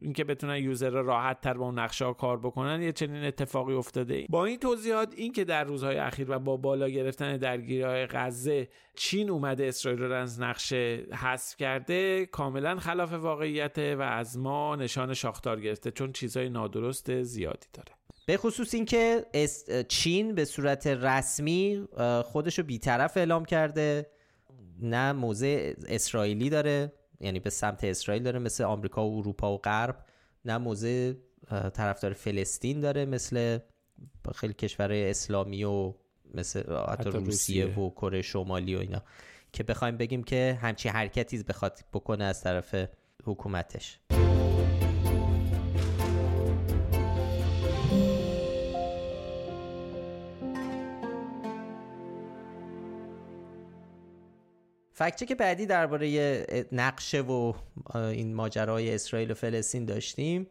اینکه 0.00 0.24
بتونن 0.24 0.56
یوزر 0.56 0.90
راحت 0.90 1.40
تر 1.40 1.54
با 1.54 1.64
اون 1.64 1.78
نقشه 1.78 2.04
ها 2.04 2.12
کار 2.12 2.38
بکنن 2.38 2.82
یه 2.82 2.92
چنین 2.92 3.24
اتفاقی 3.24 3.74
افتاده 3.74 4.26
با 4.28 4.44
این 4.44 4.58
توضیحات 4.58 5.14
اینکه 5.16 5.44
در 5.44 5.64
روزهای 5.64 5.96
اخیر 5.96 6.30
و 6.30 6.38
با 6.38 6.56
بالا 6.56 6.88
گرفتن 6.88 7.36
درگیری 7.36 7.82
های 7.82 8.06
غزه 8.06 8.68
چین 8.94 9.30
اومده 9.30 9.66
اسرائیل 9.66 10.02
رو 10.02 10.12
از 10.12 10.40
نقشه 10.40 11.06
حذف 11.22 11.56
کرده 11.56 12.26
کاملا 12.26 12.76
خلاف 12.76 13.12
واقعیت 13.12 13.78
و 13.78 14.02
از 14.02 14.38
ما 14.38 14.76
نشان 14.76 15.14
شاختار 15.14 15.60
گرفته 15.60 15.90
چون 15.90 16.12
چیزهای 16.12 16.48
نادرست 16.48 17.22
زیادی 17.22 17.66
داره. 17.72 17.92
به 18.26 18.36
خصوص 18.36 18.74
اینکه 18.74 19.26
چین 19.88 20.34
به 20.34 20.44
صورت 20.44 20.86
رسمی 20.86 21.88
خودش 22.24 22.58
رو 22.58 22.64
بیطرف 22.64 23.16
اعلام 23.16 23.44
کرده. 23.44 24.06
نه 24.80 25.12
موضع 25.12 25.72
اسرائیلی 25.88 26.50
داره. 26.50 26.92
یعنی 27.20 27.40
به 27.40 27.50
سمت 27.50 27.84
اسرائیل 27.84 28.22
داره 28.22 28.38
مثل 28.38 28.64
آمریکا 28.64 29.08
و 29.08 29.18
اروپا 29.18 29.54
و 29.54 29.58
غرب 29.58 29.96
نه 30.44 30.58
موضع 30.58 31.12
طرفدار 31.74 32.12
فلسطین 32.12 32.80
داره 32.80 33.04
مثل 33.04 33.58
خیلی 34.34 34.54
کشورهای 34.54 35.10
اسلامی 35.10 35.64
و 35.64 35.94
مثل 36.34 36.76
حتی 36.88 37.10
روسیه, 37.10 37.78
و 37.78 37.90
کره 37.90 38.22
شمالی 38.22 38.74
و 38.74 38.78
اینا. 38.78 39.02
که 39.52 39.62
بخوایم 39.62 39.96
بگیم 39.96 40.22
که 40.22 40.58
همچی 40.62 40.88
حرکتی 40.88 41.42
بخواد 41.42 41.80
بکنه 41.92 42.24
از 42.24 42.42
طرف 42.42 42.74
حکومتش. 43.24 43.98
fact 55.00 55.26
check 55.26 55.34
بعدی 55.34 55.66
درباره 55.66 56.46
نقشه 56.72 57.20
و 57.20 57.52
این 57.94 58.34
ماجرای 58.34 58.94
اسرائیل 58.94 59.30
و 59.30 59.34
فلسطین 59.34 59.84
داشتیم. 59.84 60.46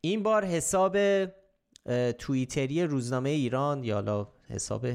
این 0.00 0.22
بار 0.22 0.44
حساب 0.44 0.96
توییتری 2.18 2.82
روزنامه 2.82 3.30
ایران 3.30 3.84
یا 3.84 4.32
حساب 4.48 4.86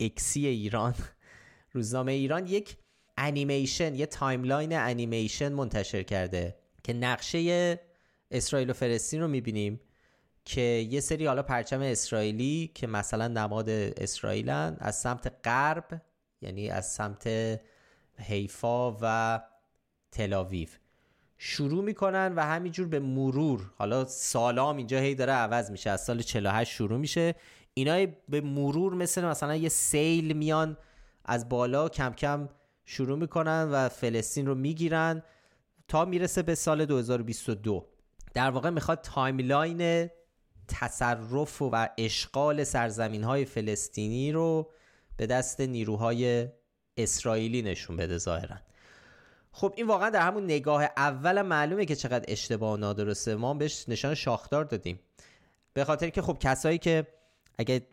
X 0.00 0.23
ی 0.23 0.46
ایران 0.46 0.94
روزنامه 1.74 2.12
ایران 2.12 2.46
یک 2.46 2.76
انیمیشن 3.18 3.94
یه 3.94 4.06
timeline 4.06 4.76
انیمیشن 4.76 5.52
منتشر 5.52 6.02
کرده 6.02 6.56
که 6.84 6.92
نقشه 6.92 7.80
اسرائیل 8.30 8.70
و 8.70 8.72
فلسطین 8.72 9.20
رو 9.20 9.28
می‌بینیم 9.28 9.80
که 10.44 10.60
یه 10.90 11.00
سری 11.00 11.26
حالا 11.26 11.42
پرچم 11.42 11.80
اسرائیلی 11.80 12.70
که 12.74 12.86
مثلا 12.86 13.28
نماد 13.28 13.68
اسرائیلن 13.68 14.76
از 14.80 15.00
سمت 15.00 15.32
غرب 15.44 16.02
یعنی 16.42 16.70
از 16.70 16.92
سمت 16.92 17.28
حیفا 18.18 18.96
و 19.00 19.40
تلاویو 20.12 20.68
شروع 21.38 21.84
می‌کنن 21.84 22.32
و 22.36 22.40
همینجور 22.40 22.88
به 22.88 23.00
مرور 23.00 23.70
حالا 23.78 24.04
سالام 24.04 24.76
اینجا 24.76 24.98
هی 24.98 25.14
داره 25.14 25.32
عوض 25.32 25.70
میشه 25.70 25.90
از 25.90 26.04
سال 26.04 26.22
48 26.22 26.72
شروع 26.72 26.98
میشه. 26.98 27.34
اینا 27.74 28.06
به 28.28 28.40
مرور 28.40 28.94
مثل 28.94 29.24
مثلا 29.24 29.56
یه 29.56 29.68
سیل 29.68 30.32
میان 30.32 30.76
از 31.24 31.48
بالا 31.48 31.88
کم 31.88 32.12
کم 32.12 32.48
شروع 32.84 33.18
می‌کنن 33.18 33.68
و 33.72 33.88
فلسطین 33.88 34.46
رو 34.46 34.54
می‌گیرن 34.54 35.22
تا 35.88 36.04
می‌رسه 36.04 36.42
به 36.42 36.54
سال 36.54 36.84
2022 36.84 37.86
در 38.34 38.50
واقع 38.50 38.70
می‌خواد 38.70 39.00
timeline 39.00 40.10
تصرف 40.68 41.62
و 41.62 41.88
اشغال 41.98 42.64
سرزمین 42.64 43.24
های 43.24 43.44
فلسطینی 43.44 44.32
رو 44.32 44.70
به 45.16 45.26
دست 45.26 45.60
نیروهای 45.60 46.48
اسرائیلی 46.96 47.62
نشون 47.62 47.96
بده 47.96 48.18
ظاهرا. 48.18 48.56
خب 49.52 49.74
این 49.76 49.86
واقعا 49.86 50.10
در 50.10 50.20
همون 50.20 50.44
نگاه 50.44 50.84
اول 50.96 51.42
معلومه 51.42 51.84
که 51.84 51.96
چقدر 51.96 52.24
اشتباه 52.28 52.72
و 52.72 52.76
نادرسته. 52.76 53.34
ما 53.34 53.54
بهش 53.54 53.84
نشان 53.88 54.14
شاخدار 54.14 54.64
دادیم. 54.64 55.00
به 55.74 55.84
خاطر 55.84 56.08
که 56.08 56.22
خب 56.22 56.38
کسایی 56.40 56.78
که 56.78 57.06
اگه 57.58 57.86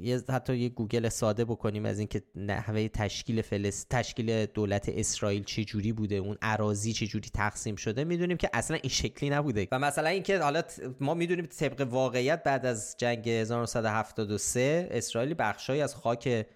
یه 0.00 0.22
حتی 0.28 0.56
یه 0.56 0.68
گوگل 0.68 1.08
ساده 1.08 1.44
بکنیم 1.44 1.84
از 1.84 1.98
اینکه 1.98 2.22
نحوه 2.36 2.88
تشکیل 2.88 3.42
فلس 3.42 3.86
تشکیل 3.90 4.46
دولت 4.46 4.88
اسرائیل 4.88 5.44
چه 5.44 5.64
جوری 5.64 5.92
بوده 5.92 6.14
اون 6.14 6.38
اراضی 6.42 6.92
چه 6.92 7.06
جوری 7.06 7.28
تقسیم 7.34 7.76
شده 7.76 8.04
می‌دونیم 8.04 8.36
که 8.36 8.50
اصلا 8.52 8.76
این 8.76 8.90
شکلی 8.90 9.30
نبوده. 9.30 9.68
و 9.72 9.78
مثلا 9.78 10.08
اینکه 10.08 10.38
حالا 10.38 10.62
ما 11.00 11.14
می‌دونیم 11.14 11.46
طبق 11.46 11.86
واقعیت 11.90 12.42
بعد 12.42 12.66
از 12.66 12.94
جنگ 12.98 13.28
1973 13.28 14.88
اسرائیل 14.90 15.34
بخشای 15.38 15.80
از 15.80 15.94
خاک 15.94 16.46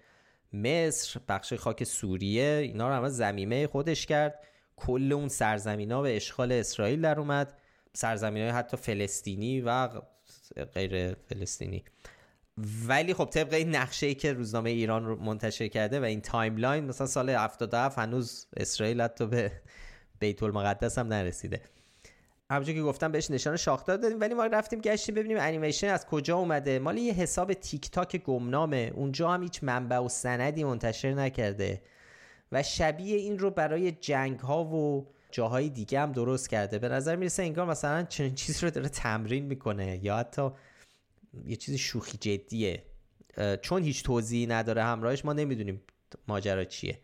مصر 0.53 1.19
بخش 1.27 1.53
خاک 1.53 1.83
سوریه 1.83 2.59
اینا 2.63 2.89
رو 2.89 2.95
همه 2.95 3.09
زمینه 3.09 3.67
خودش 3.67 4.05
کرد. 4.05 4.43
کل 4.75 5.13
اون 5.13 5.27
سرزمین 5.27 5.91
ها 5.91 6.01
به 6.01 6.15
اشغال 6.15 6.51
اسرائیل 6.51 7.01
در 7.01 7.19
اومد. 7.19 7.53
سرزمین 7.93 8.43
های 8.43 8.51
حتی 8.51 8.77
فلسطینی 8.77 9.61
و 9.61 9.89
غیر 10.73 11.13
فلسطینی. 11.13 11.83
ولی 12.87 13.13
خب 13.13 13.25
طبق 13.25 13.53
این 13.53 13.75
نقشه 13.75 14.07
ای 14.07 14.15
که 14.15 14.33
روزنامه 14.33 14.69
ایران 14.69 15.05
رو 15.05 15.15
منتشر 15.15 15.67
کرده 15.67 15.99
و 15.99 16.03
این 16.03 16.21
timeline 16.21 16.85
مثلا 16.85 17.07
سال 17.07 17.29
77 17.29 17.99
هنوز 17.99 18.47
اسرائیل 18.57 19.01
حتی 19.01 19.27
به 19.27 19.51
بیت 20.19 20.43
المقدس 20.43 20.97
هم 20.97 21.07
نرسیده. 21.07 21.61
همونجور 22.51 22.75
که 22.75 22.81
گفتم 22.81 23.11
بهش 23.11 23.31
نشان 23.31 23.57
شاخدار 23.57 23.97
دادیم. 23.97 24.19
ولی 24.19 24.33
ما 24.33 24.45
رفتیم 24.45 24.81
گشتیم 24.81 25.15
ببینیم 25.15 25.37
انیمیشن 25.39 25.87
از 25.87 26.05
کجا 26.05 26.37
اومده. 26.37 26.79
مال 26.79 26.97
یه 26.97 27.13
حساب 27.13 27.53
تیک 27.53 27.91
تاک 27.91 28.17
گمنامه. 28.17 28.91
اونجا 28.95 29.31
هم 29.31 29.43
هیچ 29.43 29.63
منبع 29.63 29.97
و 29.97 30.09
سندی 30.09 30.63
منتشر 30.63 31.13
نکرده. 31.13 31.81
و 32.51 32.63
شبیه 32.63 33.17
این 33.17 33.39
رو 33.39 33.51
برای 33.51 33.91
جنگ 33.91 34.39
ها 34.39 34.63
و 34.63 35.07
جاهای 35.31 35.69
دیگه 35.69 35.99
هم 35.99 36.11
درست 36.11 36.49
کرده. 36.49 36.79
به 36.79 36.89
نظر 36.89 37.15
می‌رسه 37.15 37.43
انگار 37.43 37.65
مثلا 37.65 38.03
چنین 38.03 38.35
چیز 38.35 38.63
رو 38.63 38.69
داره 38.69 38.89
تمرین 38.89 39.45
می‌کنه. 39.45 39.99
یا 40.03 40.17
حتی 40.17 40.49
یه 41.45 41.55
چیز 41.55 41.75
شوخی 41.75 42.17
جدیه. 42.17 42.83
چون 43.61 43.83
هیچ 43.83 44.03
توضیحی 44.03 44.45
نداره 44.45 44.83
همراهش 44.83 45.25
ما 45.25 45.33
نمی‌دونیم 45.33 45.81
ماجرا 46.27 46.63
چیه. 46.63 46.99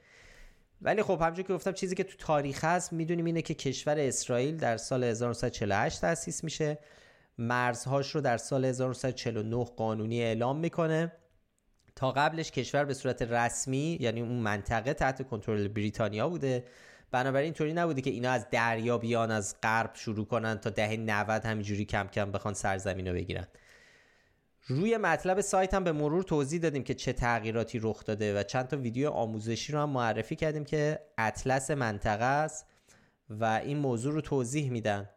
ولی 0.84 1.04
خب 1.04 1.22
همونجور 1.22 1.46
که 1.46 1.54
گفتم 1.54 1.72
چیزی 1.72 1.96
که 1.96 2.04
تو 2.04 2.18
تاریخ 2.18 2.64
هست 2.64 2.94
می‌دونیم 2.94 3.26
اینه 3.26 3.42
که 3.42 3.54
کشور 3.54 4.00
اسرائیل 4.00 4.58
در 4.58 4.78
سال 4.78 5.04
1948 5.04 6.02
تأسیس 6.02 6.44
میشه. 6.44 6.78
مرزهاش 7.38 8.16
رو 8.16 8.22
در 8.22 8.38
سال 8.38 8.66
1949 8.66 9.64
قانونی 9.64 10.22
اعلام 10.22 10.60
می‌کنه. 10.60 11.12
تا 11.96 12.12
قبلش 12.12 12.52
کشور 12.52 12.86
به 12.86 12.94
صورت 12.94 13.22
رسمی 13.22 13.98
یعنی 14.02 14.22
اون 14.22 14.36
منطقه 14.36 14.94
تحت 14.94 15.28
کنترل 15.28 15.68
بریتانیا 15.68 16.30
بوده. 16.30 16.64
بنابراین 17.12 17.46
اینطوری 17.46 17.74
نبوده 17.74 18.02
که 18.02 18.10
اینا 18.10 18.32
از 18.32 18.50
دریا 18.52 18.98
بیان 18.98 19.32
از 19.32 19.56
غرب 19.64 19.92
شروع 19.96 20.26
کنن 20.26 20.58
تا 20.58 20.70
دهه 20.70 20.98
90 20.98 21.46
همینجوری 21.46 21.86
کم 21.86 22.08
کم 22.08 22.32
بخوان 22.32 22.54
سرزمین 22.54 23.08
رو 23.08 23.14
بگیرن. 23.14 23.48
روی 24.68 24.98
مطلب 24.98 25.42
سایت 25.42 25.74
هم 25.74 25.84
به 25.84 25.92
مرور 25.92 26.24
توضیح 26.24 26.60
دادیم 26.60 26.84
که 26.84 26.94
چه 26.94 27.14
تغییراتی 27.14 27.80
رخ 27.82 28.04
داده 28.06 28.40
و 28.40 28.44
چند 28.44 28.68
تا 28.68 28.78
ویدیو 28.78 29.10
آموزشی 29.10 29.74
رو 29.74 29.80
هم 29.80 29.90
معرفی 29.90 30.36
کردیم 30.36 30.66
که 30.66 31.00
اطلس 31.18 31.72
منطقه 31.72 32.26
است 32.26 32.66
و 33.30 33.46
این 33.46 33.78
موضوع 33.78 34.14
رو 34.14 34.22
توضیح 34.22 34.72
میدن. 34.72 35.10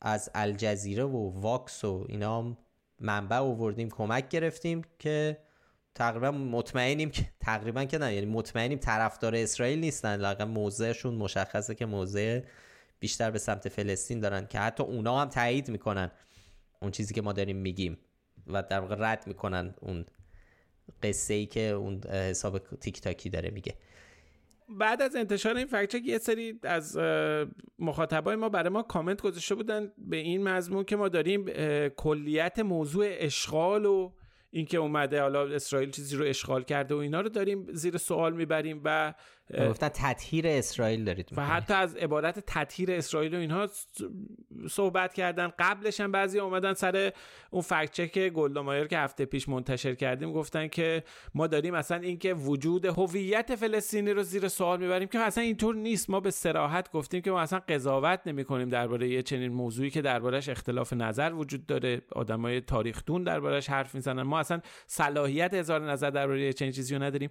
از 0.00 0.30
الجزیره 0.34 1.04
و 1.04 1.40
واکس 1.40 1.84
و 1.84 2.06
اینا 2.08 2.38
هم 2.38 2.56
منبع 3.00 3.36
آوردیم 3.36 3.90
کمک 3.90 4.28
گرفتیم 4.28 4.82
که 4.98 5.38
تقریبا 5.94 6.30
مطمئنیم 6.30 7.10
که 7.10 7.26
تقریبا 7.40 7.84
که 7.84 7.98
نه 7.98 8.14
یعنی 8.14 8.26
مطمئنیم 8.26 8.78
طرفدار 8.78 9.36
اسرائیل 9.36 9.80
نیستن. 9.80 10.16
لاقا 10.16 10.44
موضعشون 10.44 11.14
مشخصه 11.14 11.74
که 11.74 11.86
موضع 11.86 12.40
بیشتر 12.98 13.30
به 13.30 13.38
سمت 13.38 13.68
فلسطین 13.68 14.20
دارن 14.20 14.46
که 14.46 14.58
حتی 14.58 14.82
اونا 14.82 15.20
هم 15.20 15.28
تایید 15.28 15.68
می‌کنن. 15.68 16.10
اون 16.82 16.90
چیزی 16.90 17.14
که 17.14 17.22
ما 17.22 17.32
داریم 17.32 17.56
میگیم. 17.56 17.98
و 18.46 18.62
در 18.62 18.80
واقع 18.80 18.96
رد 18.98 19.24
می‌کنن 19.26 19.74
اون 19.80 20.04
قصه 21.02 21.34
ای 21.34 21.46
که 21.46 21.60
اون 21.60 22.00
حساب 22.10 22.58
تیک 22.58 23.00
تاکی 23.00 23.30
داره 23.30 23.50
میگه. 23.50 23.74
بعد 24.68 25.02
از 25.02 25.16
انتشار 25.16 25.56
این 25.56 25.66
فکچک 25.66 26.00
یه 26.04 26.18
سری 26.18 26.60
از 26.62 26.98
مخاطبای 27.78 28.36
ما 28.36 28.48
برای 28.48 28.68
ما 28.68 28.82
کامنت 28.82 29.22
گذاشته 29.22 29.54
بودن 29.54 29.92
به 29.98 30.16
این 30.16 30.42
مضمون 30.42 30.84
که 30.84 30.96
ما 30.96 31.08
داریم 31.08 31.44
کلیت 31.88 32.58
موضوع 32.58 33.06
اشغال 33.08 33.86
و 33.86 34.12
اینکه 34.50 34.78
اومده 34.78 35.20
حالا 35.20 35.46
اسرائیل 35.46 35.90
چیزی 35.90 36.16
رو 36.16 36.24
اشغال 36.24 36.62
کرده 36.62 36.94
و 36.94 36.98
اینا 36.98 37.20
رو 37.20 37.28
داریم 37.28 37.72
زیر 37.72 37.96
سوال 37.96 38.34
می‌بریم 38.34 38.80
و 38.84 39.14
گفتن 39.68 39.88
تطهیر 39.88 40.48
اسرائیل 40.48 41.04
دارید 41.04 41.28
و 41.36 41.46
حتی 41.46 41.74
از 41.74 41.96
عبارت 41.96 42.44
تطهیر 42.46 42.92
اسرائیل 42.92 43.34
و 43.34 43.38
اینها 43.38 43.68
صحبت 44.70 45.14
کردن. 45.14 45.52
قبلش 45.58 46.00
هم 46.00 46.12
بعضی 46.12 46.38
اومدن 46.38 46.74
سر 46.74 47.12
اون 47.50 47.62
فکت 47.62 47.90
چک 47.92 48.28
گلدامایر 48.28 48.86
که 48.86 48.98
هفته 48.98 49.24
پیش 49.24 49.48
منتشر 49.48 49.94
کردیم 49.94 50.32
گفتن 50.32 50.68
که 50.68 51.04
ما 51.34 51.46
داریم 51.46 51.74
اصلا 51.74 51.98
اینکه 51.98 52.34
وجود 52.34 52.84
هویت 52.84 53.54
فلسطینی 53.54 54.10
رو 54.10 54.22
زیر 54.22 54.48
سوال 54.48 54.80
می‌بریم 54.80 55.08
که 55.08 55.18
اصلا 55.18 55.44
اینطور 55.44 55.74
نیست. 55.74 56.10
ما 56.10 56.20
به 56.20 56.30
سراحت 56.30 56.92
گفتیم 56.92 57.20
که 57.20 57.30
ما 57.30 57.40
اصلا 57.40 57.58
قضاوت 57.68 58.20
نمی 58.26 58.44
کنیم 58.44 58.68
درباره 58.68 59.08
یه 59.08 59.22
چنین 59.22 59.52
موضوعی 59.52 59.90
که 59.90 60.02
دربارش 60.02 60.48
اختلاف 60.48 60.92
نظر 60.92 61.32
وجود 61.34 61.66
داره. 61.66 62.02
آدمای 62.12 62.60
تاریخ 62.60 63.04
دون 63.06 63.24
دربارش 63.24 63.70
حرف 63.70 63.94
می‌زنن. 63.94 64.22
ما 64.22 64.38
اصلا 64.38 64.60
صلاحیت 64.86 65.54
اظهار 65.54 65.90
نظر 65.90 66.10
درباره 66.10 66.52
چنین 66.52 66.72
چیزی 66.72 66.94
رو 66.94 67.02
نداریم. 67.02 67.30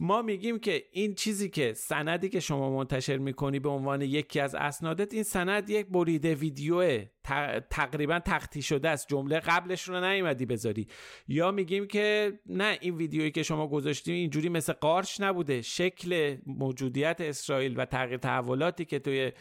ما 0.00 0.22
میگیم 0.22 0.58
که 0.58 0.84
این 0.92 1.14
چیزی 1.14 1.48
که 1.56 1.72
سندی 1.72 2.28
که 2.28 2.40
شما 2.40 2.70
منتشر 2.70 3.16
می‌کنی 3.16 3.58
به 3.58 3.68
عنوان 3.68 4.02
یکی 4.02 4.40
از 4.40 4.54
اسنادت 4.54 5.14
این 5.14 5.22
سند 5.22 5.70
یک 5.70 5.86
بریده 5.86 6.34
ویدیو 6.34 7.04
تقریبا 7.70 8.18
تختی 8.18 8.62
شده 8.62 8.88
است. 8.88 9.08
جمله 9.08 9.40
قبلش 9.40 9.88
رو 9.88 10.04
نیومدی 10.04 10.46
بذاری. 10.46 10.86
یا 11.28 11.50
میگیم 11.50 11.86
که 11.86 12.32
نه 12.46 12.78
این 12.80 12.96
ویدیویی 12.96 13.30
که 13.30 13.42
شما 13.42 13.68
گذاشتی 13.68 14.12
اینجوری 14.12 14.48
مثل 14.48 14.72
قارش 14.72 15.20
نبوده. 15.20 15.62
شکل 15.62 16.36
موجودیت 16.46 17.16
اسرائیل 17.20 17.74
و 17.80 17.84
تغییر 17.84 18.18
تحولاتی 18.18 18.84
که 18.84 18.98
توی 18.98 19.32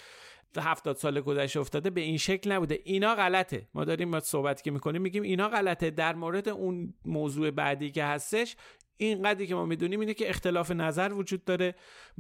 هفتاد 0.58 0.96
سال 0.96 1.22
گذشته 1.22 1.60
افتاده 1.60 1.90
به 1.90 2.02
این 2.02 2.18
شکل 2.18 2.52
نبوده. 2.52 2.80
اینا 2.84 3.16
غلطه. 3.16 3.68
ما 3.74 3.86
داریم 3.86 4.10
ما 4.10 4.20
صحبت 4.20 4.62
که 4.62 4.72
می‌کنیم 4.72 5.02
میگیم 5.02 5.24
اینا 5.24 5.50
غلطه. 5.50 5.92
در 5.92 6.16
مورد 6.16 6.50
اون 6.50 6.94
موضوع 7.06 7.52
بعدی 7.52 7.92
که 7.92 8.04
هستش 8.04 8.56
این 8.98 9.24
قدری 9.24 9.48
که 9.48 9.56
ما 9.56 9.66
می‌دونیم 9.66 10.00
اینه 10.00 10.14
که 10.14 10.30
اختلاف 10.30 10.72
نظر 10.72 11.14
وجود 11.14 11.46
داره. 11.46 11.76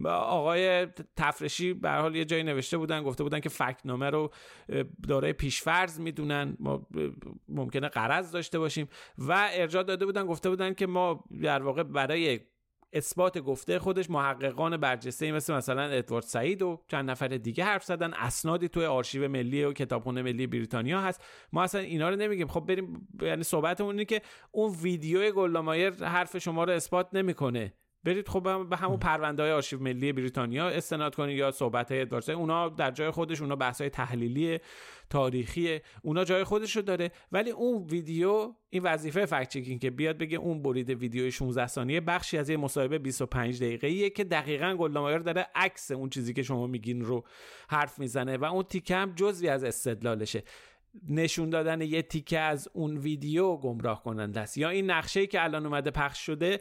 آقای 0.05 0.86
تفرشی 1.15 1.73
به 1.73 1.89
حال 1.89 2.15
یه 2.15 2.26
جایی 2.26 2.43
نوشته 2.43 2.78
بودن 2.78 3.03
گفته 3.03 3.23
بودن 3.23 3.39
که 3.39 3.49
فکنامه 3.49 4.09
رو 4.09 4.32
دارای 5.07 5.34
پیشفرض 5.34 5.99
می‌دونن. 5.99 6.57
ما 6.59 6.88
ممکنه 7.49 7.88
قرض 7.88 8.32
داشته 8.32 8.59
باشیم. 8.59 8.88
و 9.17 9.49
ارجاع 9.51 9.84
داده 9.84 10.05
بودن 10.05 10.26
گفته 10.26 10.49
بودن 10.49 10.73
که 10.73 10.88
ما 10.88 11.23
در 11.41 11.63
واقع 11.63 11.84
برای 11.84 12.39
اثبات 12.95 13.37
گفته 13.37 13.79
خودش 13.79 14.09
محققان 14.09 14.77
برجسته 14.77 15.31
مثل 15.31 15.53
مثلا 15.53 15.81
ادوارد 15.81 16.23
سعید 16.23 16.61
و 16.61 16.81
چند 16.87 17.09
نفر 17.09 17.27
دیگه 17.27 17.63
حرف 17.63 17.83
زدن. 17.83 18.13
اسنادی 18.13 18.67
توی 18.67 18.85
آرشیو 18.85 19.27
ملی 19.27 19.63
و 19.63 19.73
کتابخونه 19.73 20.21
ملی 20.21 20.47
بریتانیا 20.47 21.01
هست. 21.01 21.23
ما 21.53 21.63
اصلا 21.63 21.81
اینا 21.81 22.09
رو 22.09 22.15
نمیگیم. 22.15 22.47
خب 22.47 22.59
بریم 22.59 23.07
یعنی 23.21 23.43
صحبتمون 23.43 23.91
اینه 23.91 24.05
که 24.05 24.21
اون 24.51 24.75
ویدیو 24.81 25.31
گلدامایر 25.31 26.05
حرف 26.05 26.37
شما 26.37 26.63
رو 26.63 26.73
اثبات 26.73 27.09
نمی‌کنه. 27.13 27.73
برید 28.05 28.27
خب 28.27 28.69
به 28.69 28.77
همون 28.77 28.97
پرونده 28.97 29.43
های 29.43 29.51
آرشیو 29.51 29.79
ملی 29.79 30.13
بریتانیا 30.13 30.69
استناد 30.69 31.15
کنید 31.15 31.37
یا 31.37 31.51
صحبت 31.51 31.91
های 31.91 32.01
ادوارد 32.01 32.29
اونا 32.29 32.69
در 32.69 32.91
جای 32.91 33.11
خودش 33.11 33.41
اونا 33.41 33.55
بحث 33.55 33.81
های 33.81 33.89
تحلیلی 33.89 34.59
تاریخی 35.09 35.79
اونا 36.01 36.23
جای 36.23 36.43
خودش 36.43 36.75
رو 36.75 36.81
داره. 36.81 37.11
ولی 37.31 37.49
اون 37.49 37.83
ویدیو 37.83 38.53
این 38.69 38.83
وظیفه 38.83 39.25
fact 39.25 39.49
checking 39.49 39.81
که 39.81 39.89
بیاد 39.89 40.17
بگه 40.17 40.37
اون 40.37 40.61
برید 40.61 40.89
ویدیو 40.89 41.31
16 41.31 41.67
ثانیه 41.67 42.01
بخشی 42.01 42.37
از 42.37 42.49
یه 42.49 42.57
مصاحبه 42.57 42.97
25 42.97 43.63
دقیقه 43.63 43.87
ایه 43.87 44.09
که 44.09 44.23
دقیقا 44.23 44.75
گلدامایر 44.79 45.19
داره 45.19 45.47
عکس 45.55 45.91
اون 45.91 46.09
چیزی 46.09 46.33
که 46.33 46.43
شما 46.43 46.67
میگین 46.67 47.01
رو 47.01 47.23
حرف 47.69 47.99
می‌زنه 47.99 48.37
و 48.37 48.45
اون 48.45 48.63
تیکه 48.63 48.95
هم 48.95 49.13
جزوی 49.15 49.49
از 49.49 49.63
استدلالشه. 49.63 50.43
نشون 51.09 51.49
دادن 51.49 51.81
یه 51.81 52.01
تیکه 52.01 52.39
از 52.39 52.69
اون 52.73 52.97
ویدیو 52.97 53.55
گمراه 53.55 54.03
کننده 54.03 54.39
است. 54.39 54.57
یا 54.57 54.69
این 54.69 54.91
نقشه 54.91 55.27
که 55.27 55.43
الان 55.43 55.65
اومده 55.65 55.91
پخش 55.91 56.25
شده 56.25 56.59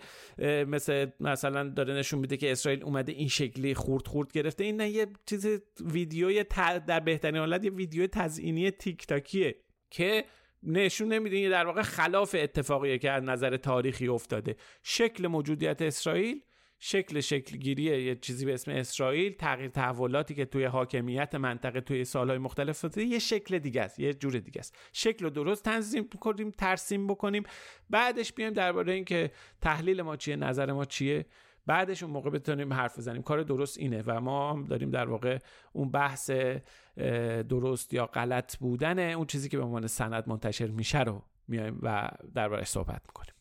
مثل 0.66 1.06
مثلا 1.20 1.68
داره 1.68 1.94
نشون 1.94 2.18
میده 2.18 2.36
که 2.36 2.52
اسرائیل 2.52 2.82
اومده 2.82 3.12
این 3.12 3.28
شکلی 3.28 3.74
خورد 3.74 4.06
خورد 4.06 4.32
گرفته. 4.32 4.64
این 4.64 4.76
نه 4.76 4.88
یه 4.88 5.06
چیز 5.26 5.46
ویدیوی 5.80 6.44
در 6.86 7.00
بهترین 7.00 7.36
حالت 7.36 7.64
یه 7.64 7.70
ویدیو 7.70 8.06
تزئینی 8.06 8.70
تیک 8.70 9.06
تاکیه 9.06 9.56
که 9.90 10.24
نشون 10.62 11.08
نمیده 11.08 11.48
در 11.48 11.66
واقع 11.66 11.82
خلاف 11.82 12.36
اتفاقیه 12.38 12.98
که 12.98 13.10
از 13.10 13.22
نظر 13.22 13.56
تاریخی 13.56 14.08
افتاده. 14.08 14.56
شکل 14.82 15.26
موجودیت 15.26 15.82
اسرائیل 15.82 16.42
شکل 16.78 17.20
شکلگیری 17.20 17.82
یه 17.82 18.14
چیزی 18.14 18.44
به 18.46 18.54
اسم 18.54 18.70
اسرائیل 18.70 19.32
تغییر 19.32 19.70
تحولاتی 19.70 20.34
که 20.34 20.44
توی 20.44 20.64
حاکمیت 20.64 21.34
منطقه 21.34 21.80
توی 21.80 22.04
سالهای 22.04 22.38
مختلف 22.38 22.78
شده 22.78 23.02
یه 23.02 23.18
شکل 23.18 23.58
دیگه 23.58 23.82
است 23.82 23.98
یه 23.98 24.14
جور 24.14 24.38
دیگه 24.38 24.58
است. 24.58 24.76
شکل 24.92 25.24
رو 25.24 25.30
درست 25.30 25.64
تنظیم 25.64 26.08
کنیم 26.20 26.50
ترسیم 26.50 27.06
بکنیم. 27.06 27.42
بعدش 27.90 28.32
بیایم 28.32 28.52
درباره 28.52 28.92
اینکه 28.92 29.30
تحلیل 29.60 30.02
ما 30.02 30.16
چیه 30.16 30.36
نظر 30.36 30.72
ما 30.72 30.84
چیه. 30.84 31.26
بعدش 31.66 32.02
اون 32.02 32.12
موقع 32.12 32.30
بتونیم 32.30 32.72
حرف 32.72 32.98
بزنیم. 32.98 33.22
کار 33.22 33.42
درست 33.42 33.78
اینه 33.78 34.02
و 34.06 34.20
ما 34.20 34.64
داریم 34.68 34.90
در 34.90 35.06
واقع 35.06 35.38
اون 35.72 35.90
بحث 35.90 36.30
درست 37.48 37.94
یا 37.94 38.06
غلط 38.06 38.56
بودن 38.56 38.98
اون 38.98 39.26
چیزی 39.26 39.48
که 39.48 39.56
به 39.56 39.62
عنوان 39.62 39.86
سند 39.86 40.28
منتشر 40.28 40.66
میشه 40.66 41.02
رو 41.02 41.22
میایم 41.48 41.78
و 41.82 42.10
دربارش 42.34 42.68
صحبت 42.68 43.02
می‌کنیم. 43.06 43.34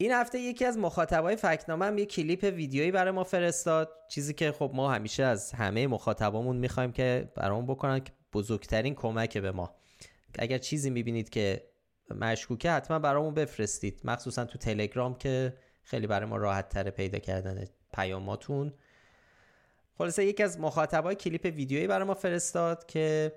این 0.00 0.12
هفته 0.12 0.38
یکی 0.38 0.64
از 0.64 0.78
مخاطبای 0.78 1.36
فکنامه 1.36 1.86
هم 1.86 1.98
یه 1.98 2.06
کلیپ 2.06 2.42
ویدیویی 2.42 2.90
برای 2.90 3.10
ما 3.10 3.24
فرستاد 3.24 3.90
چیزی 4.08 4.34
که 4.34 4.52
خب 4.52 4.70
ما 4.74 4.92
همیشه 4.92 5.22
از 5.22 5.52
همه 5.52 5.86
مخاطبامون 5.86 6.56
می‌خوایم 6.56 6.92
که 6.92 7.32
برامون 7.34 7.66
بکنن 7.66 8.00
که 8.00 8.12
بزرگترین 8.32 8.94
کمک 8.94 9.38
به 9.38 9.52
ما. 9.52 9.74
اگر 10.38 10.58
چیزی 10.58 10.90
می‌بینید 10.90 11.30
که 11.30 11.64
مشکوکه 12.10 12.70
حتما 12.70 12.98
برامون 12.98 13.34
بفرستید. 13.34 14.00
مخصوصا 14.04 14.44
تو 14.44 14.58
تلگرام 14.58 15.14
که 15.14 15.54
خیلی 15.82 16.06
برای 16.06 16.28
ما 16.28 16.36
راحت 16.36 16.68
تر 16.68 16.90
پیدا 16.90 17.18
کردن 17.18 17.64
پیاماتون. 17.94 18.72
خلاصه 19.98 20.24
یکی 20.24 20.42
از 20.42 20.60
مخاطبای 20.60 21.14
کلیپ 21.14 21.44
ویدیویی 21.44 21.86
برای 21.86 22.06
ما 22.06 22.14
فرستاد 22.14 22.86
که 22.86 23.32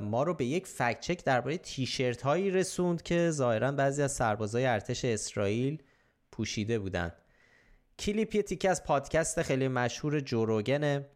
ما 0.00 0.22
رو 0.22 0.34
به 0.34 0.44
یک 0.44 0.66
فکت 0.66 1.00
چک 1.00 1.24
درباره 1.24 1.58
تیشرت 1.58 2.22
هایی 2.22 2.50
رسوند 2.50 3.02
که 3.02 3.30
ظاهرا 3.30 3.72
بعضی 3.72 4.02
از 4.02 4.12
سربازای 4.12 4.66
ارتش 4.66 5.04
اسرائیل 5.04 5.82
پوشیده 6.32 6.78
بودن 6.78 7.12
کلیپ 7.98 8.34
یه 8.34 8.42
تیکه 8.42 8.70
از 8.70 8.84
پادکست 8.84 9.42
خیلی 9.42 9.68
مشهور 9.68 10.20
جوروگنه 10.20 11.08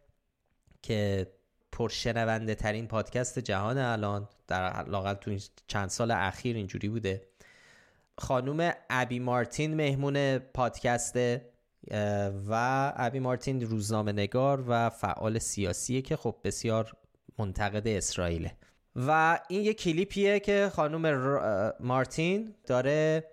که 0.81 1.27
پرشنونده 1.71 2.55
ترین 2.55 2.87
پادکست 2.87 3.39
جهان 3.39 3.77
الان 3.77 4.29
در 4.47 4.83
لاقل 4.83 5.13
تو 5.13 5.37
چند 5.67 5.89
سال 5.89 6.11
اخیر 6.11 6.55
اینجوری 6.55 6.89
بوده. 6.89 7.27
خانوم 8.17 8.71
ابی 8.89 9.19
مارتین 9.19 9.73
مهمون 9.73 10.37
پادکسته 10.37 11.49
و 12.49 12.93
ابی 12.95 13.19
مارتین 13.19 13.61
روزنامه 13.61 14.11
نگار 14.11 14.63
و 14.67 14.89
فعال 14.89 15.39
سیاسیه 15.39 16.01
که 16.01 16.15
خب 16.15 16.35
بسیار 16.43 16.91
منتقد 17.37 17.87
اسرائیله 17.87 18.51
و 18.95 19.39
این 19.49 19.61
یه 19.61 19.73
کلیپیه 19.73 20.39
که 20.39 20.71
خانم 20.73 21.75
مارتین 21.79 22.55
داره 22.67 23.23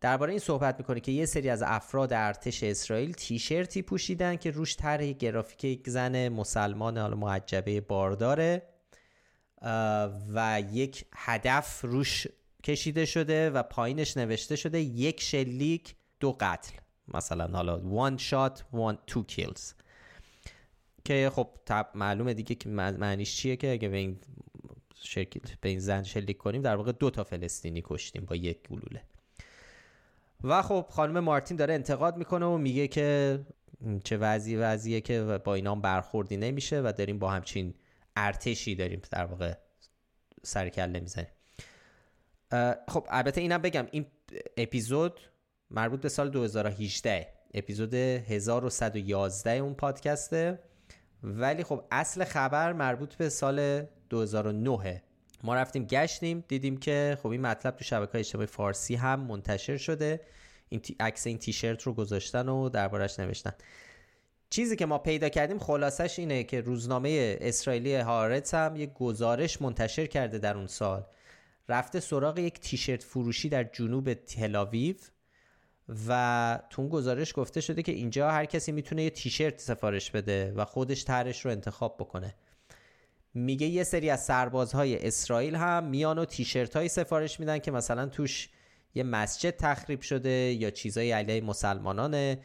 درباره 0.00 0.30
این 0.30 0.40
صحبت 0.40 0.78
می‌کنه 0.78 1.00
که 1.00 1.12
یه 1.12 1.26
سری 1.26 1.48
از 1.48 1.62
افراد 1.66 2.12
ارتش 2.12 2.62
اسرائیل 2.62 3.12
تیشرتی 3.12 3.82
پوشیدن 3.82 4.36
که 4.36 4.50
روش 4.50 4.76
طرح 4.76 5.12
گرافیک 5.12 5.64
یک 5.64 5.90
زن 5.90 6.28
مسلمان 6.28 6.98
حالا 6.98 7.16
معجبه 7.16 7.80
بارداره. 7.80 8.62
و 10.34 10.62
یک 10.72 11.04
هدف 11.16 11.80
روش 11.80 12.26
کشیده 12.64 13.04
شده 13.04 13.50
و 13.50 13.62
پایینش 13.62 14.16
نوشته 14.16 14.56
شده 14.56 14.80
یک 14.80 15.20
شلیک 15.20 15.94
دو 16.20 16.36
قتل. 16.40 16.72
مثلا 17.14 17.46
حالا 17.46 18.08
one 18.08 18.18
shot 18.18 18.58
one 18.72 18.96
two 19.12 19.24
kills. 19.34 19.79
که 21.10 21.30
خب 21.30 21.48
معلومه 21.94 22.34
دیگه 22.34 22.54
که 22.54 22.68
معنیش 22.68 23.36
چیه 23.36 23.56
که 23.56 23.72
اگه 23.72 23.88
به 23.88 23.96
این 23.96 24.20
شکل 24.94 25.40
به 25.60 25.68
این 25.68 25.78
زن 25.78 26.02
شلیک 26.02 26.36
کنیم 26.38 26.62
در 26.62 26.76
واقع 26.76 26.92
دو 26.92 27.10
تا 27.10 27.24
فلسطینی 27.24 27.82
کشتیم 27.84 28.24
با 28.24 28.36
یک 28.36 28.68
گلوله. 28.68 29.02
و 30.44 30.62
خب 30.62 30.86
خانم 30.90 31.20
مارتین 31.20 31.56
داره 31.56 31.74
انتقاد 31.74 32.16
می‌کنه 32.16 32.46
و 32.46 32.56
میگه 32.56 32.88
که 32.88 33.40
چه 34.04 34.16
وضعی 34.16 34.56
وضعیه 34.56 35.00
که 35.00 35.40
با 35.44 35.54
اینا 35.54 35.74
برخوردی 35.74 36.36
نمیشه 36.36 36.80
و 36.80 36.92
داریم 36.98 37.18
با 37.18 37.30
همچین 37.30 37.74
ارتشی 38.16 38.74
داریم 38.74 39.02
در 39.10 39.24
واقع 39.24 39.54
سرکله 40.42 41.00
می‌زنیم. 41.00 41.30
خب 42.88 43.06
البته 43.08 43.40
اینم 43.40 43.62
بگم 43.62 43.86
این 43.90 44.06
اپیزود 44.56 45.20
مربوط 45.70 46.00
به 46.00 46.08
سال 46.08 46.30
2018 46.30 47.28
اپیزود 47.54 47.94
1111 47.94 49.50
اون 49.50 49.74
پادکسته. 49.74 50.69
ولی 51.22 51.64
خب 51.64 51.84
اصل 51.90 52.24
خبر 52.24 52.72
مربوط 52.72 53.14
به 53.14 53.28
سال 53.28 53.86
2009 54.10 55.02
ما 55.44 55.54
رفتیم 55.54 55.84
گشتیم 55.84 56.44
دیدیم 56.48 56.76
که 56.76 57.18
خب 57.22 57.28
این 57.28 57.40
مطلب 57.40 57.76
تو 57.76 57.84
شبکه 57.84 58.18
اجتماعی 58.18 58.46
فارسی 58.46 58.94
هم 58.94 59.20
منتشر 59.20 59.76
شده. 59.76 60.20
این 60.68 60.80
عکس 61.00 61.26
این 61.26 61.38
تیشرت 61.38 61.82
رو 61.82 61.92
گذاشتن 61.92 62.48
و 62.48 62.68
دربارش 62.68 63.18
نوشتن. 63.18 63.52
چیزی 64.50 64.76
که 64.76 64.86
ما 64.86 64.98
پیدا 64.98 65.28
کردیم 65.28 65.58
خلاصش 65.58 66.18
اینه 66.18 66.44
که 66.44 66.60
روزنامه 66.60 67.36
اسرائیلی 67.40 67.94
هارتس 67.94 68.54
هم 68.54 68.76
یک 68.76 68.92
گزارش 68.94 69.62
منتشر 69.62 70.06
کرده 70.06 70.38
در 70.38 70.56
اون 70.56 70.66
سال. 70.66 71.04
رفته 71.68 72.00
سراغ 72.00 72.38
یک 72.38 72.60
تیشرت 72.60 73.02
فروشی 73.02 73.48
در 73.48 73.64
جنوب 73.64 74.14
تلاویو 74.14 74.96
و 76.08 76.58
تو 76.70 76.82
اون 76.82 76.90
گزارش 76.90 77.32
گفته 77.36 77.60
شده 77.60 77.82
که 77.82 77.92
اینجا 77.92 78.30
هر 78.30 78.44
کسی 78.44 78.72
می‌تونه 78.72 79.02
یه 79.02 79.10
تیشرت 79.10 79.60
سفارش 79.60 80.10
بده 80.10 80.52
و 80.52 80.64
خودش 80.64 81.04
طرحش 81.04 81.44
رو 81.44 81.50
انتخاب 81.50 81.96
بکنه. 81.98 82.34
میگه 83.34 83.66
یه 83.66 83.84
سری 83.84 84.10
از 84.10 84.24
سربازهای 84.24 85.06
اسرائیل 85.06 85.54
هم 85.54 85.84
میان 85.84 86.18
و 86.18 86.24
تیشرت 86.24 86.76
های 86.76 86.88
سفارش 86.88 87.40
میدن 87.40 87.58
که 87.58 87.70
مثلا 87.70 88.06
توش 88.06 88.48
یه 88.94 89.02
مسجد 89.02 89.50
تخریب 89.50 90.00
شده 90.00 90.30
یا 90.30 90.70
چیزای 90.70 91.12
علیه 91.12 91.40
مسلمانانه 91.40 92.38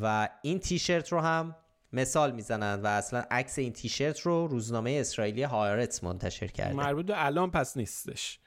و 0.00 0.28
این 0.42 0.58
تیشرت 0.58 1.12
رو 1.12 1.20
هم 1.20 1.56
مثال 1.92 2.32
می‌زنن 2.32 2.82
و 2.82 2.86
اصلا 2.86 3.24
عکس 3.30 3.58
این 3.58 3.72
تیشرت 3.72 4.20
رو 4.20 4.46
روزنامه 4.46 4.90
اسرائیلی 5.00 5.42
هایرتس 5.42 6.04
منتشر 6.04 6.46
کرده. 6.46 6.74
مربوط 6.74 7.10
الان 7.14 7.50
پس 7.50 7.76
نیستش. 7.76 8.38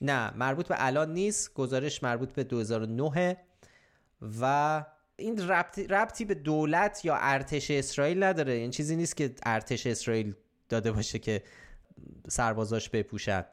نه 0.00 0.36
مربوط 0.36 0.68
به 0.68 0.74
الان 0.78 1.12
نیست. 1.12 1.54
گزارش 1.54 2.02
مربوط 2.02 2.32
به 2.32 2.44
2009 2.44 3.36
و 4.40 4.84
این 5.16 5.48
ربطی, 5.48 5.86
ربطی 5.86 6.24
به 6.24 6.34
دولت 6.34 7.04
یا 7.04 7.16
ارتش 7.16 7.70
اسرائیل 7.70 8.22
نداره. 8.22 8.52
این 8.52 8.70
چیزی 8.70 8.96
نیست 8.96 9.16
که 9.16 9.34
ارتش 9.42 9.86
اسرائیل 9.86 10.34
داده 10.68 10.92
باشه 10.92 11.18
که 11.18 11.42
سربازاش 12.28 12.88
بپوشن. 12.88 13.44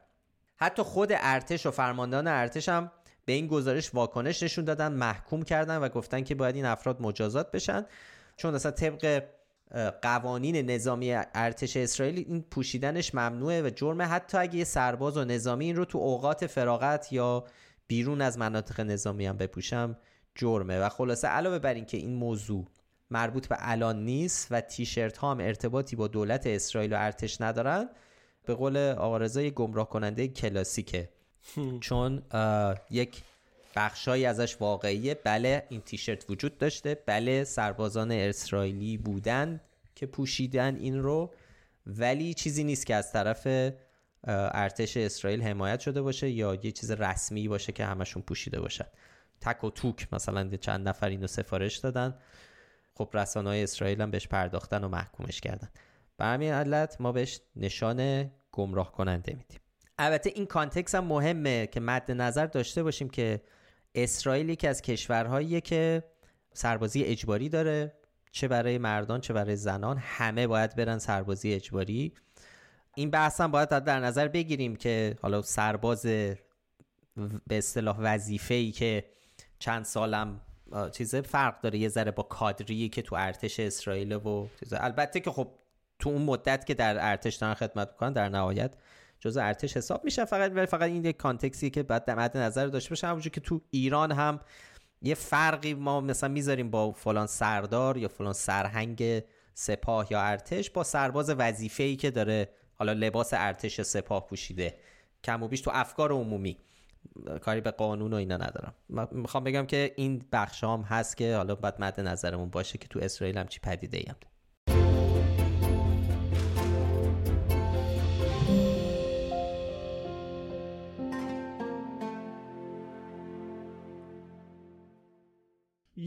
حتی 0.56 0.82
خود 0.82 1.08
ارتش 1.12 1.66
و 1.66 1.70
فرماندهان 1.70 2.26
ارتش 2.26 2.68
هم 2.68 2.92
به 3.24 3.32
این 3.32 3.46
گزارش 3.46 3.94
واکنش 3.94 4.42
نشون 4.42 4.64
دادن 4.64 4.92
محکوم 4.92 5.42
کردن 5.42 5.78
و 5.78 5.88
گفتن 5.88 6.24
که 6.24 6.34
باید 6.34 6.56
این 6.56 6.64
افراد 6.64 7.02
مجازات 7.02 7.50
بشن. 7.50 7.86
چون 8.36 8.54
اصلا 8.54 8.72
طبق 8.72 9.24
قوانین 10.02 10.70
نظامی 10.70 11.12
ارتش 11.34 11.76
اسرائیل 11.76 12.24
این 12.28 12.44
پوشیدنش 12.50 13.14
ممنوعه 13.14 13.62
و 13.62 13.70
جرمه. 13.70 14.04
حتی 14.04 14.38
اگه 14.38 14.56
یه 14.56 14.64
سرباز 14.64 15.16
و 15.16 15.24
نظامی 15.24 15.64
این 15.64 15.76
رو 15.76 15.84
تو 15.84 15.98
اوقات 15.98 16.46
فراغت 16.46 17.12
یا 17.12 17.44
بیرون 17.86 18.20
از 18.20 18.38
مناطق 18.38 18.80
نظامی 18.80 19.26
هم 19.26 19.36
بپوشم 19.36 19.96
جرمه. 20.34 20.78
و 20.78 20.88
خلاصه 20.88 21.28
علاوه 21.28 21.58
بر 21.58 21.74
اینکه 21.74 21.96
این 21.96 22.14
موضوع 22.14 22.66
مربوط 23.10 23.46
به 23.46 23.56
الان 23.58 24.04
نیست 24.04 24.46
و 24.50 24.60
تیشرت 24.60 25.16
ها 25.16 25.30
هم 25.30 25.40
ارتباطی 25.40 25.96
با 25.96 26.08
دولت 26.08 26.46
اسرائیل 26.46 26.92
و 26.92 26.96
ارتش 26.98 27.40
ندارن 27.40 27.88
به 28.46 28.54
قول 28.54 28.76
آقا 28.76 29.28
گمراه 29.50 29.88
کننده 29.88 30.28
کلاسیکه. 30.28 31.08
چون 31.80 32.22
یک 32.90 33.22
بخشایی 33.78 34.26
ازش 34.26 34.56
واقعیه. 34.60 35.14
بله 35.14 35.66
این 35.68 35.80
تیشرت 35.80 36.30
وجود 36.30 36.58
داشته. 36.58 37.02
بله 37.06 37.44
سربازان 37.44 38.12
اسرائیلی 38.12 38.96
بودن 38.96 39.60
که 39.94 40.06
پوشیدن 40.06 40.76
این 40.76 40.98
رو. 40.98 41.34
ولی 41.86 42.34
چیزی 42.34 42.64
نیست 42.64 42.86
که 42.86 42.94
از 42.94 43.12
طرف 43.12 43.72
ارتش 44.24 44.96
اسرائیل 44.96 45.42
حمایت 45.42 45.80
شده 45.80 46.02
باشه 46.02 46.30
یا 46.30 46.54
یه 46.54 46.72
چیز 46.72 46.90
رسمی 46.90 47.48
باشه 47.48 47.72
که 47.72 47.84
همشون 47.84 48.22
پوشیده 48.22 48.60
باشن. 48.60 48.86
تک 49.40 49.64
و 49.64 49.70
توک 49.70 50.08
مثلا 50.12 50.56
چند 50.56 50.88
نفر 50.88 51.08
اینو 51.08 51.26
سفارش 51.26 51.76
دادن. 51.76 52.18
خب 52.94 53.10
رسانه 53.14 53.48
های 53.48 53.62
اسرائیل 53.62 54.00
هم 54.02 54.10
بهش 54.10 54.28
پرداختن 54.28 54.84
و 54.84 54.88
محکومش 54.88 55.40
کردن. 55.40 55.68
به 56.16 56.24
همین 56.24 56.52
علت 56.52 57.00
ما 57.00 57.12
بهش 57.12 57.40
نشان 57.56 58.30
گمراه 58.52 58.92
کننده 58.92 59.32
میدیم. 59.32 59.60
البته 59.98 60.30
این 60.34 60.46
کانتکس 60.46 60.94
هم 60.94 61.04
مهمه 61.04 61.66
که 61.66 61.80
مد 61.80 62.10
نظر 62.10 62.46
داشته 62.46 62.82
باشیم 62.82 63.08
که 63.08 63.40
اسرائیل 63.94 64.48
یکی 64.48 64.66
از 64.66 64.82
کشورهاییه 64.82 65.60
که 65.60 66.04
سربازی 66.52 67.04
اجباری 67.04 67.48
داره 67.48 67.92
چه 68.32 68.48
برای 68.48 68.78
مردان 68.78 69.20
چه 69.20 69.32
برای 69.32 69.56
زنان 69.56 69.98
همه 69.98 70.46
باید 70.46 70.76
برن 70.76 70.98
سربازی 70.98 71.54
اجباری. 71.54 72.12
این 72.94 73.10
بحث 73.10 73.40
هم 73.40 73.50
باید 73.50 73.68
در 73.68 74.00
نظر 74.00 74.28
بگیریم 74.28 74.76
که 74.76 75.16
حالا 75.22 75.42
سرباز 75.42 76.02
به 77.46 77.58
اصطلاح 77.58 77.96
وظیفه 78.00 78.54
ای 78.54 78.70
که 78.70 79.04
چند 79.58 79.84
سالم 79.84 80.40
چیز 80.92 81.14
فرق 81.14 81.60
داره 81.60 81.78
یه 81.78 81.88
ذره 81.88 82.10
با 82.10 82.22
کادری 82.22 82.88
که 82.88 83.02
تو 83.02 83.16
ارتش 83.18 83.60
اسرائیل 83.60 84.12
و 84.12 84.48
البته 84.72 85.20
که 85.20 85.30
خب 85.30 85.48
تو 85.98 86.10
اون 86.10 86.22
مدت 86.22 86.66
که 86.66 86.74
در 86.74 87.10
ارتش 87.10 87.34
دارن 87.34 87.54
خدمت 87.54 87.88
می‌کنن 87.88 88.12
در 88.12 88.28
نهایت 88.28 88.74
جزء 89.20 89.42
ارتش 89.42 89.76
حساب 89.76 90.04
میشه 90.04 90.24
فقط 90.24 90.52
ولی 90.54 90.66
فقط 90.66 90.82
این 90.82 91.04
یک 91.04 91.16
کانتکسی 91.16 91.70
که 91.70 91.82
بعد 91.82 92.10
مد 92.10 92.36
نظر 92.36 92.66
داشته 92.66 92.90
باشه. 92.90 93.06
همونجور 93.06 93.32
که 93.32 93.40
تو 93.40 93.60
ایران 93.70 94.12
هم 94.12 94.40
یه 95.02 95.14
فرقی 95.14 95.74
ما 95.74 96.00
مثلا 96.00 96.28
می‌ذاریم 96.28 96.70
با 96.70 96.92
فلان 96.92 97.26
سردار 97.26 97.96
یا 97.96 98.08
فلان 98.08 98.32
سرهنگ 98.32 99.22
سپاه 99.54 100.06
یا 100.10 100.20
ارتش 100.20 100.70
با 100.70 100.84
سرباز 100.84 101.30
وظیفه 101.30 101.82
ای 101.82 101.96
که 101.96 102.10
داره 102.10 102.48
حالا 102.74 102.92
لباس 102.92 103.30
ارتش 103.32 103.80
سپاه 103.80 104.26
پوشیده 104.26 104.74
کم 105.24 105.42
و 105.42 105.48
بیش 105.48 105.60
تو 105.60 105.70
افکار 105.74 106.12
عمومی. 106.12 106.58
کاری 107.40 107.60
به 107.60 107.70
قانون 107.70 108.12
و 108.12 108.16
اینا 108.16 108.36
ندارم. 108.36 108.74
می‌خوام 109.12 109.44
بگم 109.44 109.66
که 109.66 109.92
این 109.96 110.22
بخش 110.32 110.64
هم 110.64 110.80
هست 110.80 111.16
که 111.16 111.36
حالا 111.36 111.54
باید 111.54 111.74
مد 111.78 112.00
نظرمون 112.00 112.50
باشه 112.50 112.78
که 112.78 112.88
تو 112.88 112.98
اسرائیل 113.02 113.38
هم 113.38 113.46
چی 113.46 113.60
پدیده 113.60 113.98
ایم 113.98 114.16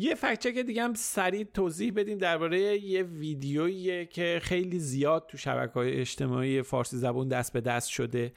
یه 0.01 0.15
فکچک 0.15 0.57
دیگه 0.57 0.83
هم 0.83 0.93
سریع 0.93 1.43
توضیح 1.43 1.93
بدیم 1.95 2.17
درباره 2.17 2.59
یه 2.59 3.03
ویدیویی 3.03 4.05
که 4.05 4.39
خیلی 4.43 4.79
زیاد 4.79 5.27
تو 5.27 5.37
شبکه 5.37 5.73
های 5.73 5.99
اجتماعی 5.99 6.61
فارسی 6.61 6.97
زبون 6.97 7.27
دست 7.27 7.53
به 7.53 7.61
دست 7.61 7.89
شده. 7.89 8.33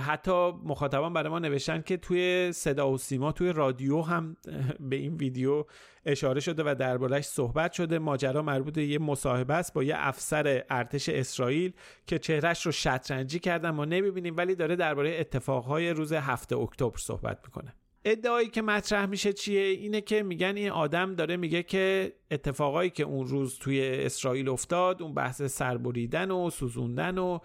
حتی 0.00 0.50
مخاطبان 0.64 1.12
برای 1.12 1.28
ما 1.28 1.38
نوشتن 1.38 1.82
که 1.82 1.96
توی 1.96 2.52
صدا 2.52 2.90
و 2.90 2.98
سیما 2.98 3.32
توی 3.32 3.52
رادیو 3.52 4.00
هم 4.00 4.36
به 4.80 4.96
این 4.96 5.16
ویدیو 5.16 5.64
اشاره 6.06 6.40
شده 6.40 6.62
و 6.66 6.74
دربارهش 6.74 7.24
صحبت 7.24 7.72
شده. 7.72 7.98
ماجرا 7.98 8.42
مربوط 8.42 8.74
به 8.74 8.84
یه 8.84 8.98
مصاحبه 8.98 9.54
است 9.54 9.74
با 9.74 9.82
یه 9.82 9.94
افسر 9.96 10.64
ارتش 10.70 11.08
اسرائیل 11.08 11.72
که 12.06 12.18
چهرش 12.18 12.66
رو 12.66 12.72
شطرنجی 12.72 13.38
کردن. 13.38 13.70
ما 13.70 13.84
نمی‌بینیم 13.84 14.36
ولی 14.36 14.54
داره 14.54 14.76
درباره 14.76 15.16
اتفاقهای 15.20 15.90
روز 15.90 16.12
هفته 16.12 16.56
اکتبر 16.56 16.98
صحبت 16.98 17.38
می‌کنه. 17.44 17.74
ادعایی 18.04 18.48
که 18.48 18.62
مطرح 18.62 19.06
میشه 19.06 19.32
چیه؟ 19.32 19.62
اینه 19.62 20.00
که 20.00 20.22
میگن 20.22 20.56
این 20.56 20.70
آدم 20.70 21.14
داره 21.14 21.36
میگه 21.36 21.62
که 21.62 22.12
اتفاقایی 22.30 22.90
که 22.90 23.02
اون 23.02 23.26
روز 23.26 23.58
توی 23.58 23.88
اسرائیل 23.88 24.48
افتاد 24.48 25.02
اون 25.02 25.14
بحث 25.14 25.42
سربریدن 25.42 26.30
و 26.30 26.50
سوزوندن 26.50 27.18
و 27.18 27.38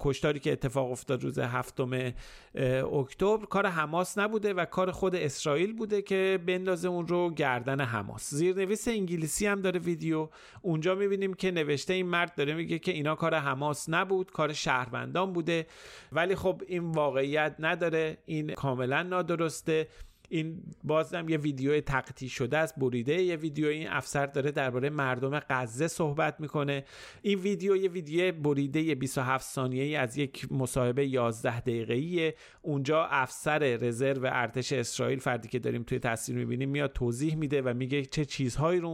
کشتاری 0.00 0.40
که 0.40 0.52
اتفاق 0.52 0.90
افتاد 0.90 1.22
روز 1.22 1.38
هفتم 1.38 2.12
اکتبر 2.54 3.44
کار 3.46 3.66
حماس 3.66 4.18
نبوده 4.18 4.54
و 4.54 4.64
کار 4.64 4.90
خود 4.90 5.14
اسرائیل 5.14 5.72
بوده 5.72 6.02
که 6.02 6.38
بندازه 6.46 6.88
اون 6.88 7.06
رو 7.06 7.30
گردن 7.30 7.80
حماس. 7.80 8.34
زیرنویس 8.34 8.88
انگلیسی 8.88 9.46
هم 9.46 9.60
داره 9.60 9.80
ویدیو. 9.80 10.28
اونجا 10.62 10.94
می‌بینیم 10.94 11.34
که 11.34 11.50
نوشته 11.50 11.92
این 11.92 12.06
مرد 12.06 12.34
داره 12.34 12.54
میگه 12.54 12.78
که 12.78 12.92
اینا 12.92 13.14
کار 13.14 13.34
حماس 13.34 13.88
نبود 13.88 14.32
کار 14.32 14.52
شهروندان 14.52 15.32
بوده. 15.32 15.66
ولی 16.12 16.34
خب 16.34 16.62
این 16.66 16.90
واقعیت 16.90 17.56
نداره. 17.58 18.18
این 18.26 18.54
کاملا 18.54 19.02
نادرسته. 19.02 19.88
این 20.32 20.62
بازم 20.84 21.28
یه 21.28 21.36
ویدیو 21.36 21.80
تقطی 21.80 22.28
شده 22.28 22.58
است 22.58 22.74
بریده 22.78 23.22
یه 23.22 23.36
ویدیو. 23.36 23.66
این 23.66 23.88
افسر 23.88 24.26
داره 24.26 24.50
درباره 24.50 24.90
مردم 24.90 25.38
غزه 25.38 25.88
صحبت 25.88 26.40
می‌کنه. 26.40 26.84
این 27.22 27.38
ویدیو 27.38 27.76
یه 27.76 27.90
ویدیو 27.90 28.32
بریده 28.32 28.94
27 28.94 29.46
ثانیه‌ای 29.46 29.96
از 29.96 30.16
یک 30.16 30.52
مصاحبه 30.52 31.06
11 31.06 31.60
دقیقه‌ای 31.60 32.32
اونجا 32.62 33.04
افسر 33.04 33.58
رزرو 33.58 34.28
ارتش 34.32 34.72
اسرائیل 34.72 35.18
فردی 35.18 35.48
که 35.48 35.58
داریم 35.58 35.82
توی 35.82 35.98
تصویر 35.98 36.38
می‌بینیم 36.38 36.68
میاد 36.68 36.92
توضیح 36.92 37.36
میده 37.36 37.62
و 37.62 37.74
میگه 37.74 38.04
چه 38.04 38.24
چیزهایی 38.24 38.80
رو 38.80 38.88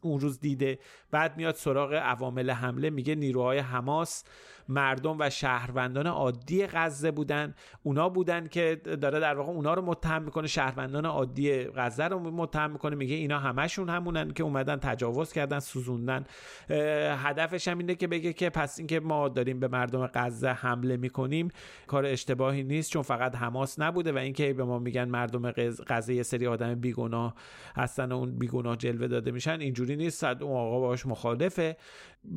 اون 0.00 0.20
روز 0.20 0.40
دیده. 0.40 0.78
بعد 1.10 1.36
میاد 1.36 1.54
سراغ 1.54 1.94
عوامل 1.94 2.50
حمله 2.50 2.90
میگه 2.90 3.14
نیروهای 3.14 3.58
حماس 3.58 4.24
مردم 4.70 5.16
و 5.18 5.30
شهروندان 5.30 6.06
عادی 6.06 6.66
غزه 6.66 7.10
بودن. 7.10 7.54
اونا 7.82 8.08
بودن 8.08 8.46
که 8.46 8.80
داره 9.00 9.20
در 9.20 9.34
واقع 9.34 9.52
اونا 9.52 9.74
رو 9.74 9.82
متهم 9.82 10.22
می‌کنه 10.22 10.46
شهروندان 10.46 11.06
عادی 11.06 11.64
غزه 11.64 12.04
رو 12.04 12.18
متهم 12.18 12.70
می‌کنه. 12.70 12.96
میگه 12.96 13.14
اینا 13.14 13.38
همشون 13.38 13.88
همونن 13.88 14.30
که 14.30 14.42
اومدن 14.42 14.76
تجاوز 14.76 15.32
کردن 15.32 15.58
سوزوندن. 15.58 16.24
هدفش 17.16 17.68
هم 17.68 17.78
اینه 17.78 17.94
که 17.94 18.06
بگه 18.06 18.32
که 18.32 18.50
پس 18.50 18.78
اینکه 18.78 19.00
ما 19.00 19.28
داریم 19.28 19.60
به 19.60 19.68
مردم 19.68 20.06
غزه 20.06 20.48
حمله 20.48 20.96
می‌کنیم 20.96 21.48
کار 21.86 22.06
اشتباهی 22.06 22.62
نیست 22.62 22.92
چون 22.92 23.02
فقط 23.02 23.36
حماس 23.36 23.78
نبوده 23.78 24.12
و 24.12 24.16
اینکه 24.16 24.52
به 24.52 24.64
ما 24.64 24.78
میگن 24.78 25.04
مردم 25.08 25.50
غزه 25.86 26.14
یه 26.14 26.22
سری 26.22 26.46
آدم 26.46 26.74
بیگناه 26.74 27.34
هستن 27.76 28.12
و 28.12 28.16
اون 28.16 28.38
بیگناه 28.38 28.76
جلوه 28.76 29.08
داده 29.08 29.30
میشن 29.30 29.60
اینجوری 29.60 29.96
نیست. 29.96 30.24
اون 30.24 30.56
آقا 30.56 30.80
باش 30.80 31.06
مخالفه. 31.06 31.76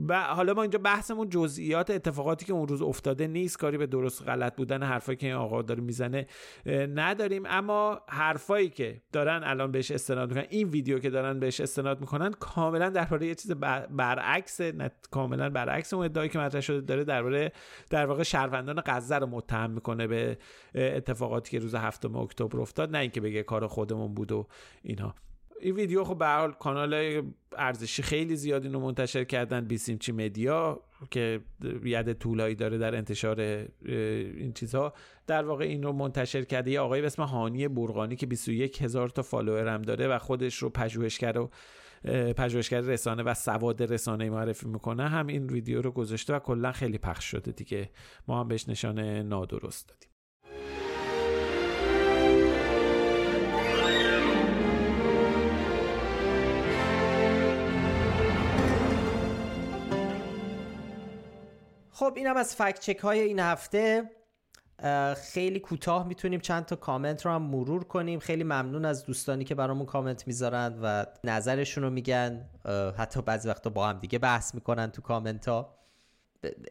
و 0.07 0.23
حالا 0.23 0.53
ما 0.53 0.61
اینجا 0.61 0.79
بحثمون 0.79 1.29
جزئیات 1.29 1.89
اتفاقاتی 1.89 2.45
که 2.45 2.53
اون 2.53 2.67
روز 2.67 2.81
افتاده 2.81 3.27
نیست. 3.27 3.57
کاری 3.57 3.77
به 3.77 3.87
درست 3.87 4.27
غلط 4.27 4.55
بودن 4.55 4.83
حرفایی 4.83 5.15
که 5.15 5.27
این 5.27 5.35
آقا 5.35 5.61
داره 5.61 5.81
می‌زنه 5.81 6.27
نداریم. 6.95 7.43
اما 7.45 8.01
حرفایی 8.09 8.69
که 8.69 9.01
دارن 9.11 9.41
الان 9.43 9.71
بهش 9.71 9.91
استناد 9.91 10.29
می‌کنن 10.29 10.45
این 10.49 10.69
ویدیو 10.69 10.99
که 10.99 11.09
دارن 11.09 11.39
بهش 11.39 11.61
استناد 11.61 11.99
می‌کنن 11.99 12.31
کاملا 12.31 12.89
درباره 12.89 13.27
یه 13.27 13.35
چیز 13.35 13.51
برعکس 13.89 14.61
کاملا 15.11 15.49
برعکس 15.49 15.93
اون 15.93 16.05
ادعایی 16.05 16.29
که 16.29 16.39
مطرح 16.39 16.61
شده 16.61 16.81
داره 16.81 17.03
درباره 17.03 17.51
در 17.89 18.05
واقع 18.05 18.23
شهروندان 18.23 18.83
غزه 18.85 19.15
رو 19.15 19.27
متهم 19.27 19.71
می‌کنه 19.71 20.07
به 20.07 20.37
اتفاقاتی 20.75 21.51
که 21.51 21.59
روز 21.59 21.75
هفتم 21.75 22.15
اکتبر 22.15 22.59
افتاد. 22.59 22.91
نه 22.91 22.97
اینکه 22.97 23.21
بگه 23.21 23.43
کار 23.43 23.67
خودمون 23.67 24.13
بود 24.13 24.31
و 24.31 24.47
اینها. 24.83 25.15
این 25.63 25.75
ویدیو 25.75 26.03
خب 26.03 26.17
به 26.17 26.27
حال 26.27 26.51
کانال 26.51 27.23
ارزشی 27.57 28.03
خیلی 28.03 28.35
زیادی 28.35 28.69
رو 28.69 28.79
منتشر 28.79 29.23
کردن 29.23 29.65
بیسیمچی 29.65 30.11
مدیا 30.11 30.81
که 31.11 31.41
ید 31.83 32.13
طولایی 32.13 32.55
داره 32.55 32.77
در 32.77 32.95
انتشار 32.95 33.39
این 33.39 34.53
چیزها. 34.53 34.93
در 35.27 35.45
واقع 35.45 35.65
این 35.65 35.83
رو 35.83 35.91
منتشر 35.91 36.41
کرده 36.43 36.71
یه 36.71 36.79
آقای 36.79 37.01
به 37.01 37.07
اسم 37.07 37.23
هانی 37.23 37.67
برغانی 37.67 38.15
که 38.15 38.25
21 38.25 38.81
هزار 38.81 39.09
تا 39.09 39.21
فالوور 39.21 39.67
هم 39.67 39.81
داره 39.81 40.07
و 40.07 40.19
خودش 40.19 40.57
رو 40.57 40.69
پژوهشگر 40.69 41.37
و 41.37 41.49
پژوهشگر 42.37 42.81
رسانه 42.81 43.23
و 43.23 43.33
سواد 43.33 43.83
رسانه 43.83 44.29
معرفی 44.29 44.67
می‌کنه. 44.67 45.09
هم 45.09 45.27
این 45.27 45.49
ویدیو 45.49 45.81
رو 45.81 45.91
گذاشته 45.91 46.35
و 46.35 46.39
کلا 46.39 46.71
خیلی 46.71 46.97
پخش 46.97 47.25
شده 47.25 47.51
دیگه. 47.51 47.89
ما 48.27 48.39
هم 48.39 48.47
بهش 48.47 48.69
نشان 48.69 48.99
نادرست 48.99 49.89
دادیم. 49.89 50.12
خب 61.93 62.13
اینم 62.15 62.37
از 62.37 62.55
فکت 62.55 62.79
چک 62.79 62.97
های 62.97 63.19
این 63.19 63.39
هفته. 63.39 64.09
خیلی 65.17 65.59
کوتاه 65.59 66.07
می‌تونیم 66.07 66.39
چند 66.39 66.65
تا 66.65 66.75
کامنت 66.75 67.25
رو 67.25 67.31
هم 67.31 67.41
مرور 67.41 67.83
کنیم. 67.83 68.19
خیلی 68.19 68.43
ممنون 68.43 68.85
از 68.85 69.05
دوستانی 69.05 69.43
که 69.43 69.55
برامون 69.55 69.85
کامنت 69.85 70.27
می‌ذارن 70.27 70.79
و 70.81 71.05
نظرشون 71.23 71.83
رو 71.83 71.89
میگن. 71.89 72.49
حتی 72.97 73.21
بعضی 73.21 73.49
وقتا 73.49 73.69
با 73.69 73.87
هم 73.87 73.99
دیگه 73.99 74.19
بحث 74.19 74.55
می‌کنن 74.55 74.91
تو 74.91 75.01
کامنت 75.01 75.47
ها. 75.47 75.75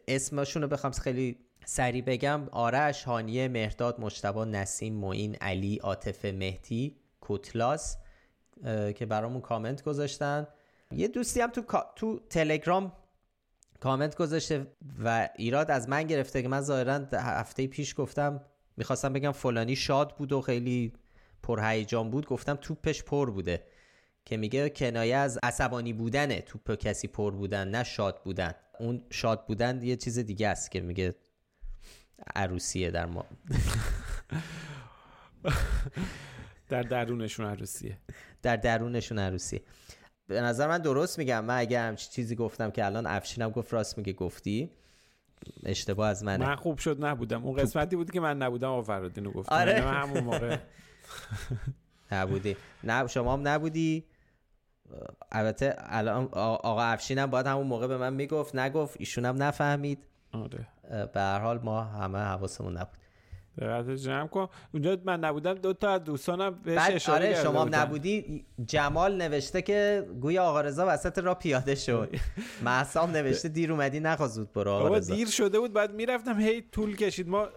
اسمشون 0.07 0.61
رو 0.61 0.67
بخوام 0.67 0.93
خیلی 0.93 1.37
سریع 1.65 2.01
بگم. 2.01 2.49
آرش، 2.51 3.03
هانیه، 3.03 3.47
مهرداد، 3.47 3.99
مجتبا، 3.99 4.45
نسیم، 4.45 4.93
معین، 4.93 5.35
علی، 5.35 5.77
عاطفه، 5.77 6.31
مهدی، 6.31 6.97
کوتلاس 7.21 7.97
که 8.95 9.05
برامون 9.09 9.41
کامنت 9.41 9.83
گذاشتن. 9.83 10.47
یه 10.91 11.07
دوستی 11.07 11.41
هم 11.41 11.49
تو, 11.49 11.61
تو 11.95 12.19
تلگرام 12.29 12.93
کامنت 13.83 14.15
گذاشته 14.15 14.67
و 15.03 15.29
ایراد 15.35 15.71
از 15.71 15.89
من 15.89 16.03
گرفته 16.03 16.41
که 16.41 16.47
من 16.47 16.61
ظاهرا 16.61 17.05
هفته 17.13 17.67
پیش 17.67 17.93
گفتم 17.97 18.41
می‌خواستم 18.77 19.13
بگم 19.13 19.31
فلانی 19.31 19.75
شاد 19.75 20.17
بود 20.17 20.31
و 20.31 20.41
خیلی 20.41 20.93
پرهیجان 21.43 22.09
بود 22.09 22.25
گفتم 22.25 22.55
توپش 22.55 23.03
پر 23.03 23.31
بوده. 23.31 23.63
که 24.25 24.37
میگه 24.37 24.69
کنایه 24.69 25.15
از 25.15 25.39
عصبانی 25.43 25.93
بودنه 25.93 26.41
توپ 26.41 26.75
کسی 26.75 27.07
پر 27.07 27.31
بودن 27.31 27.67
نه 27.67 27.83
شاد 27.83 28.21
بودن. 28.23 28.53
اون 28.79 29.03
شاد 29.09 29.45
بودن 29.45 29.81
یه 29.81 29.95
چیز 29.95 30.19
دیگه 30.19 30.47
است 30.47 30.71
که 30.71 30.81
میگه 30.81 31.15
عروسیه 32.35 32.91
در 32.91 33.05
ما. 33.05 33.25
در 36.69 36.83
درونشون 36.83 37.45
عروسیه. 37.45 37.97
در 38.41 38.55
درونشون 38.55 39.19
عروسیه. 39.19 39.61
به 40.27 40.41
نظر 40.41 40.67
من 40.67 40.77
درست 40.77 41.17
میگم. 41.17 41.45
من 41.45 41.57
اگه 41.57 41.79
همچی 41.79 42.09
چیزی 42.09 42.35
گفتم 42.35 42.71
که 42.71 42.85
الان 42.85 43.05
افشینم 43.05 43.49
گفت 43.49 43.73
راست 43.73 43.97
میگه 43.97 44.13
گفتی. 44.13 44.71
اشتباه 45.65 46.09
از 46.09 46.23
منه. 46.23 46.45
من 46.45 46.55
خوب 46.55 46.77
شد 46.77 47.05
نبودم. 47.05 47.43
اون 47.45 47.55
قسمتی 47.55 47.95
بودی 47.95 48.11
که 48.11 48.19
من 48.19 48.37
نبودم 48.37 48.69
آقا 48.69 48.81
فرادینو 48.81 49.31
گفتم. 49.31 49.55
آره. 49.55 49.85
من 49.85 49.93
همون 50.01 50.23
موقع. 50.23 50.57
نبودی. 52.11 52.57
نه 52.83 53.07
شما 53.07 53.33
هم 53.33 53.47
نبودی. 53.47 54.05
البته 55.31 55.75
الان 55.77 56.29
آقا 56.33 56.81
افشینم 56.81 57.25
باید 57.25 57.47
همون 57.47 57.67
موقع 57.67 57.87
به 57.87 57.97
من 57.97 58.13
می‌گفت 58.13 58.55
نگفت. 58.55 58.95
ایشون 58.99 59.25
هم 59.25 59.43
نفهمید. 59.43 60.05
آره. 60.31 60.67
به 61.13 61.19
هر 61.19 61.39
حال 61.39 61.59
ما 61.59 61.83
همه 61.83 62.17
حواسمون 62.17 62.77
نبود. 62.77 62.97
دقت 63.57 63.89
جمع 63.89 64.27
کن. 64.27 64.47
اونجا 64.73 64.97
من 65.05 65.19
نبودم 65.19 65.53
دو 65.53 65.73
تا 65.73 65.89
از 65.89 66.03
دوستانم 66.03 66.49
بهش 66.63 66.89
اشاره 66.89 67.25
آره 67.27 67.43
شما 67.43 67.65
نبودی 67.71 68.45
جمال 68.65 69.21
نوشته 69.21 69.61
که 69.61 70.07
گویا 70.21 70.43
آقا 70.43 70.61
رضا 70.61 70.85
وسط 70.87 71.17
را 71.19 71.35
پیاده 71.35 71.75
شد. 71.75 72.15
محسام 72.65 73.11
نوشته 73.11 73.49
دیر 73.49 73.71
اومدی 73.71 73.99
نخواست 73.99 74.39
برو 74.53 74.71
آقا 74.71 74.97
رضا. 74.97 75.15
دیر 75.15 75.27
شده 75.27 75.59
بود 75.59 75.73
بعد 75.73 75.93
می‌رفتم 75.93 76.39
هی 76.39 76.61
طول 76.61 76.95
کشید. 76.95 77.29
ما 77.29 77.47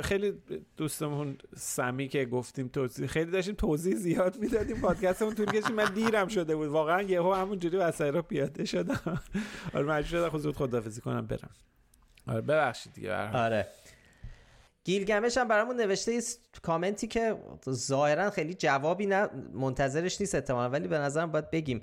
خیلی 0.00 0.32
دوستمون 0.76 1.36
سمی 1.56 2.08
که 2.08 2.24
گفتیم 2.24 2.68
توضیح 2.68 3.06
خیلی 3.06 3.30
داشتیم 3.30 3.54
توضیح 3.54 3.94
زیاد 3.96 4.38
می‌دادیم 4.38 4.80
پادکستمون 4.80 5.34
طول 5.34 5.46
کشید 5.46 5.72
من 5.72 5.94
دیرم 5.94 6.28
شده 6.28 6.56
بود. 6.56 6.68
واقعا 6.68 7.02
یهو 7.02 7.32
همونجوری 7.32 7.76
وسط 7.76 8.00
را 8.14 8.22
پیاده 8.22 8.64
شدم. 8.64 9.22
آره 9.74 9.84
مجبور 9.86 10.02
شدم 10.20 10.28
خود 10.28 10.56
خدافظی 10.56 11.00
کنم 11.00 11.26
برم. 11.26 11.50
آره 12.26 12.40
ببخشید 12.40 12.92
دیگه 12.92 13.14
آره. 13.38 13.68
گیلگمش 14.84 15.38
هم 15.38 15.48
برامون 15.48 15.76
نوشته 15.76 16.20
کامنتی 16.62 17.06
که 17.06 17.36
ظاهرا 17.70 18.30
خیلی 18.30 18.54
جوابی 18.54 19.06
نه 19.06 19.28
منتظرش 19.52 20.20
نیست 20.20 20.34
احتمالا 20.34 20.70
ولی 20.70 20.88
به 20.88 20.98
نظرم 20.98 21.32
باید 21.32 21.50
بگیم. 21.50 21.82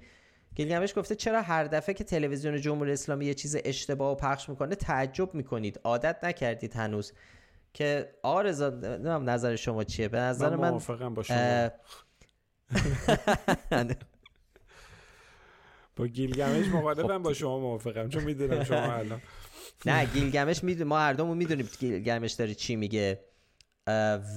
گیلگمش 0.56 0.93
گفته 0.97 1.16
چرا 1.16 1.41
هر 1.41 1.64
دفعه 1.64 1.95
که 1.95 2.04
تلویزیون 2.04 2.62
جمهوری 2.62 2.91
اسلامی 2.91 3.26
یه 3.26 3.34
چیز 3.34 3.58
اشتباه 3.66 4.12
و 4.12 4.16
پخش 4.16 4.50
می‌کنه 4.50 4.76
تعجب 4.76 5.36
می‌کنید؟ 5.36 5.80
عادت 5.84 6.24
نکردید 6.24 6.74
هنوز. 6.74 7.14
که 7.74 8.10
آقا 8.24 8.41
رضا 8.41 8.70
نظر 9.20 9.56
شما 9.56 9.84
چیه. 9.84 10.08
به 10.08 10.20
نظر 10.20 10.56
من, 10.56 10.70
موافقم 10.70 11.14
با 11.14 11.24
شما. 11.24 11.70
با 15.95 16.08
گیلگمش 16.08 16.68
مخالفم 16.68 17.08
خب. 17.08 17.18
با 17.18 17.34
شما 17.34 17.60
موافقم 17.60 18.10
چون 18.10 18.24
می‌دونم 18.24 18.64
شما 18.64 18.93
الان. 18.93 19.22
نه 19.86 20.05
گیلگمش 20.05 20.63
میدون 20.63 20.88
ما 20.88 20.99
هر 20.99 21.13
دومون 21.13 21.38
می‌دونیم 21.38 21.69
گیلگمش 21.80 22.32
داره 22.32 22.53
چی 22.53 22.75
میگه. 22.75 23.19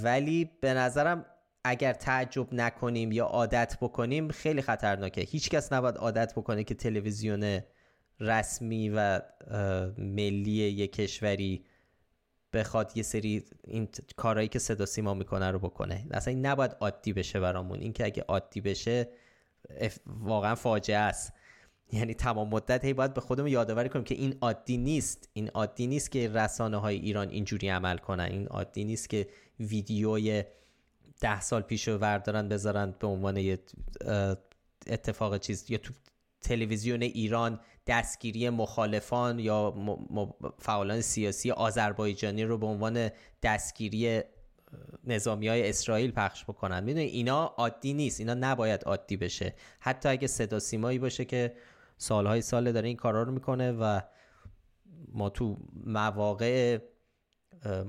ولی 0.03 0.51
به 0.61 0.75
نظرم 0.75 1.27
اگر 1.65 1.93
تعجب 1.93 2.55
نکنیم 2.55 3.13
یا 3.13 3.25
عادت 3.25 3.79
بکنیم 3.81 4.29
خیلی 4.29 4.63
خطرناکه. 4.63 5.21
هیچکس 5.21 5.73
نباید 5.73 5.97
عادت 5.97 6.33
بکنه 6.35 6.65
که 6.65 6.75
تلویزیون 6.75 7.61
رسمی 8.21 8.89
و 8.89 9.21
ملی 9.99 10.51
یک 10.51 10.93
کشوری 10.93 11.65
بخواد 12.53 12.97
یه 12.97 13.03
سری 13.03 13.45
این 13.65 13.89
کارهایی 14.17 14.49
که 14.49 14.59
صدا 14.59 14.87
سیما 14.87 15.15
می‌کنه 15.15 15.51
رو 15.51 15.59
بکنه. 15.59 16.07
اصلا 16.11 16.35
این 16.35 16.47
نباید 16.47 16.77
عادی 16.81 17.13
بشه 17.13 17.41
برامون. 17.41 17.81
این 17.81 17.93
که 17.93 18.05
اگه 18.05 18.25
عادی 18.29 18.61
بشه 18.61 19.09
واقعا 20.07 20.55
فاجعه 20.55 20.99
است. 20.99 21.33
یعنی 21.93 22.15
تمام 22.15 22.49
مدت 22.49 22.85
هی 22.85 22.93
باید 22.93 23.15
به 23.15 23.21
خودمون 23.21 23.51
یادآوری 23.51 23.89
کنیم 23.89 24.05
که 24.05 24.15
این 24.15 24.39
عادی 24.41 24.77
نیست. 24.77 25.29
این 25.33 25.49
عادی 25.49 25.87
نیست 25.87 26.11
که 26.11 26.29
رسانه 26.29 26.77
های 26.77 26.97
ایران 26.97 27.29
اینجوری 27.29 27.69
عمل 27.69 27.99
کنن. 27.99 28.25
این 28.25 28.47
عادی 28.47 28.85
نیست 28.85 29.09
که 29.09 29.29
ویدیوی 29.61 30.45
ده 31.21 31.41
سال 31.41 31.63
پیش 31.63 31.89
رو 31.89 31.99
وردارن 31.99 32.49
بذارن 32.49 32.95
به 32.99 33.07
عنوان 33.07 33.37
یه 33.37 33.59
اتفاق 34.87 35.39
چیز 35.39 35.71
یا 35.71 35.79
تو 35.79 35.95
تلویزیون 36.43 37.03
ایران 37.03 37.61
دستگیری 37.87 38.51
مخالفان 38.51 39.39
یا 39.39 39.75
فعالان 40.59 41.01
سیاسی 41.01 41.51
آذربایجانی 41.51 42.45
رو 42.45 42.59
به 42.59 42.67
عنوان 42.67 43.11
دستگیری 43.43 44.21
نظامی 45.05 45.49
های 45.49 45.69
اسرائیل 45.69 46.11
پخش 46.11 46.45
بکنن. 46.45 46.85
می‌دونی 46.85 47.05
اینا 47.05 47.45
عادی 47.45 47.93
نیست. 47.93 48.21
اینا 48.21 48.35
نباید 48.35 48.85
عادی 48.85 49.17
بشه. 49.17 49.55
حتی 49.81 50.09
اگه 50.09 50.27
صدا 50.27 50.59
سیمایی 50.59 50.99
باشه 50.99 51.25
که 51.25 51.53
سالهای 52.03 52.43
ساله 52.43 52.73
داره 52.73 52.89
این 52.89 52.97
کارا 52.97 53.23
رو 53.23 53.33
می‌کنه 53.33 53.73
و 53.73 54.01
ما 55.13 55.31
تو 55.31 55.57
مواقع 55.87 56.79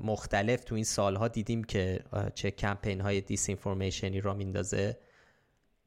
مختلف 0.03 0.63
تو 0.63 0.75
این 0.75 0.83
سالها 0.83 1.27
دیدیم 1.27 1.63
که 1.63 2.03
چه 2.35 2.51
کمپین 2.51 3.01
های 3.01 3.21
دیس 3.21 3.49
اینفورمیشنی 3.49 4.21
را 4.21 4.33
میندازه. 4.33 4.97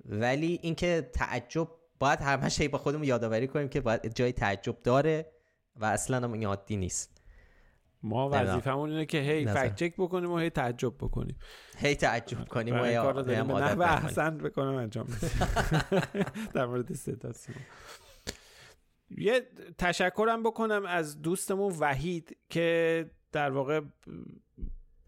ولی 0.04 0.58
اینکه 0.62 1.10
تعجب 1.12 1.68
باید 1.98 2.20
همه 2.20 2.48
شی 2.48 2.68
با 2.68 2.78
خودمون 2.78 3.04
یادآوری 3.04 3.46
کنیم 3.46 3.68
که 3.68 3.80
باید 3.80 4.14
جای 4.14 4.32
تعجب 4.32 4.76
داره 4.82 5.26
و 5.76 5.84
اصلا 5.84 6.16
هم 6.16 6.32
این 6.32 6.46
عادی 6.46 6.76
نیست. 6.76 7.22
ما 8.02 8.30
وظیفمون 8.32 8.90
اینه 8.90 9.06
که 9.06 9.18
هی 9.18 9.46
فکت 9.46 9.74
چک 9.74 9.94
بکنیم 9.96 10.32
و 10.32 10.38
هی 10.38 10.50
تعجب 10.50 10.94
بکنیم. 10.98 11.36
هی 11.76 11.94
تعجب 11.94 12.48
کنیم 12.48 12.74
و 12.74 12.92
کار 12.92 13.14
داریم 13.14 13.46
به 13.46 13.92
احسن 13.92 14.38
بکنم 14.38 14.74
انجام 14.74 15.06
در 16.54 16.66
مورد 16.66 16.92
صدا 16.92 17.32
یه 19.10 19.42
تشکرم 19.78 20.42
بکنم 20.42 20.86
از 20.86 21.22
دوستمون 21.22 21.74
وحید 21.80 22.36
که 22.50 23.10
در 23.32 23.50
واقع 23.50 23.80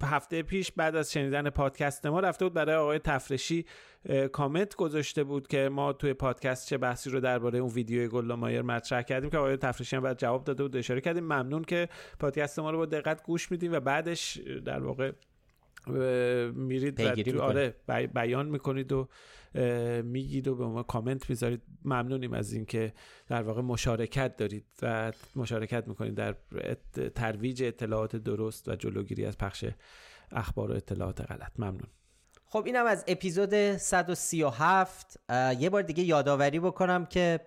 هفته 0.02 0.42
پیش 0.42 0.72
بعد 0.72 0.96
از 0.96 1.12
شنیدن 1.12 1.50
پادکست 1.50 2.06
ما 2.06 2.20
رفته 2.20 2.44
بود 2.44 2.54
برای 2.54 2.76
آقای 2.76 2.98
تفرشی 2.98 3.64
کامنت 4.32 4.74
گذاشته 4.74 5.24
بود 5.24 5.48
که 5.48 5.68
ما 5.68 5.92
توی 5.92 6.14
پادکست 6.14 6.68
چه 6.68 6.78
بحثی 6.78 7.10
رو 7.10 7.20
درباره 7.20 7.58
اون 7.58 7.70
ویدیوی 7.70 8.08
گل 8.08 8.34
مایر 8.34 8.62
مطرح 8.62 9.02
کردیم 9.02 9.30
که 9.30 9.38
آقای 9.38 9.56
تفرشی 9.56 9.96
هم 9.96 10.02
بعد 10.02 10.18
جواب 10.18 10.44
داده 10.44 10.62
بود 10.62 10.76
اشاره 10.76 11.00
کردیم. 11.00 11.24
ممنون 11.24 11.64
که 11.64 11.88
پادکست 12.18 12.58
ما 12.58 12.70
رو 12.70 12.78
با 12.78 12.86
دقت 12.86 13.22
گوش 13.22 13.50
میدیم 13.50 13.72
و 13.72 13.80
بعدش 13.80 14.38
در 14.64 14.82
واقع 14.82 15.12
میرید 16.54 17.36
و 17.36 17.42
آره 17.42 17.74
بیان 18.14 18.46
می‌کنید 18.46 18.92
و 18.92 19.08
میگید 20.04 20.48
و 20.48 20.54
به 20.54 20.66
ما 20.66 20.82
کامنت 20.82 21.30
می‌ذارید. 21.30 21.62
ممنونیم 21.84 22.32
از 22.32 22.52
اینکه 22.52 22.92
در 23.28 23.42
واقع 23.42 23.62
مشارکت 23.62 24.36
دارید 24.36 24.64
و 24.82 25.12
مشارکت 25.36 25.88
می‌کنید 25.88 26.14
در 26.14 26.36
ترویج 27.14 27.62
اطلاعات 27.62 28.16
درست 28.16 28.68
و 28.68 28.76
جلوگیری 28.76 29.26
از 29.26 29.38
پخش 29.38 29.64
اخبار 30.30 30.70
و 30.70 30.74
اطلاعات 30.74 31.20
غلط. 31.20 31.52
ممنون. 31.58 31.88
خب 32.46 32.62
اینم 32.66 32.86
از 32.86 33.04
اپیزود 33.08 33.76
137 33.76 35.20
یه 35.58 35.70
بار 35.70 35.82
دیگه 35.82 36.02
یادآوری 36.02 36.60
بکنم 36.60 37.06
که 37.06 37.40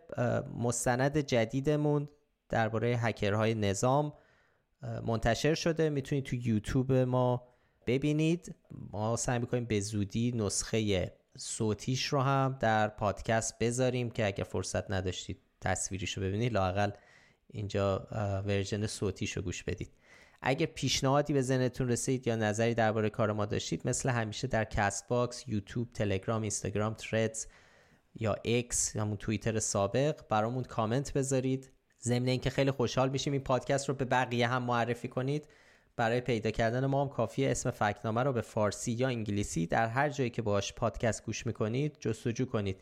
مستند 0.60 1.18
جدیدمون 1.18 2.10
درباره 2.49 2.88
هکرهای 2.88 3.54
نظام 3.54 4.14
منتشر 5.06 5.54
شده. 5.54 5.89
می‌تونید 5.89 6.24
تو 6.24 6.36
یوتیوب 6.36 6.91
ما 6.93 7.47
ببینید. 7.88 8.56
ما 8.91 9.16
سعی 9.16 9.39
می‌کنیم 9.39 9.66
به 9.66 9.80
زودی 9.80 10.32
نسخه 10.36 11.12
صوتیش 11.38 12.06
رو 12.06 12.22
هم 12.22 12.58
در 12.60 12.88
پادکست 12.88 13.60
بذاریم 13.60 14.10
که 14.10 14.26
اگر 14.26 14.44
فرصت 14.44 14.92
نداشتید 14.92 15.42
تصویریش 15.62 16.14
رو 16.14 16.24
ببینید 16.24 16.54
لاقل 16.54 16.92
اینجا 17.48 18.08
version 18.46 18.88
صوتیش 18.88 19.38
رو 19.38 19.42
گوش 19.42 19.64
بدید. 19.64 19.92
اگر 20.42 20.66
پیشنهادی 20.66 21.34
به 21.34 21.42
ذهنتون 21.42 21.90
رسید 21.90 22.28
یا 22.28 22.36
نظری 22.36 22.74
درباره 22.74 23.10
کار 23.10 23.32
ما 23.32 23.46
داشتید 23.46 23.88
مثل 23.88 24.10
همیشه 24.10 24.48
در 24.48 24.66
Castbox، 24.66 25.48
یوتیوب، 25.48 25.94
تلگرام، 25.94 26.42
اینستاگرام، 26.42 26.94
Threads 26.94 27.48
یا 28.16 28.36
X 28.46 28.96
همون 28.96 29.18
توییتر 29.18 29.60
سابق 29.60 30.22
برامون 30.30 30.64
کامنت 30.64 31.14
بذارید. 31.14 31.72
ضمن 32.04 32.28
اینکه 32.28 32.50
خیلی 32.50 32.72
خوشحال 32.72 33.10
میشیم 33.10 33.34
این 33.34 33.42
پادکست 33.44 33.90
رو 33.90 33.96
به 33.96 34.06
بقیه 34.06 34.48
هم 34.48 34.64
معرفی 34.64 35.08
کنید. 35.08 35.48
برای 35.96 36.22
پیدا 36.22 36.52
کردن 36.52 36.86
ما 36.86 37.02
هم 37.02 37.10
کافیه 37.10 37.52
اسم 37.52 37.72
فکت‌نامه 37.72 38.24
رو 38.24 38.34
به 38.34 38.42
فارسی 38.42 38.92
یا 38.92 39.08
انگلیسی 39.08 39.68
در 39.68 39.88
هر 39.88 40.10
جایی 40.10 40.30
که 40.30 40.42
باش 40.42 40.74
پادکست 40.74 41.26
گوش 41.26 41.46
می‌کنید 41.46 41.98
جستجو 42.00 42.46
کنید. 42.46 42.78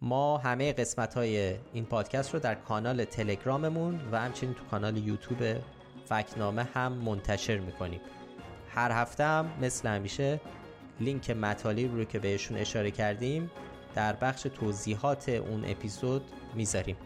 ما 0.00 0.38
همه 0.38 0.72
قسمت 0.72 1.14
های 1.14 1.54
این 1.72 1.84
پادکست 1.84 2.34
رو 2.34 2.40
در 2.40 2.54
کانال 2.54 3.04
تلگراممون 3.04 4.00
و 4.12 4.20
همچنین 4.20 4.54
تو 4.54 4.64
کانال 4.64 4.96
یوتیوب 4.96 5.62
فکت‌نامه 6.08 6.62
هم 6.62 6.92
منتشر 6.92 7.58
می‌کنیم. 7.58 8.00
هر 8.68 8.92
هفته 8.92 9.24
هم 9.24 9.50
مثل 9.60 9.88
همیشه 9.88 10.40
لینک 11.00 11.30
مطالب 11.30 11.94
رو 11.94 12.04
که 12.04 12.18
بهشون 12.18 12.56
اشاره 12.56 12.90
کردیم 12.90 13.50
در 13.94 14.12
بخش 14.12 14.42
توضیحات 14.42 15.28
اون 15.28 15.64
اپیزود 15.64 16.22
می‌ذاریم. 16.54 16.96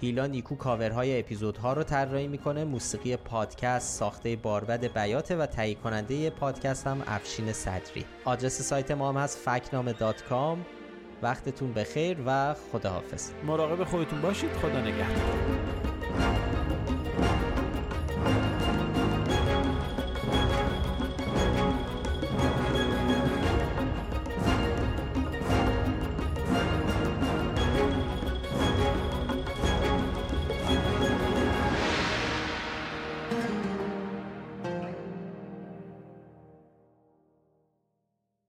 هیلا 0.00 0.26
نیکو 0.26 0.56
کاورهای 0.56 1.20
اپیزودها 1.20 1.72
رو 1.72 1.82
طراحی 1.82 2.28
می‌کنه. 2.28 2.64
موسیقی 2.64 3.16
پادکست 3.16 3.98
ساخته 3.98 4.36
باربد 4.36 4.92
بیاته 4.92 5.36
و 5.36 5.46
تهیه 5.46 5.74
کننده 5.74 6.30
پادکست 6.30 6.86
هم 6.86 7.02
افشین 7.06 7.52
صدری. 7.52 8.04
آدرس 8.24 8.62
سایت 8.62 8.90
ما 8.90 9.08
هم 9.08 9.16
هست 9.16 9.38
فکت‌نامه 9.38 9.92
dot 9.92 10.22
com. 10.22 10.64
وقتتون 11.22 11.72
بخیر 11.72 12.16
و 12.26 12.54
خداحافظ. 12.72 13.30
مراقب 13.46 13.84
خودتون 13.84 14.20
باشید. 14.20 14.52
خدا 14.52 14.80
نگهدار. 14.80 15.89